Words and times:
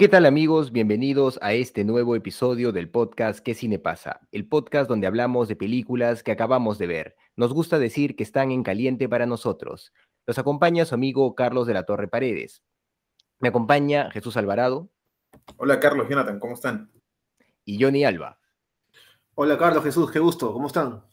¿Qué 0.00 0.08
tal 0.08 0.24
amigos? 0.24 0.72
Bienvenidos 0.72 1.38
a 1.42 1.52
este 1.52 1.84
nuevo 1.84 2.16
episodio 2.16 2.72
del 2.72 2.88
podcast 2.88 3.40
¿Qué 3.40 3.52
cine 3.52 3.78
pasa? 3.78 4.26
El 4.32 4.48
podcast 4.48 4.88
donde 4.88 5.06
hablamos 5.06 5.46
de 5.46 5.56
películas 5.56 6.22
que 6.22 6.32
acabamos 6.32 6.78
de 6.78 6.86
ver. 6.86 7.16
Nos 7.36 7.52
gusta 7.52 7.78
decir 7.78 8.16
que 8.16 8.22
están 8.22 8.50
en 8.50 8.62
caliente 8.62 9.10
para 9.10 9.26
nosotros. 9.26 9.92
Los 10.26 10.38
acompaña 10.38 10.86
su 10.86 10.94
amigo 10.94 11.34
Carlos 11.34 11.66
de 11.66 11.74
la 11.74 11.82
Torre 11.82 12.08
Paredes. 12.08 12.62
Me 13.40 13.48
acompaña 13.48 14.10
Jesús 14.10 14.38
Alvarado. 14.38 14.88
Hola 15.58 15.78
Carlos, 15.78 16.08
Jonathan, 16.08 16.38
¿cómo 16.38 16.54
están? 16.54 16.90
Y 17.66 17.78
Johnny 17.78 18.02
Alba. 18.02 18.40
Hola 19.34 19.58
Carlos, 19.58 19.84
Jesús, 19.84 20.10
qué 20.10 20.18
gusto, 20.18 20.50
¿cómo 20.54 20.68
están? 20.68 21.04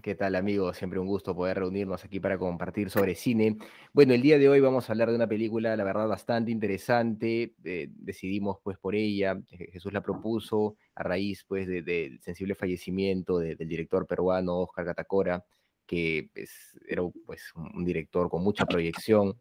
¿Qué 0.00 0.14
tal 0.14 0.36
amigos? 0.36 0.76
Siempre 0.76 1.00
un 1.00 1.08
gusto 1.08 1.34
poder 1.34 1.58
reunirnos 1.58 2.04
aquí 2.04 2.20
para 2.20 2.38
compartir 2.38 2.88
sobre 2.88 3.16
cine. 3.16 3.58
Bueno, 3.92 4.14
el 4.14 4.22
día 4.22 4.38
de 4.38 4.48
hoy 4.48 4.60
vamos 4.60 4.88
a 4.88 4.92
hablar 4.92 5.08
de 5.10 5.16
una 5.16 5.26
película, 5.26 5.76
la 5.76 5.82
verdad, 5.82 6.06
bastante 6.06 6.52
interesante. 6.52 7.54
Eh, 7.64 7.88
decidimos 7.90 8.58
pues 8.62 8.78
por 8.78 8.94
ella, 8.94 9.36
Jesús 9.48 9.92
la 9.92 10.00
propuso 10.00 10.76
a 10.94 11.02
raíz 11.02 11.44
pues 11.48 11.66
del 11.66 12.20
sensible 12.20 12.54
fallecimiento 12.54 13.40
del 13.40 13.56
director 13.58 14.06
peruano 14.06 14.60
Oscar 14.60 14.84
Catacora, 14.84 15.44
que 15.84 16.30
pues, 16.32 16.78
era 16.86 17.02
pues, 17.26 17.52
un 17.56 17.84
director 17.84 18.30
con 18.30 18.44
mucha 18.44 18.66
proyección. 18.66 19.40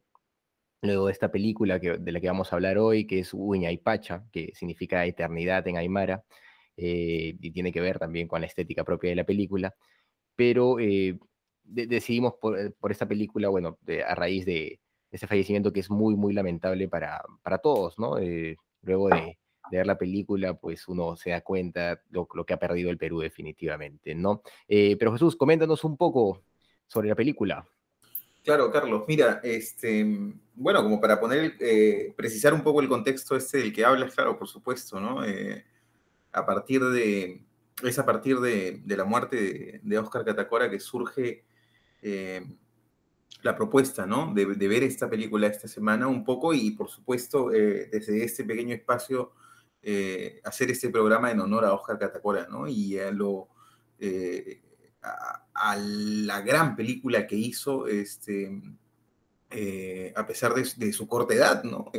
Luego 0.81 1.05
de 1.05 1.11
esta 1.11 1.31
película 1.31 1.79
que, 1.79 1.97
de 1.99 2.11
la 2.11 2.19
que 2.19 2.27
vamos 2.27 2.51
a 2.51 2.55
hablar 2.55 2.79
hoy, 2.79 3.05
que 3.05 3.19
es 3.19 3.31
Uña 3.31 3.71
y 3.71 3.77
Pacha, 3.77 4.23
que 4.31 4.51
significa 4.55 5.05
eternidad 5.05 5.67
en 5.67 5.77
Aymara, 5.77 6.23
eh, 6.77 7.35
y 7.39 7.51
tiene 7.51 7.71
que 7.71 7.81
ver 7.81 7.99
también 7.99 8.27
con 8.27 8.41
la 8.41 8.47
estética 8.47 8.83
propia 8.83 9.11
de 9.11 9.15
la 9.17 9.23
película 9.23 9.75
pero 10.37 10.79
eh, 10.79 11.19
decidimos 11.65 12.35
por, 12.35 12.73
por, 12.75 12.91
esta 12.91 13.05
película, 13.05 13.49
bueno, 13.49 13.77
de, 13.81 14.03
a 14.03 14.15
raíz 14.15 14.45
de 14.45 14.79
ese 15.11 15.27
fallecimiento 15.27 15.73
que 15.73 15.81
es 15.81 15.89
muy, 15.89 16.15
muy 16.15 16.33
lamentable 16.33 16.87
para, 16.87 17.21
para 17.43 17.57
todos, 17.57 17.99
¿no? 17.99 18.17
Eh, 18.19 18.55
luego 18.83 19.09
de, 19.09 19.37
de, 19.69 19.77
ver 19.77 19.85
la 19.85 19.97
película, 19.97 20.53
pues 20.53 20.87
uno 20.87 21.17
se 21.17 21.31
da 21.31 21.41
cuenta 21.41 21.99
lo, 22.09 22.29
lo 22.33 22.45
que 22.45 22.53
ha 22.53 22.59
perdido 22.59 22.89
el 22.89 22.97
Perú 22.97 23.19
definitivamente, 23.19 24.15
¿no? 24.15 24.41
Eh, 24.69 24.95
pero 24.97 25.11
Jesús, 25.11 25.35
coméntanos 25.35 25.83
un 25.83 25.97
poco 25.97 26.41
sobre 26.87 27.09
la 27.09 27.15
película. 27.15 27.67
Claro, 28.47 28.71
Carlos, 28.71 29.03
mira, 29.09 29.41
este, 29.43 30.05
bueno, 30.55 30.81
como 30.81 31.01
para 31.01 31.19
poner, 31.19 31.55
eh, 31.59 32.13
precisar 32.15 32.53
un 32.53 32.63
poco 32.63 32.79
el 32.79 32.87
contexto 32.87 33.35
este 33.35 33.57
del 33.57 33.73
que 33.73 33.83
hablas, 33.83 34.15
claro, 34.15 34.39
por 34.39 34.47
supuesto, 34.47 35.01
¿no? 35.01 35.25
Eh, 35.25 35.65
a 36.31 36.45
partir 36.45 36.81
de, 36.81 37.41
es 37.83 37.99
a 37.99 38.05
partir 38.05 38.39
de, 38.39 38.81
la 38.85 39.05
muerte 39.05 39.81
de, 39.83 39.99
Oscar 39.99 40.25
Catacora 40.25 40.69
que 40.69 40.79
surge 40.79 41.45
eh, 42.01 42.45
la 43.43 43.55
propuesta, 43.55 44.05
¿no? 44.05 44.33
De, 44.33 44.45
ver 44.45 44.83
esta 44.83 45.09
película 45.09 45.47
esta 45.47 45.67
semana 45.67 46.07
un 46.07 46.23
poco 46.23 46.53
y, 46.53 46.71
por 46.71 46.89
supuesto, 46.89 47.51
eh, 47.53 47.89
desde 47.91 48.23
este 48.23 48.43
pequeño 48.43 48.73
espacio, 48.73 49.33
eh, 49.81 50.41
hacer 50.43 50.71
este 50.71 50.89
programa 50.89 51.31
en 51.31 51.39
honor 51.39 51.65
a 51.65 51.73
Oscar 51.73 51.99
Catacora, 51.99 52.47
¿no? 52.49 52.67
Y 52.67 52.97
a, 52.97 53.11
lo, 53.11 53.49
a, 55.53 55.75
la 55.77 56.41
gran 56.41 56.75
película 56.75 57.27
que 57.27 57.35
hizo, 57.35 57.87
este, 57.87 58.59
a 60.15 60.25
pesar 60.25 60.53
de, 60.55 60.93
su 60.93 61.07
corta 61.07 61.35
edad, 61.35 61.63
¿no? 61.63 61.91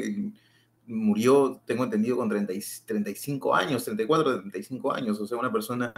Murió, 0.89 1.63
tengo 1.67 1.85
entendido, 1.85 2.17
con 2.17 2.29
30, 2.29 2.53
35 2.87 3.55
años, 3.55 3.85
34, 3.85 4.41
35 4.41 4.93
años, 4.93 5.21
o 5.21 5.27
sea, 5.27 5.39
una 5.39 5.53
persona 5.53 5.93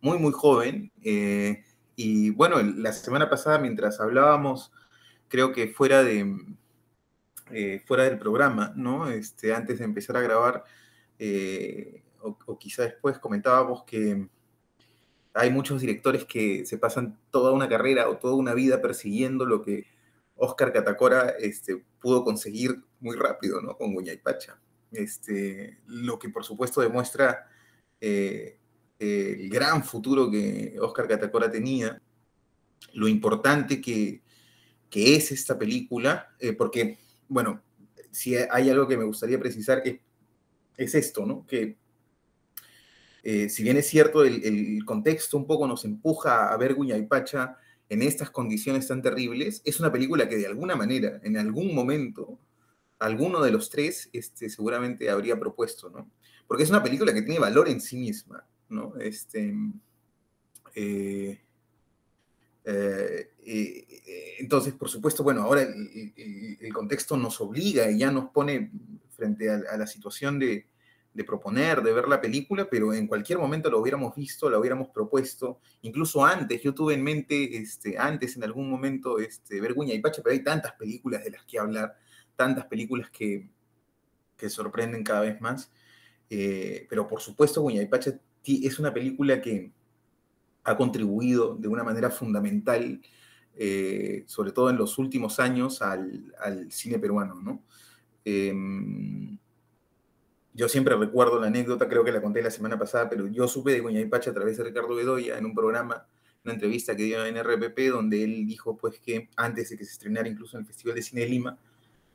muy, 0.00 0.18
muy 0.18 0.32
joven. 0.32 0.92
Eh, 1.02 1.64
y 1.96 2.30
bueno, 2.30 2.62
la 2.62 2.92
semana 2.92 3.28
pasada, 3.30 3.58
mientras 3.58 4.00
hablábamos, 4.00 4.72
creo 5.28 5.52
que 5.52 5.68
fuera, 5.68 6.02
de, 6.02 6.36
eh, 7.50 7.82
fuera 7.86 8.04
del 8.04 8.18
programa, 8.18 8.72
¿no? 8.76 9.08
Este, 9.08 9.54
antes 9.54 9.78
de 9.78 9.84
empezar 9.84 10.16
a 10.16 10.20
grabar, 10.20 10.64
eh, 11.18 12.04
o, 12.20 12.36
o, 12.46 12.58
quizá 12.58 12.82
después 12.82 13.18
comentábamos 13.18 13.84
que 13.84 14.28
hay 15.34 15.50
muchos 15.50 15.80
directores 15.80 16.24
que 16.24 16.64
se 16.66 16.78
pasan 16.78 17.18
toda 17.30 17.52
una 17.52 17.68
carrera 17.68 18.08
o 18.08 18.16
toda 18.18 18.34
una 18.34 18.54
vida 18.54 18.80
persiguiendo 18.82 19.46
lo 19.46 19.62
que 19.62 19.86
Oscar 20.36 20.72
Catacora 20.72 21.30
este, 21.38 21.84
pudo 22.00 22.24
conseguir 22.24 22.82
muy 23.00 23.16
rápido, 23.16 23.60
¿no? 23.60 23.76
Con 23.76 23.94
Guña 23.94 24.12
y 24.12 24.18
Pacha. 24.18 24.58
Este, 24.92 25.78
lo 25.86 26.18
que 26.18 26.28
por 26.28 26.44
supuesto 26.44 26.80
demuestra 26.80 27.48
eh, 28.00 28.58
el 28.98 29.48
gran 29.50 29.82
futuro 29.84 30.30
que 30.30 30.76
Oscar 30.80 31.08
Catacora 31.08 31.50
tenía, 31.50 32.00
lo 32.92 33.08
importante 33.08 33.80
que, 33.80 34.22
es 34.90 35.30
esta 35.30 35.58
película, 35.58 36.34
eh, 36.38 36.54
porque, 36.54 36.98
bueno, 37.28 37.62
si 38.10 38.34
hay 38.34 38.70
algo 38.70 38.88
que 38.88 38.96
me 38.96 39.04
gustaría 39.04 39.38
precisar, 39.38 39.82
que 39.82 40.00
es 40.74 40.94
esto, 40.94 41.26
¿no? 41.26 41.46
Que 41.46 41.76
eh, 43.22 43.48
si 43.50 43.62
bien 43.62 43.76
es 43.76 43.88
cierto, 43.88 44.24
el, 44.24 44.82
contexto 44.86 45.36
un 45.36 45.46
poco 45.46 45.66
nos 45.66 45.84
empuja 45.84 46.50
a 46.50 46.56
ver 46.56 46.74
Guña 46.74 46.96
y 46.96 47.02
Pacha 47.02 47.58
en 47.88 48.02
estas 48.02 48.30
condiciones 48.30 48.88
tan 48.88 49.02
terribles, 49.02 49.62
es 49.64 49.80
una 49.80 49.92
película 49.92 50.28
que 50.28 50.36
de 50.36 50.46
alguna 50.46 50.76
manera, 50.76 51.20
en 51.22 51.36
algún 51.36 51.74
momento, 51.74 52.38
alguno 52.98 53.42
de 53.42 53.52
los 53.52 53.70
tres 53.70 54.08
este, 54.12 54.48
seguramente 54.48 55.10
habría 55.10 55.38
propuesto, 55.38 55.90
¿no? 55.90 56.10
Porque 56.46 56.62
es 56.62 56.70
una 56.70 56.82
película 56.82 57.12
que 57.12 57.22
tiene 57.22 57.40
valor 57.40 57.68
en 57.68 57.80
sí 57.80 57.96
misma, 57.96 58.46
¿no? 58.68 58.96
Este, 58.96 59.54
eh, 60.74 61.40
eh, 62.64 63.30
eh, 63.44 64.34
entonces, 64.38 64.74
por 64.74 64.88
supuesto, 64.88 65.22
bueno, 65.22 65.42
ahora 65.42 65.62
el, 65.62 66.58
el, 66.60 66.72
contexto 66.72 67.16
nos 67.16 67.40
obliga 67.40 67.90
y 67.90 67.98
ya 67.98 68.10
nos 68.10 68.30
pone 68.30 68.72
frente 69.10 69.48
a 69.50 69.76
la 69.76 69.86
situación 69.86 70.38
de, 70.38 70.66
de 71.16 71.24
proponer, 71.24 71.82
de 71.82 71.94
ver 71.94 72.08
la 72.08 72.20
película, 72.20 72.68
pero 72.70 72.92
en 72.92 73.06
cualquier 73.06 73.38
momento 73.38 73.70
lo 73.70 73.80
hubiéramos 73.80 74.14
visto, 74.14 74.50
lo 74.50 74.60
hubiéramos 74.60 74.90
propuesto, 74.90 75.60
incluso 75.80 76.24
antes, 76.24 76.62
yo 76.62 76.74
tuve 76.74 76.92
en 76.92 77.02
mente, 77.02 77.56
este, 77.56 77.96
antes 77.96 78.36
en 78.36 78.44
algún 78.44 78.68
momento, 78.68 79.18
este, 79.18 79.58
Vergüenza 79.62 79.94
y 79.94 80.00
Pacha, 80.00 80.20
pero 80.22 80.34
hay 80.34 80.44
tantas 80.44 80.74
películas 80.74 81.24
de 81.24 81.30
las 81.30 81.44
que 81.46 81.58
hablar, 81.58 81.96
tantas 82.36 82.66
películas 82.66 83.08
que, 83.08 83.48
que 84.36 84.50
sorprenden 84.50 85.02
cada 85.02 85.22
vez 85.22 85.40
más, 85.40 85.72
eh, 86.28 86.86
pero 86.90 87.08
por 87.08 87.22
supuesto 87.22 87.62
Guña 87.62 87.80
y 87.80 87.86
Pacha 87.86 88.20
es 88.44 88.78
una 88.78 88.92
película 88.92 89.40
que 89.40 89.72
ha 90.64 90.76
contribuido 90.76 91.56
de 91.56 91.68
una 91.68 91.82
manera 91.82 92.10
fundamental, 92.10 93.00
eh, 93.54 94.24
sobre 94.26 94.52
todo 94.52 94.68
en 94.68 94.76
los 94.76 94.98
últimos 94.98 95.40
años, 95.40 95.80
al, 95.80 96.34
al 96.40 96.70
cine 96.70 96.98
peruano, 96.98 97.40
¿no? 97.40 97.64
Eh, 98.22 98.52
yo 100.56 100.70
siempre 100.70 100.96
recuerdo 100.96 101.38
la 101.38 101.48
anécdota, 101.48 101.86
creo 101.86 102.02
que 102.02 102.10
la 102.10 102.22
conté 102.22 102.42
la 102.42 102.50
semana 102.50 102.78
pasada, 102.78 103.10
pero 103.10 103.26
yo 103.26 103.46
supe 103.46 103.72
de 103.72 103.80
Guña 103.80 104.00
y 104.00 104.06
Pacha 104.06 104.30
a 104.30 104.34
través 104.34 104.56
de 104.56 104.64
Ricardo 104.64 104.94
Bedoya 104.94 105.36
en 105.36 105.44
un 105.44 105.54
programa, 105.54 106.06
una 106.44 106.54
entrevista 106.54 106.96
que 106.96 107.02
dio 107.02 107.26
en 107.26 107.36
RPP, 107.36 107.90
donde 107.90 108.24
él 108.24 108.46
dijo 108.46 108.74
pues 108.74 108.98
que 108.98 109.28
antes 109.36 109.68
de 109.68 109.76
que 109.76 109.84
se 109.84 109.92
estrenara 109.92 110.26
incluso 110.28 110.56
en 110.56 110.62
el 110.62 110.66
Festival 110.66 110.94
de 110.94 111.02
Cine 111.02 111.20
de 111.20 111.28
Lima, 111.28 111.58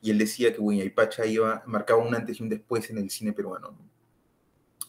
y 0.01 0.09
él 0.09 0.17
decía 0.17 0.51
que 0.51 0.59
Guña 0.59 0.83
y 0.83 0.89
Pacha 0.89 1.23
iba, 1.27 1.61
marcaba 1.67 2.03
un 2.03 2.15
antes 2.15 2.39
y 2.39 2.43
un 2.43 2.49
después 2.49 2.89
en 2.89 2.97
el 2.97 3.11
cine 3.11 3.31
peruano. 3.31 3.77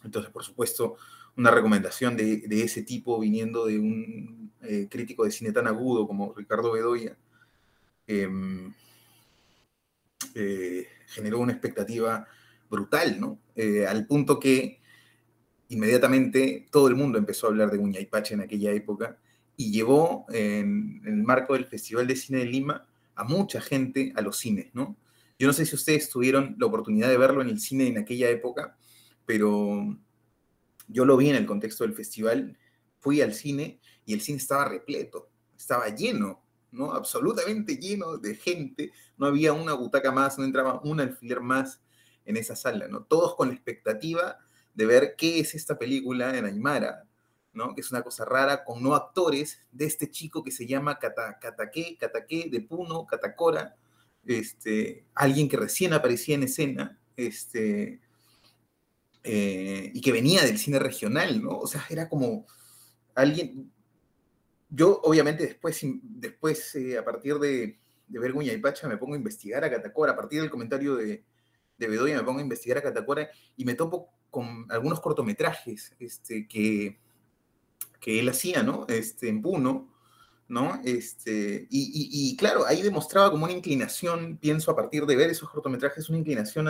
Entonces, 0.03 0.31
por 0.31 0.43
supuesto, 0.43 0.97
una 1.37 1.51
recomendación 1.51 2.17
de, 2.17 2.37
de 2.47 2.63
ese 2.63 2.81
tipo 2.81 3.19
viniendo 3.19 3.67
de 3.67 3.77
un 3.77 4.51
eh, 4.63 4.87
crítico 4.89 5.25
de 5.25 5.31
cine 5.31 5.51
tan 5.51 5.67
agudo 5.67 6.07
como 6.07 6.33
Ricardo 6.33 6.71
Bedoya, 6.71 7.15
eh, 8.07 8.27
eh, 10.33 10.87
generó 11.07 11.37
una 11.37 11.51
expectativa 11.51 12.27
brutal, 12.73 13.19
¿no? 13.19 13.39
Eh, 13.55 13.85
al 13.85 14.07
punto 14.07 14.39
que 14.39 14.81
inmediatamente 15.69 16.67
todo 16.71 16.87
el 16.87 16.95
mundo 16.95 17.19
empezó 17.19 17.45
a 17.45 17.49
hablar 17.51 17.69
de 17.69 17.77
Guña 17.77 17.99
y 17.99 18.07
Pacha 18.07 18.33
en 18.33 18.41
aquella 18.41 18.71
época 18.71 19.19
y 19.55 19.71
llevó 19.71 20.25
en, 20.29 21.01
el 21.05 21.23
marco 21.23 21.53
del 21.53 21.65
Festival 21.65 22.07
de 22.07 22.15
Cine 22.15 22.39
de 22.39 22.45
Lima 22.45 22.87
a 23.15 23.23
mucha 23.23 23.61
gente 23.61 24.11
a 24.15 24.21
los 24.21 24.37
cines, 24.37 24.73
¿no? 24.73 24.97
Yo 25.37 25.47
no 25.47 25.53
sé 25.53 25.65
si 25.65 25.75
ustedes 25.75 26.09
tuvieron 26.09 26.55
la 26.57 26.65
oportunidad 26.65 27.09
de 27.09 27.17
verlo 27.17 27.41
en 27.41 27.49
el 27.49 27.59
cine 27.59 27.87
en 27.87 27.97
aquella 27.99 28.29
época, 28.29 28.75
pero 29.25 29.95
yo 30.87 31.05
lo 31.05 31.17
vi 31.17 31.29
en 31.29 31.35
el 31.35 31.45
contexto 31.45 31.83
del 31.83 31.93
festival, 31.93 32.57
fui 32.99 33.21
al 33.21 33.33
cine 33.33 33.79
y 34.05 34.13
el 34.13 34.21
cine 34.21 34.39
estaba 34.39 34.67
repleto, 34.67 35.29
estaba 35.55 35.89
lleno, 35.89 36.43
¿no? 36.71 36.91
Absolutamente 36.91 37.77
lleno 37.77 38.17
de 38.17 38.35
gente, 38.35 38.91
no 39.17 39.27
había 39.27 39.53
una 39.53 39.73
butaca 39.73 40.11
más, 40.11 40.39
no 40.39 40.43
entraba 40.43 40.81
un 40.83 40.99
alfiler 40.99 41.39
más 41.39 41.83
en 42.25 42.37
esa 42.37 42.55
sala, 42.55 42.87
¿no? 42.87 43.03
Todos 43.03 43.35
con 43.35 43.49
la 43.49 43.53
expectativa 43.53 44.39
de 44.73 44.85
ver 44.85 45.15
qué 45.17 45.39
es 45.39 45.55
esta 45.55 45.77
película 45.77 46.37
en 46.37 46.45
Aymara, 46.45 47.05
¿no? 47.53 47.75
Que 47.75 47.81
es 47.81 47.91
una 47.91 48.01
cosa 48.01 48.25
rara, 48.25 48.63
con 48.63 48.81
no 48.81 48.95
actores 48.95 49.59
de 49.71 49.85
este 49.85 50.09
chico 50.09 50.43
que 50.43 50.51
se 50.51 50.65
llama 50.65 50.99
Kata, 50.99 51.39
Kataque, 51.39 52.49
de 52.51 52.61
Puno, 52.61 53.05
Catacora, 53.05 53.75
este, 54.25 55.05
alguien 55.13 55.47
que 55.47 55.57
recién 55.57 55.93
aparecía 55.93 56.35
en 56.35 56.43
escena, 56.43 56.99
este, 57.15 58.01
eh, 59.23 59.91
y 59.93 60.01
que 60.01 60.11
venía 60.11 60.43
del 60.43 60.57
cine 60.57 60.79
regional, 60.79 61.41
¿no? 61.41 61.59
O 61.59 61.67
sea, 61.67 61.85
era 61.89 62.09
como 62.09 62.45
alguien... 63.15 63.71
Yo, 64.69 65.01
obviamente, 65.03 65.45
después, 65.45 65.79
después 66.01 66.73
eh, 66.75 66.97
a 66.97 67.05
partir 67.05 67.35
de, 67.35 67.77
de 68.07 68.45
y 68.45 68.57
Pacha, 68.57 68.87
me 68.87 68.97
pongo 68.97 69.13
a 69.13 69.17
investigar 69.17 69.63
a 69.63 69.69
Catacora, 69.69 70.13
a 70.13 70.15
partir 70.15 70.41
del 70.41 70.49
comentario 70.49 70.95
de, 70.95 71.23
de 71.77 71.87
Bedoya, 71.87 72.17
me 72.17 72.23
pongo 72.23 72.39
a 72.39 72.43
investigar 72.43 72.77
a 72.77 72.81
Catacora 72.81 73.29
y 73.55 73.65
me 73.65 73.75
topo 73.75 74.09
con 74.29 74.65
algunos 74.69 74.99
cortometrajes 74.99 75.95
este, 75.99 76.47
que, 76.47 76.99
que 77.99 78.19
él 78.19 78.29
hacía, 78.29 78.63
¿no? 78.63 78.85
Este, 78.87 79.29
en 79.29 79.41
Puno, 79.41 79.93
¿no? 80.47 80.81
Este, 80.83 81.67
y, 81.69 82.35
claro, 82.35 82.65
ahí 82.65 82.81
demostraba 82.81 83.29
como 83.29 83.45
una 83.45 83.53
inclinación, 83.53 84.37
pienso 84.37 84.71
a 84.71 84.75
partir 84.75 85.05
de 85.05 85.15
ver 85.15 85.29
esos 85.29 85.49
cortometrajes, 85.49 86.09
una 86.09 86.17
inclinación 86.19 86.67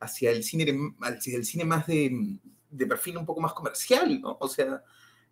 hacia, 0.00 0.30
el 0.30 0.42
cine, 0.42 0.94
hacia 1.02 1.36
el 1.36 1.44
cine 1.44 1.64
más 1.64 1.86
de, 1.86 2.38
de, 2.70 2.86
perfil 2.86 3.18
un 3.18 3.26
poco 3.26 3.40
más 3.40 3.52
comercial, 3.52 4.20
¿no? 4.20 4.36
O 4.40 4.48
sea, 4.48 4.82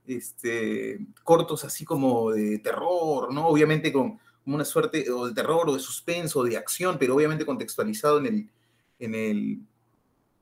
este, 0.06 0.98
cortos 1.22 1.64
así 1.64 1.84
como 1.84 2.30
de 2.30 2.58
terror, 2.58 3.32
¿no? 3.32 3.48
Obviamente 3.48 3.92
con 3.92 4.18
una 4.46 4.64
suerte 4.64 5.10
o 5.10 5.28
de 5.28 5.34
terror 5.34 5.68
o 5.68 5.74
de 5.74 5.80
suspenso 5.80 6.40
o 6.40 6.44
de 6.44 6.58
acción, 6.58 6.98
pero 6.98 7.14
obviamente 7.14 7.46
contextualizado 7.46 8.18
en 8.18 8.26
el, 8.26 8.50
en 8.98 9.14
el, 9.14 9.60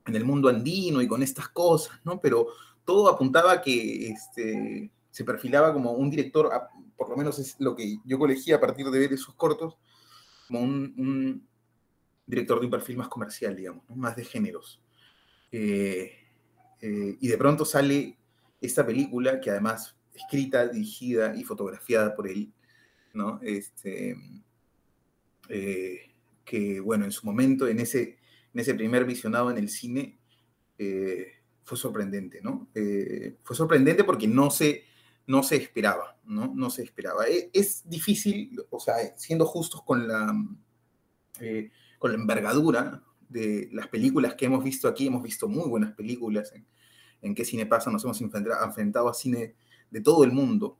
en 0.05 0.15
el 0.15 0.25
mundo 0.25 0.49
andino 0.49 1.01
y 1.01 1.07
con 1.07 1.23
estas 1.23 1.49
cosas, 1.49 1.99
¿no? 2.03 2.19
Pero 2.19 2.47
todo 2.85 3.07
apuntaba 3.09 3.61
que 3.61 4.09
este, 4.09 4.91
se 5.09 5.23
perfilaba 5.23 5.73
como 5.73 5.91
un 5.93 6.09
director, 6.09 6.49
por 6.97 7.09
lo 7.09 7.17
menos 7.17 7.39
es 7.39 7.55
lo 7.59 7.75
que 7.75 7.97
yo 8.05 8.17
colegí 8.19 8.51
a 8.51 8.59
partir 8.59 8.89
de 8.89 8.99
ver 8.99 9.13
esos 9.13 9.35
cortos, 9.35 9.77
como 10.47 10.61
un, 10.61 11.47
director 12.25 12.59
de 12.59 12.65
un 12.65 12.71
perfil 12.71 12.97
más 12.97 13.09
comercial, 13.09 13.55
digamos, 13.55 13.83
más 13.89 14.15
de 14.15 14.23
géneros. 14.23 14.81
Eh, 15.51 16.11
eh, 16.81 17.17
y 17.19 17.27
de 17.27 17.37
pronto 17.37 17.65
sale 17.65 18.17
esta 18.61 18.85
película, 18.85 19.39
que 19.39 19.51
además 19.51 19.95
escrita, 20.13 20.67
dirigida 20.67 21.35
y 21.35 21.43
fotografiada 21.43 22.15
por 22.15 22.27
él, 22.27 22.53
¿no? 23.13 23.39
Este, 23.41 24.15
eh, 25.49 26.11
que, 26.45 26.79
bueno, 26.79 27.05
en 27.05 27.11
su 27.11 27.25
momento, 27.25 27.67
en 27.67 27.79
ese, 27.79 28.17
en 28.53 28.59
ese 28.59 28.75
primer 28.75 29.05
visionado 29.05 29.51
en 29.51 29.57
el 29.57 29.69
cine, 29.69 30.19
fue 31.63 31.77
sorprendente, 31.77 32.41
¿no? 32.41 32.67
fue 33.43 33.55
sorprendente 33.55 34.03
porque 34.03 34.27
no 34.27 34.51
se, 34.51 34.83
no 35.27 35.43
se 35.43 35.55
esperaba, 35.55 36.17
¿no? 36.25 36.53
No 36.53 36.69
se 36.69 36.83
esperaba. 36.83 37.27
E, 37.27 37.49
es, 37.53 37.87
difícil, 37.87 38.59
o 38.69 38.79
sea, 38.79 38.95
siendo 39.17 39.45
justos 39.45 39.81
con 39.83 40.07
la, 40.07 40.33
eh, 41.39 41.71
con 41.99 42.11
la 42.11 42.17
envergadura 42.17 43.03
de 43.29 43.69
las 43.71 43.87
películas 43.87 44.35
que 44.35 44.45
hemos 44.45 44.63
visto 44.63 44.87
aquí, 44.87 45.07
hemos 45.07 45.23
visto 45.23 45.47
muy 45.47 45.69
buenas 45.69 45.93
películas 45.93 46.51
en, 46.53 46.65
en 47.21 47.35
qué 47.35 47.45
cine 47.45 47.65
pasa, 47.65 47.89
nos 47.89 48.03
hemos 48.03 48.21
enfrentado 48.21 49.09
a 49.09 49.13
cine 49.13 49.55
de 49.89 50.01
todo 50.01 50.23
el 50.23 50.31
mundo. 50.31 50.77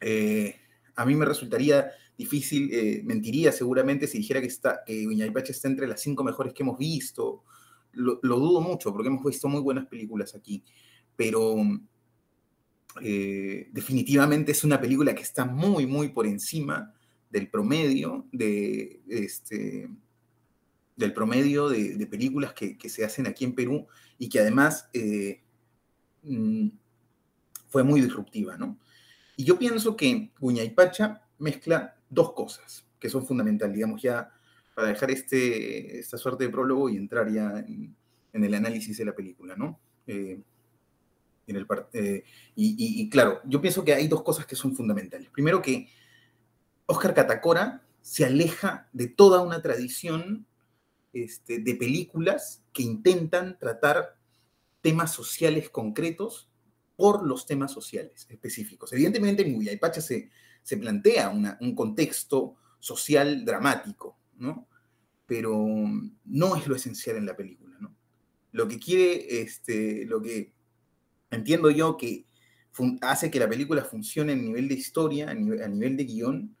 Eh, 0.00 0.56
a 0.96 1.06
mí 1.06 1.14
me 1.14 1.24
resultaría 1.24 1.90
difícil, 2.18 2.68
eh, 2.72 3.00
mentiría 3.04 3.52
seguramente 3.52 4.08
si 4.08 4.18
dijera 4.18 4.40
que, 4.40 4.48
está, 4.48 4.82
que 4.84 5.06
Viñaypache 5.06 5.52
está 5.52 5.68
entre 5.68 5.86
las 5.86 6.02
cinco 6.02 6.24
mejores 6.24 6.52
que 6.52 6.64
hemos 6.64 6.76
visto. 6.76 7.44
Lo, 7.92 8.18
dudo 8.20 8.60
mucho 8.60 8.92
porque 8.92 9.08
hemos 9.08 9.24
visto 9.24 9.48
muy 9.48 9.60
buenas 9.60 9.86
películas 9.86 10.34
aquí, 10.34 10.62
pero 11.16 11.56
eh, 13.00 13.68
definitivamente 13.72 14.52
es 14.52 14.64
una 14.64 14.80
película 14.80 15.14
que 15.14 15.22
está 15.22 15.44
muy, 15.44 15.86
muy 15.86 16.08
por 16.08 16.26
encima 16.26 16.92
del 17.30 17.48
promedio 17.48 18.26
de, 18.32 19.00
este, 19.08 19.88
del 20.96 21.12
promedio 21.12 21.68
de, 21.68 22.06
películas 22.06 22.52
que, 22.52 22.76
se 22.88 23.04
hacen 23.04 23.26
aquí 23.26 23.44
en 23.44 23.54
Perú 23.54 23.86
y 24.18 24.28
que 24.28 24.40
además 24.40 24.88
eh, 24.92 25.42
mm, 26.24 26.68
fue 27.68 27.84
muy 27.84 28.00
disruptiva, 28.00 28.56
¿no? 28.56 28.78
Y 29.36 29.44
yo 29.44 29.56
pienso 29.56 29.96
que 29.96 30.32
Guña 30.40 30.64
y 30.64 30.70
Pacha 30.70 31.22
mezcla 31.38 31.97
dos 32.10 32.32
cosas 32.32 32.86
que 32.98 33.08
son 33.08 33.26
fundamentales, 33.26 33.74
digamos, 33.74 34.02
ya 34.02 34.30
para 34.74 34.88
dejar 34.88 35.10
este, 35.10 35.98
esta 35.98 36.18
suerte 36.18 36.44
de 36.44 36.50
prólogo 36.50 36.88
y 36.88 36.96
entrar 36.96 37.30
ya 37.32 37.58
en, 37.58 37.94
el 38.32 38.54
análisis 38.54 38.96
de 38.96 39.04
la 39.04 39.14
película, 39.14 39.56
¿no? 39.56 39.80
Eh, 40.06 40.40
en 41.48 41.56
el 41.56 41.66
eh, 41.92 42.22
y, 42.54 43.08
claro, 43.10 43.40
yo 43.44 43.60
pienso 43.60 43.84
que 43.84 43.94
hay 43.94 44.06
dos 44.06 44.22
cosas 44.22 44.46
que 44.46 44.54
son 44.54 44.76
fundamentales. 44.76 45.30
Primero 45.30 45.60
que 45.60 45.88
Oscar 46.86 47.14
Catacora 47.14 47.82
se 48.00 48.24
aleja 48.24 48.88
de 48.92 49.08
toda 49.08 49.40
una 49.40 49.60
tradición 49.60 50.46
este, 51.12 51.58
de 51.58 51.74
películas 51.74 52.62
que 52.72 52.82
intentan 52.82 53.58
tratar 53.58 54.18
temas 54.80 55.12
sociales 55.12 55.70
concretos 55.70 56.48
por 56.96 57.26
los 57.26 57.46
temas 57.46 57.72
sociales 57.72 58.26
específicos. 58.30 58.92
Evidentemente 58.92 59.42
en 59.42 59.54
Guyaypacha 59.54 60.00
se, 60.00 60.30
se 60.68 60.76
plantea 60.76 61.30
un 61.30 61.74
contexto 61.74 62.56
social 62.78 63.42
dramático, 63.42 64.18
¿no? 64.36 64.68
Pero 65.24 65.66
no 66.26 66.56
es 66.56 66.66
lo 66.66 66.76
esencial 66.76 67.16
en 67.16 67.24
la 67.24 67.34
película, 67.34 67.74
¿no? 67.80 67.96
Lo 68.52 68.68
que 68.68 68.78
quiere, 68.78 69.40
este, 69.40 70.04
lo 70.04 70.20
que 70.20 70.52
entiendo 71.30 71.70
yo 71.70 71.96
que 71.96 72.26
hace 73.00 73.30
que 73.30 73.38
la 73.38 73.48
película 73.48 73.82
funcione 73.82 74.34
a 74.34 74.36
nivel 74.36 74.68
de 74.68 74.74
historia, 74.74 75.30
a 75.30 75.34
nivel, 75.34 75.96
de 75.96 76.04
guion, 76.04 76.54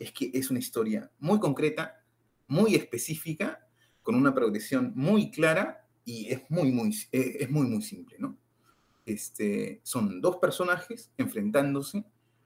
es 0.00 0.10
que 0.10 0.32
es 0.34 0.50
una 0.50 0.58
historia 0.58 1.08
muy 1.20 1.38
concreta, 1.38 2.04
muy 2.48 2.74
específica, 2.74 3.68
con 4.02 4.16
una 4.16 4.34
progresión 4.34 4.92
muy 4.96 5.30
clara 5.30 5.86
y 6.04 6.26
es 6.26 6.42
muy, 6.48 6.72
muy, 6.72 6.92
muy, 7.50 7.66
muy 7.68 7.82
simple, 7.82 8.16
¿no? 8.18 8.36
Este, 9.06 9.80
son 9.84 10.20
dos 10.20 10.38
personajes 10.38 11.12
enfrentándose 11.16 12.04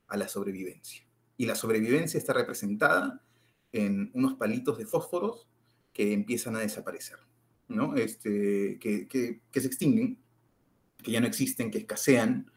a 0.09 0.17
la 0.17 0.29
sobrevivencia. 0.29 1.03
Y 1.37 1.47
la 1.47 1.55
sobrevivencia 1.55 2.19
está 2.19 2.33
representada 2.33 3.23
en 3.73 4.11
unos 4.15 4.35
palitos 4.35 4.79
de 4.79 4.87
fósforos 4.87 5.49
que 5.93 6.13
empiezan 6.13 6.57
a 6.57 6.61
desaparecer, 6.61 7.19
¿no? 7.69 7.95
Este, 7.97 8.79
que, 8.79 9.41
se 9.53 9.67
extinguen 9.67 10.19
que 11.03 11.13
ya 11.13 11.21
no 11.21 11.27
existen, 11.27 11.71
que 11.71 11.79
escasean, 11.79 12.51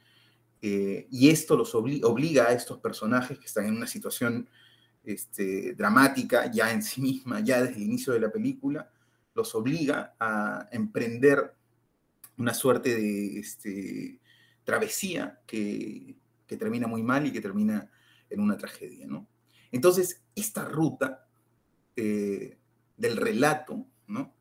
eh, 0.62 1.08
y 1.12 1.30
esto 1.30 1.56
los 1.56 1.76
obliga 1.76 2.48
a 2.48 2.54
estos 2.54 2.80
personajes 2.80 3.38
que 3.38 3.46
están 3.46 3.66
en 3.66 3.76
una 3.76 3.88
situación 3.88 4.50
este, 5.04 5.74
dramática 5.74 6.52
ya 6.52 6.72
en 6.72 6.84
sí 6.84 7.02
misma, 7.02 7.40
ya 7.40 7.62
desde 7.62 7.78
el 7.78 7.84
inicio 7.84 8.14
de 8.14 8.20
la 8.20 8.32
película, 8.32 8.92
los 9.34 9.54
obliga 9.56 10.16
a 10.20 10.68
emprender 10.72 11.56
una 12.38 12.54
suerte 12.54 12.96
de 12.96 13.40
este, 13.40 14.20
travesía 14.64 15.42
que, 15.46 16.21
termina 16.58 16.88
muy 16.88 17.04
mal 17.04 17.26
y 17.26 17.32
que 17.32 17.42
termina 17.42 17.90
en 18.30 18.40
una 18.40 18.58
tragedia. 18.58 19.08
¿no? 19.08 19.28
Entonces, 19.72 20.24
esta 20.36 20.66
ruta 20.66 21.28
eh, 21.96 22.58
del 22.98 23.18
relato, 23.18 23.88
¿no? 24.08 24.36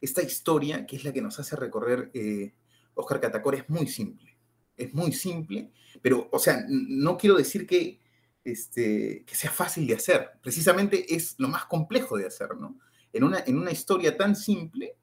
esta 0.00 0.22
historia 0.22 0.86
que 0.86 0.96
es 0.96 1.04
la 1.04 1.12
que 1.12 1.22
nos 1.22 1.38
hace 1.40 1.56
recorrer 1.56 2.10
eh, 2.14 2.54
Oscar 2.94 3.20
Catacora 3.20 3.58
es 3.58 3.68
muy 3.68 3.86
simple. 3.86 4.36
Es 4.76 4.92
muy 4.92 5.12
simple, 5.12 5.72
pero, 6.02 6.28
o 6.32 6.38
sea, 6.38 6.64
no 6.68 7.16
quiero 7.16 7.36
decir 7.36 7.64
que, 7.64 8.00
este, 8.42 9.24
que 9.24 9.34
sea 9.36 9.50
fácil 9.50 9.86
de 9.86 9.94
hacer. 9.94 10.32
Precisamente 10.42 11.14
es 11.14 11.36
lo 11.38 11.48
más 11.48 11.66
complejo 11.66 12.16
de 12.16 12.26
hacer, 12.26 12.56
¿no? 12.56 12.78
En 13.12 13.22
una, 13.22 13.44
en 13.46 13.56
una 13.56 13.70
historia 13.70 14.16
tan 14.16 14.34
simple, 14.34 14.96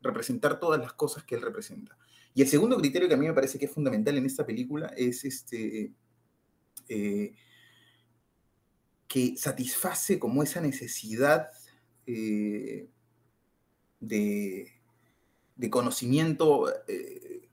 representar 0.00 0.58
todas 0.58 0.80
las 0.80 0.92
cosas 0.92 1.22
que 1.22 1.36
él 1.36 1.42
representa. 1.42 1.96
Y 2.36 2.42
el 2.42 2.48
segundo 2.48 2.76
criterio 2.76 3.08
que 3.08 3.14
a 3.14 3.16
mí 3.16 3.26
me 3.26 3.32
parece 3.32 3.58
que 3.58 3.64
es 3.64 3.70
fundamental 3.70 4.18
en 4.18 4.26
esta 4.26 4.44
película 4.44 4.92
es 4.94 5.24
este, 5.24 5.94
eh, 6.86 7.34
que 9.08 9.36
satisface 9.38 10.18
como 10.18 10.42
esa 10.42 10.60
necesidad 10.60 11.48
eh, 12.06 12.90
de, 14.00 14.70
de 15.56 15.70
conocimiento 15.70 16.70
eh, 16.86 17.48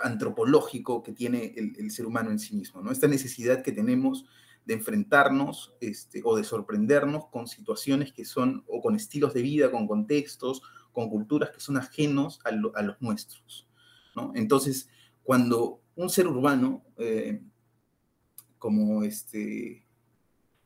antropológico 0.00 1.02
que 1.02 1.12
tiene 1.12 1.54
el, 1.56 1.90
ser 1.90 2.06
humano 2.06 2.30
en 2.30 2.38
sí 2.38 2.54
mismo, 2.54 2.82
¿no? 2.82 2.92
Esta 2.92 3.08
necesidad 3.08 3.64
que 3.64 3.72
tenemos 3.72 4.26
de 4.64 4.74
enfrentarnos 4.74 5.74
este, 5.80 6.22
o 6.24 6.36
de 6.36 6.44
sorprendernos 6.44 7.26
con 7.32 7.48
situaciones 7.48 8.12
que 8.12 8.24
son, 8.24 8.62
o 8.68 8.80
con 8.80 8.94
estilos 8.94 9.34
de 9.34 9.42
vida, 9.42 9.72
con 9.72 9.88
contextos, 9.88 10.62
con 10.94 11.10
culturas 11.10 11.50
que 11.50 11.60
son 11.60 11.76
ajenos 11.76 12.40
a, 12.44 12.52
los 12.52 13.02
nuestros. 13.02 13.68
Entonces, 14.34 14.88
cuando 15.24 15.80
un 15.96 16.08
ser 16.08 16.28
urbano, 16.28 16.84
eh, 16.96 17.42
como 18.58 19.02
este, 19.02 19.84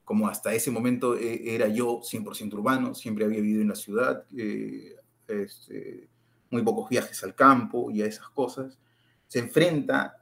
como 0.04 0.28
hasta 0.28 0.52
ese 0.52 0.70
momento 0.70 1.16
eh, 1.16 1.54
era 1.54 1.66
yo 1.68 2.00
100% 2.02 2.52
urbano, 2.52 2.94
siempre 2.94 3.24
había 3.24 3.40
vivido 3.40 3.62
en 3.62 3.68
la 3.68 3.74
ciudad, 3.74 4.24
eh, 4.36 4.96
este, 5.26 6.08
muy 6.50 6.62
pocos 6.62 6.90
viajes 6.90 7.24
al 7.24 7.34
campo 7.34 7.90
y 7.90 8.02
a 8.02 8.06
esas 8.06 8.28
cosas, 8.28 8.78
se 9.26 9.38
enfrenta 9.38 10.16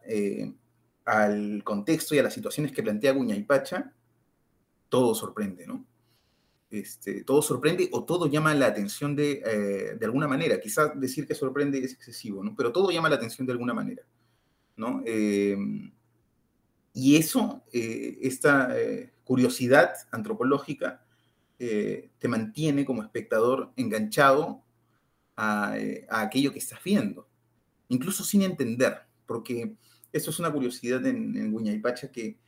al 1.05 1.63
contexto 1.65 2.15
y 2.15 2.19
a 2.19 2.23
las 2.23 2.35
situaciones 2.35 2.73
que 2.73 2.83
plantea 2.83 3.15
Pacha, 3.47 3.93
todo 4.89 5.15
sorprende, 5.15 5.67
¿no? 5.67 5.85
Este, 6.71 7.23
todo 7.23 7.43
sorprende 7.43 7.89
o 7.93 8.05
todo 8.05 8.27
llama 8.27 8.55
la 8.55 8.67
atención 8.67 9.15
de, 9.15 9.97
de 9.99 10.05
alguna 10.05 10.27
manera. 10.27 10.61
Quizás 10.61 10.99
decir 10.99 11.27
que 11.27 11.35
sorprende 11.35 11.79
es 11.79 11.93
excesivo, 11.93 12.43
¿no? 12.43 12.55
Pero 12.57 12.73
todo 12.73 12.91
llama 12.91 13.09
la 13.09 13.17
atención 13.17 13.47
de 13.47 13.53
alguna 13.53 13.75
manera, 13.75 14.03
¿no? 14.77 15.03
y 16.99 17.17
eso, 17.17 17.63
esta 17.73 18.75
curiosidad 19.25 19.93
antropológica 20.11 21.07
eh, 21.59 22.11
te 22.19 22.29
mantiene 22.29 22.85
como 22.85 23.03
espectador 23.03 23.73
enganchado 23.77 24.63
eh, 25.75 26.07
a, 26.11 26.21
aquello 26.21 26.53
que 26.53 26.59
estás 26.59 26.83
viendo, 26.85 27.27
incluso 27.89 28.25
sin 28.25 28.43
entender, 28.43 29.01
porque 29.25 29.75
eso 30.13 30.31
es 30.31 30.39
una 30.39 30.53
curiosidad 30.53 31.05
en, 31.07 31.35
en 31.35 31.51
Guñaypacha 31.51 32.13
que 32.13 32.39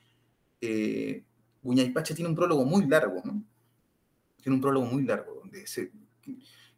eh, 0.60 1.24
Guñaypacha 1.62 2.14
tiene 2.14 2.28
un 2.28 2.36
prólogo 2.36 2.66
muy 2.66 2.86
largo, 2.86 3.22
¿no? 3.24 3.42
Tiene 4.48 4.54
un 4.54 4.62
prólogo 4.62 4.86
muy 4.86 5.04
largo, 5.04 5.34
donde 5.34 5.66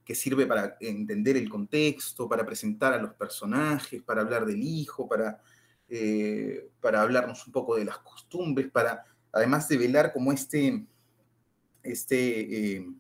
que 0.05 0.15
sirve 0.17 0.45
para 0.45 0.77
entender 0.81 1.37
el 1.37 1.49
contexto, 1.49 2.29
para 2.29 2.45
presentar 2.45 2.93
a 2.95 3.01
los 3.01 3.15
personajes, 3.15 4.03
para 4.03 4.23
hablar 4.23 4.45
del 4.45 4.61
hijo, 4.61 5.09
para, 5.09 5.41
para 6.81 7.03
hablarnos 7.03 7.47
un 7.47 7.53
poco 7.53 7.77
de 7.77 7.85
las 7.85 7.99
costumbres, 7.99 8.69
para 8.73 9.05
además 9.31 9.69
de 9.69 9.77
velar 9.77 10.13
como 10.13 10.33
este, 10.33 10.85
este 11.85 12.79
eh, 12.79 12.91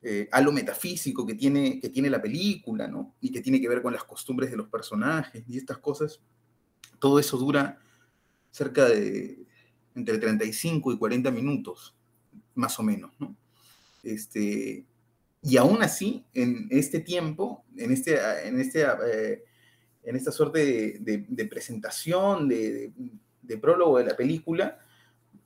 eh, 0.00 0.30
metafísico 0.50 1.26
que 1.26 1.34
tiene, 1.34 1.78
que 1.78 1.90
tiene 1.90 2.08
la 2.08 2.22
película, 2.22 2.88
¿no? 2.88 3.14
Y 3.20 3.30
que 3.30 3.42
tiene 3.42 3.60
que 3.60 3.68
ver 3.68 3.82
con 3.82 3.92
las 3.92 4.04
costumbres 4.04 4.50
de 4.50 4.56
los 4.56 4.68
personajes 4.68 5.44
y 5.46 5.58
estas 5.58 5.76
cosas, 5.76 6.18
todo 6.98 7.18
eso 7.18 7.36
dura 7.36 7.78
cerca 8.50 8.86
de 8.86 9.44
entre 9.94 10.16
35 10.16 10.92
y 10.94 10.96
40 10.96 11.30
minutos, 11.30 11.94
más 12.54 12.78
o 12.78 12.82
menos, 12.82 13.12
¿no? 13.18 13.36
Este, 14.02 14.86
y 15.42 15.56
aún 15.56 15.82
así, 15.82 16.24
en 16.34 16.68
este 16.70 17.00
tiempo, 17.00 17.64
en, 17.76 17.92
este, 17.92 18.18
en, 18.46 18.60
este, 18.60 18.82
eh, 18.82 19.44
en 20.02 20.16
esta 20.16 20.32
suerte 20.32 20.98
de, 21.00 21.46
presentación, 21.46 22.48
de, 22.48 22.92
de, 23.42 23.58
prólogo 23.58 23.98
de 23.98 24.04
la 24.04 24.16
película, 24.16 24.78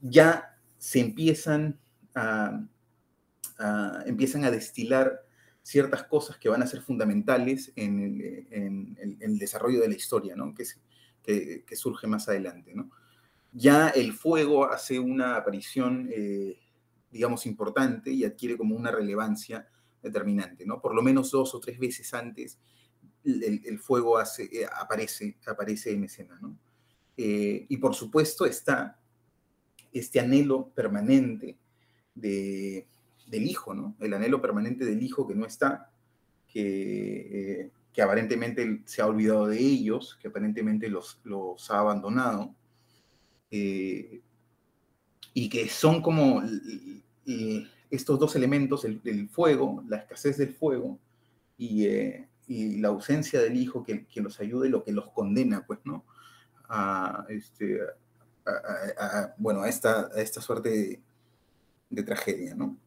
ya 0.00 0.58
se 0.78 1.00
empiezan 1.00 1.78
a, 2.14 2.66
empiezan 4.06 4.44
a 4.44 4.50
destilar 4.50 5.24
ciertas 5.62 6.04
cosas 6.04 6.36
que 6.36 6.48
van 6.48 6.62
a 6.62 6.66
ser 6.66 6.80
fundamentales 6.80 7.72
en 7.74 7.98
el, 9.20 9.38
desarrollo 9.38 9.80
de 9.80 9.88
la 9.88 9.94
historia, 9.94 10.36
¿no? 10.36 10.54
que, 10.54 10.64
que, 11.64 11.76
surge 11.76 12.06
más 12.06 12.28
adelante. 12.28 12.72
¿no? 12.74 12.90
Ya 13.52 13.88
el 13.88 14.12
fuego 14.12 14.70
hace 14.70 14.98
una 14.98 15.36
aparición, 15.36 16.08
eh, 16.12 16.58
digamos, 17.10 17.46
importante 17.46 18.10
y 18.10 18.24
adquiere 18.24 18.56
como 18.56 18.76
una 18.76 18.90
relevancia 18.90 19.68
determinante. 20.02 20.66
¿no? 20.66 20.80
Por 20.80 20.94
lo 20.94 21.02
menos 21.02 21.30
dos 21.30 21.54
o 21.54 21.60
tres 21.60 21.78
veces 21.78 22.12
antes 22.14 22.58
el, 23.24 23.78
fuego 23.78 24.18
hace, 24.18 24.44
eh, 24.44 24.66
aparece, 24.66 25.36
aparece 25.46 25.92
en 25.92 26.04
escena. 26.04 26.38
¿no? 26.40 26.56
Eh, 27.16 27.66
y 27.68 27.76
por 27.78 27.94
supuesto 27.94 28.44
está 28.44 29.00
este 29.92 30.20
anhelo 30.20 30.68
permanente 30.68 31.56
de, 32.14 32.86
del 33.26 33.44
hijo, 33.44 33.74
¿no? 33.74 33.96
El 34.00 34.12
anhelo 34.14 34.40
permanente 34.40 34.84
del 34.84 35.02
hijo 35.02 35.26
que 35.26 35.34
no 35.34 35.46
está, 35.46 35.90
que, 36.46 37.60
eh, 37.62 37.70
que 37.92 38.02
aparentemente 38.02 38.82
se 38.84 39.00
ha 39.00 39.06
olvidado 39.06 39.46
de 39.46 39.58
ellos, 39.58 40.18
que 40.20 40.28
aparentemente 40.28 40.88
los, 40.88 41.20
los 41.24 41.70
ha 41.70 41.78
abandonado, 41.78 42.54
eh, 43.50 44.20
y 45.38 45.50
que 45.50 45.68
son 45.68 46.00
como 46.00 46.42
estos 47.90 48.18
dos 48.18 48.34
elementos, 48.36 48.86
el, 48.86 49.28
fuego, 49.28 49.84
la 49.86 49.98
escasez 49.98 50.38
del 50.38 50.54
fuego, 50.54 50.98
y, 51.58 51.84
eh, 51.84 52.26
y, 52.46 52.80
la 52.80 52.88
ausencia 52.88 53.42
del 53.42 53.54
hijo 53.54 53.84
que, 53.84 54.06
que 54.06 54.22
los 54.22 54.40
ayude, 54.40 54.70
lo 54.70 54.82
que 54.82 54.92
los 54.92 55.10
condena, 55.10 55.66
pues, 55.66 55.80
¿no? 55.84 56.06
A, 56.70 57.26
este, 57.28 57.80
bueno, 59.36 59.60
a 59.60 59.68
esta, 59.68 60.10
esta 60.16 60.40
suerte 60.40 61.02
de, 61.90 62.02
tragedia, 62.02 62.54
¿no? 62.54 62.78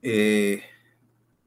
Eh, 0.00 0.62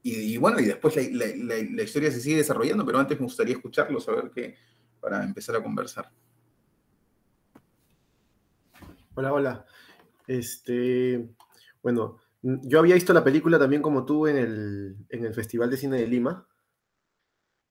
y, 0.04 0.36
bueno, 0.36 0.60
y 0.60 0.66
después 0.66 0.94
la, 1.12 1.82
historia 1.82 2.12
se 2.12 2.20
sigue 2.20 2.36
desarrollando, 2.36 2.86
pero 2.86 3.00
antes 3.00 3.18
me 3.18 3.24
gustaría 3.24 3.56
escucharlo, 3.56 3.98
saber 3.98 4.30
qué, 4.32 4.54
para 5.00 5.24
empezar 5.24 5.56
a 5.56 5.62
conversar. 5.64 6.08
Hola, 9.16 9.32
hola. 9.32 9.66
Este, 10.26 11.28
bueno, 11.82 12.18
yo 12.42 12.78
había 12.78 12.94
visto 12.94 13.12
la 13.12 13.24
película 13.24 13.58
también 13.58 13.82
como 13.82 14.04
tú 14.04 14.26
en 14.26 14.36
el, 14.36 15.34
Festival 15.34 15.70
de 15.70 15.76
Cine 15.76 15.98
de 15.98 16.06
Lima. 16.06 16.46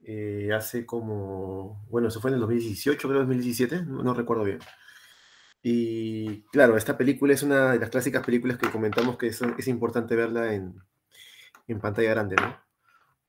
Eh, 0.06 0.52
hace 0.54 0.86
como, 0.86 1.86
bueno, 1.90 2.10
eso 2.10 2.20
fue 2.20 2.30
en 2.32 2.36
el 2.36 2.42
2018, 2.42 3.08
creo, 3.08 3.20
2017, 3.20 3.84
no 3.84 4.14
recuerdo 4.14 4.44
bien. 4.44 4.60
Y 5.66 6.42
claro, 6.52 6.76
esta 6.76 6.98
película 6.98 7.34
es 7.34 7.42
una 7.42 7.72
de 7.72 7.80
las 7.80 7.90
clásicas 7.90 8.26
películas 8.26 8.58
que 8.58 8.70
comentamos 8.70 9.18
que 9.18 9.28
es, 9.28 9.42
es 9.42 9.68
importante 9.70 10.14
verla 10.14 10.54
en, 10.54 10.76
en, 11.70 11.80
pantalla 11.80 12.10
grande, 12.10 12.36
¿no? 12.36 12.60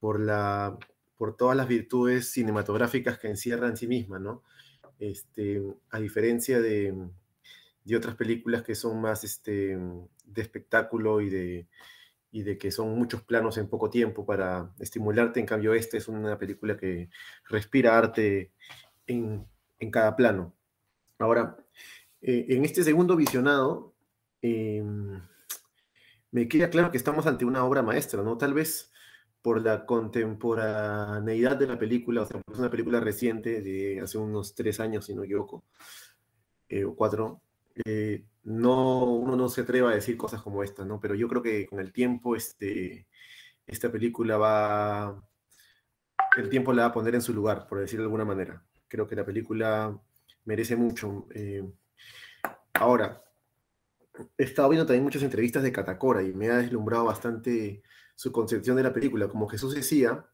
Por, 0.00 0.19
la, 0.19 0.76
por 1.16 1.37
todas 1.37 1.57
las 1.57 1.69
virtudes 1.69 2.33
cinematográficas 2.33 3.21
que 3.21 3.28
encierra 3.28 3.69
en 3.69 3.76
sí 3.76 3.87
misma, 3.87 4.19
¿no? 4.19 4.43
Este, 4.99 5.62
a 5.90 6.00
diferencia 6.00 6.61
de, 6.61 6.93
de 7.85 7.97
otras 7.97 8.17
películas 8.17 8.62
que 8.62 8.75
son 8.75 9.00
más 9.00 9.25
este, 9.25 9.79
de 10.25 10.43
espectáculo 10.43 11.21
y 11.21 11.31
de, 11.31 11.69
y 12.33 12.43
de 12.43 12.59
que 12.59 12.71
son 12.71 12.99
muchos 12.99 13.23
planos 13.23 13.59
en 13.59 13.69
poco 13.69 13.91
tiempo 13.91 14.26
para 14.26 14.73
estimularte, 14.81 15.41
en 15.41 15.47
cambio 15.47 15.75
esta 15.75 15.97
es 15.97 16.09
una 16.09 16.38
película 16.38 16.76
que 16.76 17.11
respira 17.49 17.97
arte 17.97 18.53
en, 19.07 19.47
en 19.79 19.91
cada 19.91 20.17
plano. 20.17 20.55
Ahora, 21.19 21.57
eh, 22.23 22.47
en 22.49 22.64
este 22.64 22.83
segundo 22.83 23.17
visionado, 23.17 23.95
em, 24.43 25.21
me 26.31 26.49
queda 26.49 26.71
claro 26.71 26.91
que 26.91 26.97
estamos 26.97 27.26
ante 27.26 27.45
una 27.45 27.64
obra 27.64 27.83
maestra, 27.83 28.23
¿no? 28.23 28.37
Tal 28.38 28.55
vez 28.55 28.93
por 29.43 29.62
la 29.62 29.87
contemporaneidad 29.87 31.57
de 31.57 31.67
la 31.67 31.79
película, 31.79 32.23
o 32.23 32.26
sea, 32.26 32.41
es 32.50 32.59
una 32.59 32.71
película 32.71 32.99
reciente 32.99 33.61
de 33.61 34.00
hace 34.00 34.19
unos 34.19 34.55
tres 34.55 34.81
años, 34.81 35.05
si 35.05 35.14
no 35.14 35.21
me 35.21 35.26
equivoco, 35.26 35.64
eh, 36.69 36.85
o 36.85 36.97
cuatro, 36.97 37.43
eh, 37.85 38.25
no, 38.45 39.04
uno 39.04 39.37
no 39.37 39.49
se 39.49 39.62
atreva 39.62 39.90
a 39.90 39.95
decir 39.95 40.16
cosas 40.16 40.43
como 40.43 40.62
esta, 40.62 40.85
¿no? 40.85 41.00
Pero 41.00 41.14
yo 41.14 41.28
creo 41.28 41.43
que 41.43 41.66
con 41.66 41.81
el 41.81 41.93
tiempo 41.93 42.37
este, 42.37 43.09
esta 43.66 43.90
película 43.90 44.37
va, 44.37 45.23
el 46.37 46.49
tiempo 46.49 46.73
la 46.73 46.83
va 46.83 46.88
a 46.88 46.93
poner 46.93 47.14
en 47.14 47.23
su 47.23 47.33
lugar, 47.33 47.66
por 47.69 47.81
decirlo 47.81 48.04
de 48.04 48.07
alguna 48.07 48.25
manera. 48.25 48.64
Creo 48.88 49.09
que 49.09 49.16
la 49.16 49.25
película 49.25 49.99
merece 50.45 50.76
mucho. 50.76 51.26
Ahora, 52.75 53.25
he 54.38 54.45
estado 54.45 54.69
viendo 54.69 54.87
también 54.87 55.04
muchas 55.04 55.23
entrevistas 55.23 55.62
de 55.62 55.73
Catacora 55.73 56.23
y 56.23 56.33
me 56.33 56.50
ha 56.50 56.59
deslumbrado 56.59 57.04
bastante 57.04 57.83
su 58.14 58.33
concepción 58.33 58.76
de 58.76 58.83
la 58.83 58.93
película. 58.93 59.28
Como 59.28 59.49
Jesús 59.49 59.75
decía, 59.75 60.26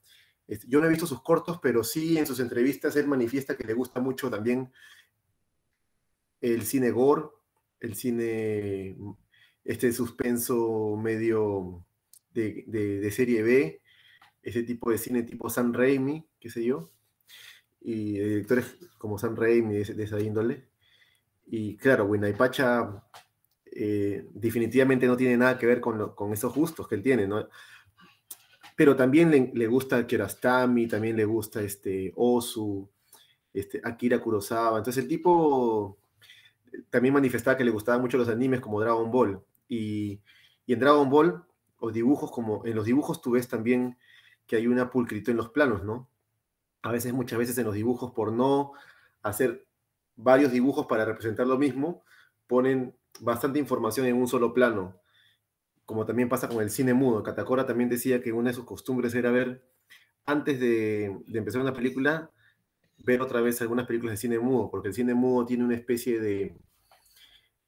yo 0.66 0.80
no 0.80 0.86
he 0.86 0.90
visto 0.90 1.06
sus 1.06 1.22
cortos, 1.22 1.58
pero 1.62 1.84
sí 1.84 2.18
en 2.18 2.26
sus 2.26 2.40
entrevistas 2.40 2.96
él 2.96 3.06
manifiesta 3.06 3.56
que 3.56 3.66
le 3.66 3.74
gusta 3.74 4.00
mucho 4.00 4.30
también 4.30 4.72
el 6.40 6.62
cine 6.62 6.90
gore, 6.90 7.24
el 7.80 7.94
cine, 7.94 8.96
este 9.64 9.92
suspenso 9.92 10.96
medio 10.96 11.84
de, 12.32 13.10
serie 13.12 13.42
B, 13.42 13.82
ese 14.42 14.62
tipo 14.62 14.90
de 14.90 14.98
cine 14.98 15.22
tipo 15.22 15.50
San 15.50 15.74
Raimi, 15.74 16.26
qué 16.38 16.50
sé 16.50 16.64
yo, 16.64 16.90
y 17.80 18.18
directores 18.18 18.76
como 18.98 19.18
San 19.18 19.36
Raimi 19.36 19.74
de 19.76 20.02
esa 20.02 20.20
índole. 20.20 20.68
Y 21.46 21.76
claro, 21.76 22.04
Winaipacha 22.04 23.04
eh, 23.66 24.26
definitivamente 24.32 25.06
no 25.06 25.16
tiene 25.16 25.36
nada 25.36 25.58
que 25.58 25.66
ver 25.66 25.80
con, 25.80 26.14
con, 26.14 26.32
esos 26.32 26.54
gustos 26.54 26.86
que 26.88 26.94
él 26.94 27.02
tiene, 27.02 27.26
¿no? 27.26 27.48
Pero 28.76 28.96
también 28.96 29.30
le, 29.30 29.50
le, 29.54 29.66
gusta 29.66 30.06
Kiarostami, 30.06 30.86
también 30.88 31.16
le 31.16 31.24
gusta 31.24 31.60
este 31.60 32.12
Osu, 32.16 32.88
este, 33.52 33.80
Akira 33.84 34.20
Kurosawa. 34.20 34.78
Entonces 34.78 35.02
el 35.02 35.08
tipo 35.08 35.98
también 36.90 37.14
manifestaba 37.14 37.56
que 37.56 37.64
le 37.64 37.70
gustaban 37.70 38.00
mucho 38.00 38.18
los 38.18 38.28
animes 38.28 38.60
como 38.60 38.80
Dragon 38.80 39.10
Ball. 39.10 39.42
Y, 39.68 40.20
y, 40.66 40.72
en 40.72 40.80
Dragon 40.80 41.08
Ball, 41.08 41.44
los 41.80 41.92
dibujos, 41.92 42.30
como 42.30 42.64
en 42.66 42.74
los 42.74 42.84
dibujos 42.84 43.20
tú 43.20 43.32
ves 43.32 43.48
también 43.48 43.96
que 44.46 44.56
hay 44.56 44.66
una 44.66 44.90
pulcritud 44.90 45.30
en 45.30 45.36
los 45.36 45.50
planos, 45.50 45.84
¿no? 45.84 46.08
A 46.82 46.90
veces, 46.92 47.12
muchas 47.12 47.38
veces 47.38 47.56
en 47.58 47.66
los 47.66 47.74
dibujos, 47.74 48.12
por 48.12 48.32
no 48.32 48.72
hacer 49.22 49.66
varios 50.16 50.52
dibujos 50.52 50.86
para 50.86 51.04
representar 51.04 51.46
lo 51.46 51.58
mismo, 51.58 52.02
ponen 52.46 52.96
bastante 53.20 53.58
información 53.58 54.06
en 54.06 54.16
un 54.16 54.28
solo 54.28 54.52
plano, 54.54 55.00
como 55.84 56.06
también 56.06 56.28
pasa 56.28 56.48
con 56.48 56.62
el 56.62 56.70
cine 56.70 56.94
mudo. 56.94 57.22
Catacora 57.22 57.66
también 57.66 57.88
decía 57.88 58.22
que 58.22 58.32
una 58.32 58.50
de 58.50 58.54
sus 58.54 58.64
costumbres 58.64 59.14
era 59.14 59.30
ver, 59.30 59.64
antes 60.26 60.60
de, 60.60 61.16
empezar 61.26 61.60
una 61.60 61.72
película, 61.72 62.30
ver 63.04 63.20
otra 63.22 63.40
vez 63.40 63.60
algunas 63.60 63.86
películas 63.86 64.14
de 64.14 64.16
cine 64.18 64.38
mudo, 64.38 64.70
porque 64.70 64.88
el 64.88 64.94
cine 64.94 65.14
mudo 65.14 65.46
tiene 65.46 65.64
una 65.64 65.74
especie 65.74 66.20
de... 66.20 66.56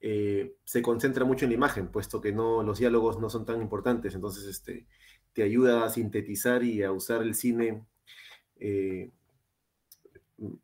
Eh, 0.01 0.57
se 0.65 0.83
concentra 0.83 1.25
mucho 1.25 1.45
en 1.45 1.51
la 1.51 1.57
imagen, 1.57 1.89
puesto 1.89 2.21
que 2.21 2.33
no, 2.33 2.63
los 2.63 2.79
diálogos 2.79 3.21
no 3.21 3.31
son 3.31 3.47
tan 3.47 3.63
importantes, 3.63 4.15
entonces 4.15 4.45
este, 4.47 4.87
te 5.33 5.45
ayuda 5.45 5.85
a 5.85 5.91
sintetizar 5.91 6.65
y 6.65 6.83
a 6.83 6.91
usar 6.91 7.23
el 7.23 7.37
cine 7.37 7.87
eh, 8.57 9.13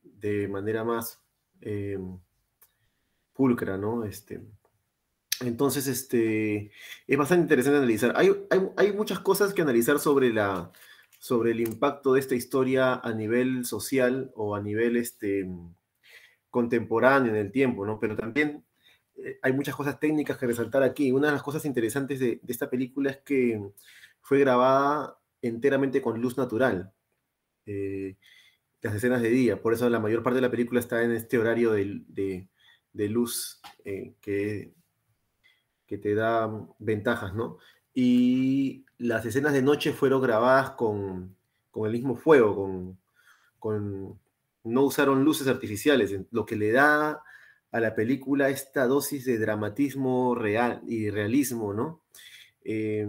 de 0.03 0.49
manera 0.49 0.83
más 0.83 1.21
eh, 1.61 1.99
pulcra, 3.33 3.79
¿no? 3.79 4.05
Este, 4.05 4.41
entonces, 5.41 5.87
este, 5.87 6.73
es 7.07 7.17
bastante 7.19 7.43
interesante 7.43 7.79
analizar. 7.79 8.13
Hay, 8.17 8.33
hay, 8.77 8.93
muchas 8.93 9.21
cosas 9.21 9.55
que 9.55 9.63
analizar 9.63 10.01
sobre, 10.01 10.33
la, 10.33 10.73
sobre 11.19 11.51
el 11.51 11.61
impacto 11.61 12.15
de 12.15 12.21
esta 12.21 12.35
historia 12.35 12.95
a 12.95 13.13
nivel 13.13 13.65
social 13.65 14.31
o 14.35 14.55
a 14.55 14.63
nivel 14.63 14.97
este, 14.97 15.49
contemporáneo 16.51 17.33
en 17.33 17.39
el 17.39 17.53
tiempo, 17.53 17.85
¿no? 17.85 17.99
Pero 17.99 18.17
también 18.17 18.65
eh, 19.17 19.39
hay 19.43 19.53
muchas 19.53 19.75
cosas 19.75 19.99
técnicas 19.99 20.39
que 20.39 20.47
resaltar 20.47 20.83
aquí. 20.83 21.13
Una 21.13 21.29
de 21.29 21.35
las 21.35 21.43
cosas 21.43 21.65
interesantes 21.65 22.21
de, 22.21 22.41
esta 22.47 22.71
película 22.71 23.11
es 23.11 23.19
que 23.19 23.61
fue 24.21 24.39
grabada 24.41 25.19
enteramente 25.43 26.01
con 26.01 26.21
luz 26.21 26.39
natural. 26.39 26.93
Eh, 27.67 28.17
las 28.81 28.95
escenas 28.95 29.21
de 29.23 29.31
día, 29.31 29.61
por 29.61 29.75
eso 29.75 29.89
la 29.91 29.99
mayor 29.99 30.23
parte 30.23 30.37
de 30.37 30.43
la 30.43 30.51
película 30.51 30.81
está 30.81 31.03
en 31.03 31.13
este 31.13 31.37
horario 31.39 31.73
de, 31.73 32.49
luz 32.93 33.61
eh, 33.85 34.15
que, 34.21 34.73
que 35.87 35.99
te 35.99 36.15
da 36.15 36.49
ventajas, 36.79 37.35
¿no? 37.35 37.59
Y 38.01 38.85
las 38.99 39.27
escenas 39.27 39.53
de 39.53 39.61
noche 39.61 39.93
fueron 39.93 40.23
grabadas 40.23 40.71
con, 40.71 41.35
el 41.75 41.91
mismo 41.91 42.15
fuego, 42.15 42.55
con, 42.55 42.97
con, 43.59 44.21
no 44.63 44.83
usaron 44.85 45.25
luces 45.25 45.49
artificiales, 45.49 46.15
lo 46.31 46.47
que 46.47 46.55
le 46.55 46.71
da 46.71 47.21
a 47.73 47.81
la 47.81 47.97
película 47.97 48.51
esta 48.51 48.87
dosis 48.87 49.25
de 49.25 49.41
dramatismo 49.41 50.37
real 50.37 50.81
y 50.87 51.11
realismo, 51.11 51.75
¿no? 51.75 52.01
Eh, 52.63 53.09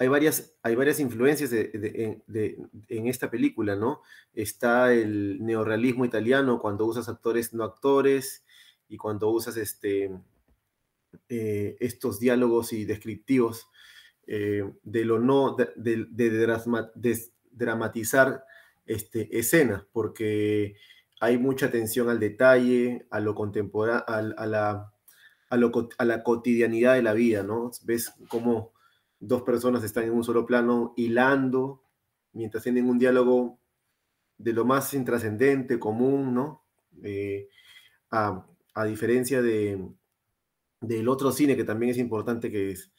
hay 0.00 0.08
varias, 0.08 0.52
hay 0.64 0.74
varias 0.74 0.98
influencias 0.98 1.52
en 1.52 3.06
esta 3.06 3.30
película, 3.30 3.76
¿no? 3.76 4.02
Está 4.34 4.92
el 4.92 5.44
neorrealismo 5.46 6.04
italiano 6.04 6.58
cuando 6.58 6.86
usas 6.86 7.08
actores 7.08 7.54
no 7.54 7.62
actores 7.62 8.42
y 8.88 8.96
cuando 8.96 9.30
usas 9.30 9.56
este, 9.56 10.10
eh, 11.28 11.76
estos 11.80 12.18
diálogos 12.18 12.72
y 12.72 12.84
descriptivos 12.84 13.68
eh, 14.26 14.64
de 14.82 15.04
lo 15.04 15.18
no, 15.18 15.56
de, 15.56 16.06
dramatizar 17.50 18.44
este, 18.86 19.38
escenas, 19.38 19.84
porque 19.92 20.76
hay 21.20 21.38
mucha 21.38 21.66
atención 21.66 22.08
al 22.08 22.18
detalle, 22.18 23.06
a 23.10 23.20
lo 23.20 23.34
contemporáneo, 23.34 24.04
a, 24.06 24.46
la, 24.46 24.92
a 25.50 26.04
la 26.04 26.22
cotidianidad 26.22 26.94
de 26.94 27.02
la 27.02 27.12
vida, 27.12 27.42
¿no? 27.42 27.70
Ves 27.84 28.12
cómo 28.28 28.72
dos 29.20 29.42
personas 29.42 29.84
están 29.84 30.04
en 30.04 30.12
un 30.12 30.24
solo 30.24 30.44
plano 30.46 30.94
hilando 30.96 31.82
mientras 32.32 32.64
tienen 32.64 32.88
un 32.88 32.98
diálogo 32.98 33.58
de 34.38 34.52
lo 34.52 34.64
más 34.64 34.92
intrascendente, 34.94 35.78
común, 35.78 36.34
¿no? 36.34 36.64
Eh, 37.02 37.48
a, 38.10 38.44
diferencia 38.84 39.40
de, 39.40 39.80
del 40.82 41.08
otro 41.08 41.32
cine 41.32 41.56
que 41.56 41.64
también 41.64 41.90
es 41.90 41.98
importante, 41.98 42.50
que 42.50 42.72
es 42.72 42.92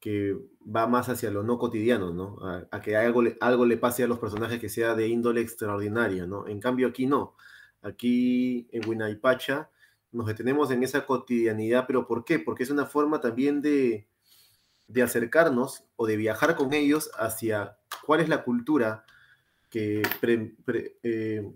que 0.00 0.36
va 0.64 0.86
más 0.86 1.08
hacia 1.08 1.30
lo 1.30 1.42
no 1.42 1.58
cotidiano, 1.58 2.12
¿no? 2.12 2.38
A, 2.70 2.80
que 2.80 2.96
algo 2.96 3.22
le, 3.22 3.36
algo 3.40 3.64
le 3.64 3.78
pase 3.78 4.04
a 4.04 4.06
los 4.06 4.18
personajes 4.18 4.60
que 4.60 4.68
sea 4.68 4.94
de 4.94 5.08
índole 5.08 5.40
extraordinaria, 5.40 6.26
¿no? 6.26 6.46
En 6.46 6.60
cambio 6.60 6.88
aquí 6.88 7.06
no. 7.06 7.36
Aquí 7.82 8.68
en 8.72 8.88
Winaipacha 8.88 9.70
nos 10.12 10.26
detenemos 10.26 10.70
en 10.70 10.82
esa 10.82 11.06
cotidianidad, 11.06 11.86
pero 11.86 12.06
¿por 12.06 12.24
qué? 12.24 12.38
Porque 12.38 12.62
es 12.62 12.70
una 12.70 12.86
forma 12.86 13.20
también 13.20 13.62
de, 13.62 14.06
de 14.88 15.02
acercarnos 15.02 15.84
o 15.96 16.06
de 16.06 16.16
viajar 16.16 16.56
con 16.56 16.72
ellos 16.72 17.10
hacia 17.18 17.78
cuál 18.06 18.20
es 18.20 18.28
la 18.28 18.44
cultura 18.44 19.04
que, 19.70 20.02
eh, 21.02 21.52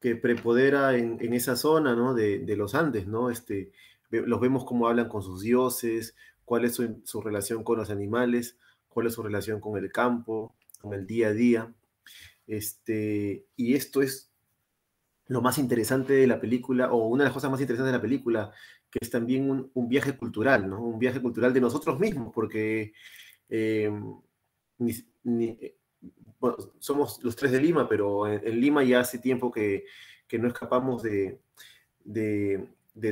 que 0.00 0.16
prepodera 0.16 0.96
en, 0.96 1.34
esa 1.34 1.56
zona 1.56 1.94
¿no? 1.94 2.14
de, 2.14 2.54
los 2.56 2.74
Andes, 2.74 3.06
¿no? 3.06 3.28
Este, 3.28 3.72
los 4.22 4.40
vemos 4.40 4.64
cómo 4.64 4.88
hablan 4.88 5.08
con 5.08 5.22
sus 5.22 5.42
dioses, 5.42 6.14
cuál 6.44 6.64
es 6.64 6.80
su, 7.04 7.20
relación 7.20 7.64
con 7.64 7.78
los 7.78 7.90
animales, 7.90 8.58
cuál 8.88 9.06
es 9.06 9.14
su 9.14 9.22
relación 9.22 9.60
con 9.60 9.76
el 9.78 9.90
campo, 9.90 10.54
con 10.80 10.94
el 10.94 11.06
día 11.06 11.28
a 11.28 11.32
día. 11.32 11.74
Este, 12.46 13.46
y 13.56 13.74
esto 13.74 14.02
es 14.02 14.30
lo 15.26 15.40
más 15.40 15.58
interesante 15.58 16.12
de 16.12 16.26
la 16.26 16.40
película, 16.40 16.92
o 16.92 17.08
una 17.08 17.24
de 17.24 17.28
las 17.28 17.34
cosas 17.34 17.50
más 17.50 17.60
interesantes 17.60 17.92
de 17.92 17.98
la 17.98 18.02
película, 18.02 18.52
que 18.90 18.98
es 19.00 19.10
también 19.10 19.70
un, 19.72 19.88
viaje 19.88 20.16
cultural, 20.16 20.68
¿no? 20.68 20.82
Un 20.84 20.98
viaje 20.98 21.20
cultural 21.20 21.52
de 21.52 21.60
nosotros 21.60 21.98
mismos, 21.98 22.32
porque 22.34 22.92
eh, 23.48 23.90
eh, 24.78 25.76
somos 26.78 27.22
los 27.22 27.36
tres 27.36 27.52
de 27.52 27.60
Lima, 27.60 27.88
pero 27.88 28.28
en, 28.28 28.60
Lima 28.60 28.84
ya 28.84 29.00
hace 29.00 29.18
tiempo 29.18 29.50
que, 29.50 29.84
no 30.32 30.48
escapamos 30.48 31.02
de, 31.02 31.38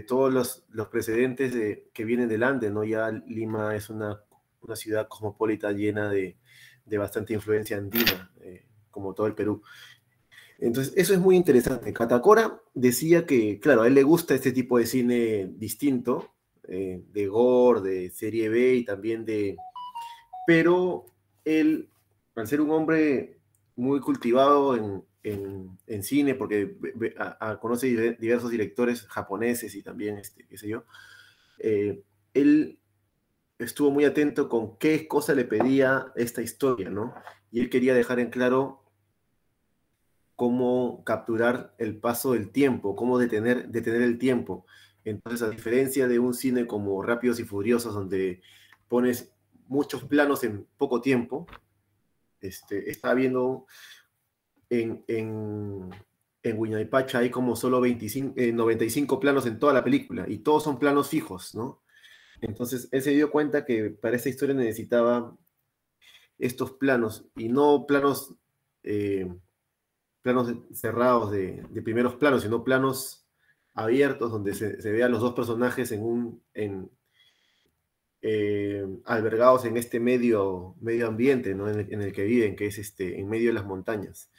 todos 0.06 0.32
los, 0.32 0.88
precedentes 0.88 1.52
que 1.92 2.04
vienen 2.04 2.28
delante, 2.28 2.70
¿no? 2.70 2.84
Ya 2.84 3.10
Lima 3.10 3.74
es 3.74 3.90
una, 3.90 4.22
ciudad 4.74 5.08
cosmopolita 5.08 5.72
llena 5.72 6.08
de, 6.08 6.36
bastante 6.86 7.34
influencia 7.34 7.76
andina, 7.76 8.30
eh, 8.40 8.66
como 8.90 9.14
todo 9.14 9.26
el 9.26 9.34
Perú. 9.34 9.62
Entonces, 10.58 10.94
eso 10.96 11.12
es 11.12 11.18
muy 11.18 11.36
interesante. 11.36 11.92
Catacora 11.92 12.60
decía 12.72 13.26
que, 13.26 13.58
claro, 13.58 13.82
a 13.82 13.88
él 13.88 13.94
le 13.94 14.04
gusta 14.04 14.34
este 14.34 14.52
tipo 14.52 14.78
de 14.78 14.86
cine 14.86 15.50
distinto, 15.56 16.32
eh, 16.68 17.02
de 17.12 17.26
gore, 17.26 17.80
de 17.80 18.10
serie 18.10 18.48
B 18.48 18.76
y 18.76 18.84
también 18.84 19.24
de... 19.24 19.56
Pero 20.46 21.06
él, 21.44 21.90
al 22.36 22.46
ser 22.46 22.60
un 22.60 22.70
hombre 22.70 23.40
muy 23.74 23.98
cultivado 24.00 24.76
en, 24.76 25.04
cine, 26.02 26.34
porque 26.34 26.76
conoce 27.60 28.16
diversos 28.18 28.50
directores 28.50 29.02
japoneses 29.06 29.74
y 29.74 29.82
también, 29.82 30.18
este, 30.18 30.46
qué 30.46 30.58
sé 30.58 30.68
yo, 30.68 30.84
eh, 31.58 32.02
él 32.34 32.78
estuvo 33.58 33.90
muy 33.90 34.04
atento 34.04 34.48
con 34.48 34.76
qué 34.78 35.06
cosa 35.06 35.34
le 35.34 35.44
pedía 35.44 36.12
esta 36.16 36.42
historia, 36.42 36.90
¿no? 36.90 37.14
Y 37.50 37.60
él 37.60 37.70
quería 37.70 37.94
dejar 37.94 38.18
en 38.18 38.30
claro 38.30 38.82
cómo 40.34 41.04
capturar 41.04 41.74
el 41.78 41.96
paso 41.96 42.32
del 42.32 42.50
tiempo, 42.50 42.96
cómo 42.96 43.18
detener, 43.18 43.68
detener 43.68 44.02
el 44.02 44.18
tiempo. 44.18 44.66
Entonces, 45.04 45.42
a 45.42 45.50
diferencia 45.50 46.08
de 46.08 46.18
un 46.18 46.34
cine 46.34 46.66
como 46.66 47.02
Rápidos 47.02 47.38
y 47.38 47.44
Furiosos, 47.44 47.94
donde 47.94 48.42
pones 48.88 49.32
muchos 49.68 50.04
planos 50.04 50.42
en 50.44 50.66
poco 50.76 51.00
tiempo, 51.00 51.46
este, 52.40 52.90
está 52.90 53.14
viendo 53.14 53.66
en, 54.80 55.04
en, 55.06 55.90
en 56.42 56.88
hay 57.14 57.30
como 57.30 57.56
solo 57.56 57.80
25, 57.80 58.34
95 58.36 59.14
eh, 59.14 59.18
planos 59.20 59.46
en 59.46 59.58
toda 59.58 59.72
la 59.72 59.84
película 59.84 60.24
y 60.28 60.38
todos 60.38 60.64
son 60.64 60.78
planos 60.78 61.08
fijos, 61.08 61.54
¿no? 61.54 61.82
Entonces, 62.40 62.88
él 62.90 63.02
se 63.02 63.10
dio 63.10 63.30
cuenta 63.30 63.64
que 63.64 63.90
para 63.90 64.16
esta 64.16 64.28
historia 64.28 64.54
necesitaba 64.54 65.36
estos 66.38 66.72
planos 66.72 67.26
y 67.36 67.48
no 67.48 67.86
planos 67.86 68.34
eh, 68.82 69.28
planos 70.22 70.54
cerrados 70.72 71.30
de, 71.32 71.64
primeros 71.84 72.14
planos, 72.14 72.42
sino 72.42 72.64
planos 72.64 73.26
abiertos 73.74 74.30
donde 74.30 74.54
se, 74.54 74.90
vean 74.90 75.12
los 75.12 75.20
dos 75.20 75.34
personajes 75.34 75.92
en 75.92 76.02
un, 76.02 76.42
en, 76.54 76.90
eh, 78.22 78.86
albergados 79.04 79.64
en 79.64 79.76
este 79.76 80.00
medio, 80.00 80.76
medio 80.80 81.08
ambiente 81.08 81.50
en, 81.50 81.60
el, 81.60 82.12
que 82.12 82.24
viven, 82.24 82.56
que 82.56 82.66
es 82.66 82.78
este, 82.78 83.20
en 83.20 83.28
medio 83.28 83.48
de 83.48 83.54
las 83.54 83.66
montañas, 83.66 84.30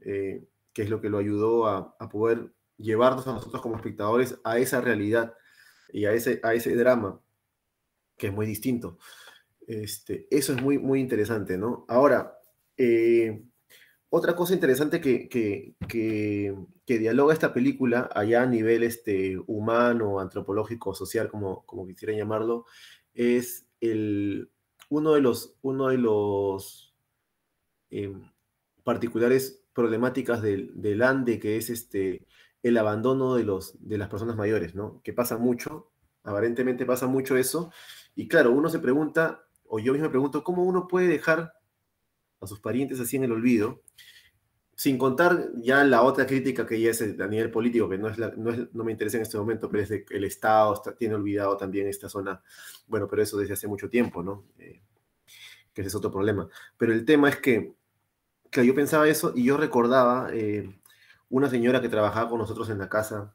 eh, 0.00 0.44
que 0.72 0.82
es 0.82 0.90
lo 0.90 1.00
que 1.00 1.10
lo 1.10 1.18
ayudó 1.18 1.66
a, 1.66 1.96
poder 2.08 2.52
llevarnos 2.76 3.26
a 3.26 3.32
nosotros 3.32 3.60
como 3.60 3.76
espectadores 3.76 4.38
a 4.44 4.58
esa 4.58 4.80
realidad 4.80 5.34
y 5.92 6.04
a 6.04 6.12
ese, 6.12 6.40
a 6.42 6.54
ese 6.54 6.74
drama, 6.76 7.20
que 8.16 8.28
es 8.28 8.32
muy 8.32 8.46
distinto. 8.46 8.98
Este, 9.66 10.26
eso 10.30 10.52
es 10.52 10.62
muy, 10.62 10.78
muy 10.78 11.00
interesante, 11.00 11.58
¿no? 11.58 11.84
Ahora, 11.88 12.38
eh, 12.76 13.42
otra 14.10 14.34
cosa 14.34 14.54
interesante 14.54 15.00
que, 15.00 15.28
que, 15.28 16.54
dialoga 16.86 17.34
esta 17.34 17.52
película 17.52 18.08
allá 18.14 18.42
a 18.42 18.46
nivel 18.46 18.82
este, 18.82 19.38
humano, 19.46 20.20
antropológico, 20.20 20.94
social, 20.94 21.28
como, 21.28 21.66
como 21.66 21.86
quisiera 21.86 22.16
llamarlo, 22.16 22.64
es 23.12 23.66
el, 23.80 24.50
uno 24.88 25.12
de 25.12 25.20
los, 25.20 25.56
uno 25.60 25.88
de 25.88 25.98
los 25.98 26.94
em, 27.90 28.22
particulares 28.84 29.62
problemáticas 29.78 30.42
del, 30.42 31.02
Ande, 31.04 31.38
que 31.38 31.56
es 31.56 31.70
este, 31.70 32.26
el 32.64 32.76
abandono 32.78 33.36
de, 33.36 33.44
los, 33.44 33.76
de 33.78 33.96
las 33.96 34.08
personas 34.08 34.34
mayores, 34.34 34.74
¿no? 34.74 35.00
Que 35.04 35.12
pasa 35.12 35.38
mucho, 35.38 35.92
aparentemente 36.24 36.84
pasa 36.84 37.06
mucho 37.06 37.36
eso, 37.36 37.70
y 38.16 38.26
claro, 38.26 38.50
uno 38.50 38.70
se 38.70 38.80
pregunta, 38.80 39.44
o 39.68 39.78
yo 39.78 39.92
mismo 39.92 40.08
me 40.08 40.10
pregunto, 40.10 40.42
¿cómo 40.42 40.64
uno 40.64 40.88
puede 40.88 41.06
dejar 41.06 41.52
a 42.40 42.46
sus 42.48 42.58
parientes 42.58 42.98
así 42.98 43.18
en 43.18 43.22
el 43.22 43.30
olvido? 43.30 43.84
Sin 44.74 44.98
contar 44.98 45.52
ya 45.54 45.84
la 45.84 46.02
otra 46.02 46.26
crítica 46.26 46.66
que 46.66 46.80
ya 46.80 46.90
es 46.90 47.00
a 47.00 47.28
nivel 47.28 47.52
político, 47.52 47.88
que 47.88 47.98
no, 47.98 48.08
es 48.08 48.18
no, 48.18 48.82
me 48.82 48.90
interesa 48.90 49.18
en 49.18 49.22
este 49.22 49.38
momento, 49.38 49.70
pero 49.70 49.84
es 49.84 49.90
de 49.90 50.04
que 50.04 50.16
el 50.16 50.24
Estado 50.24 50.82
tiene 50.98 51.14
olvidado 51.14 51.56
también 51.56 51.86
esta 51.86 52.08
zona. 52.08 52.42
Bueno, 52.88 53.06
pero 53.06 53.22
eso 53.22 53.38
desde 53.38 53.54
hace 53.54 53.68
mucho 53.68 53.88
tiempo, 53.88 54.24
¿no? 54.24 54.44
Eh, 54.58 54.82
que 55.72 55.82
ese 55.82 55.88
es 55.88 55.94
otro 55.94 56.10
problema. 56.10 56.48
Pero 56.76 56.92
el 56.92 57.04
tema 57.04 57.28
es 57.28 57.36
que, 57.36 57.77
yo 58.52 58.74
pensaba 58.74 59.08
eso 59.08 59.32
y 59.34 59.44
yo 59.44 59.56
recordaba 59.56 60.30
eh, 60.32 60.80
una 61.28 61.48
señora 61.48 61.80
que 61.80 61.88
trabajaba 61.88 62.28
con 62.28 62.38
nosotros 62.38 62.70
en 62.70 62.78
la 62.78 62.88
casa, 62.88 63.34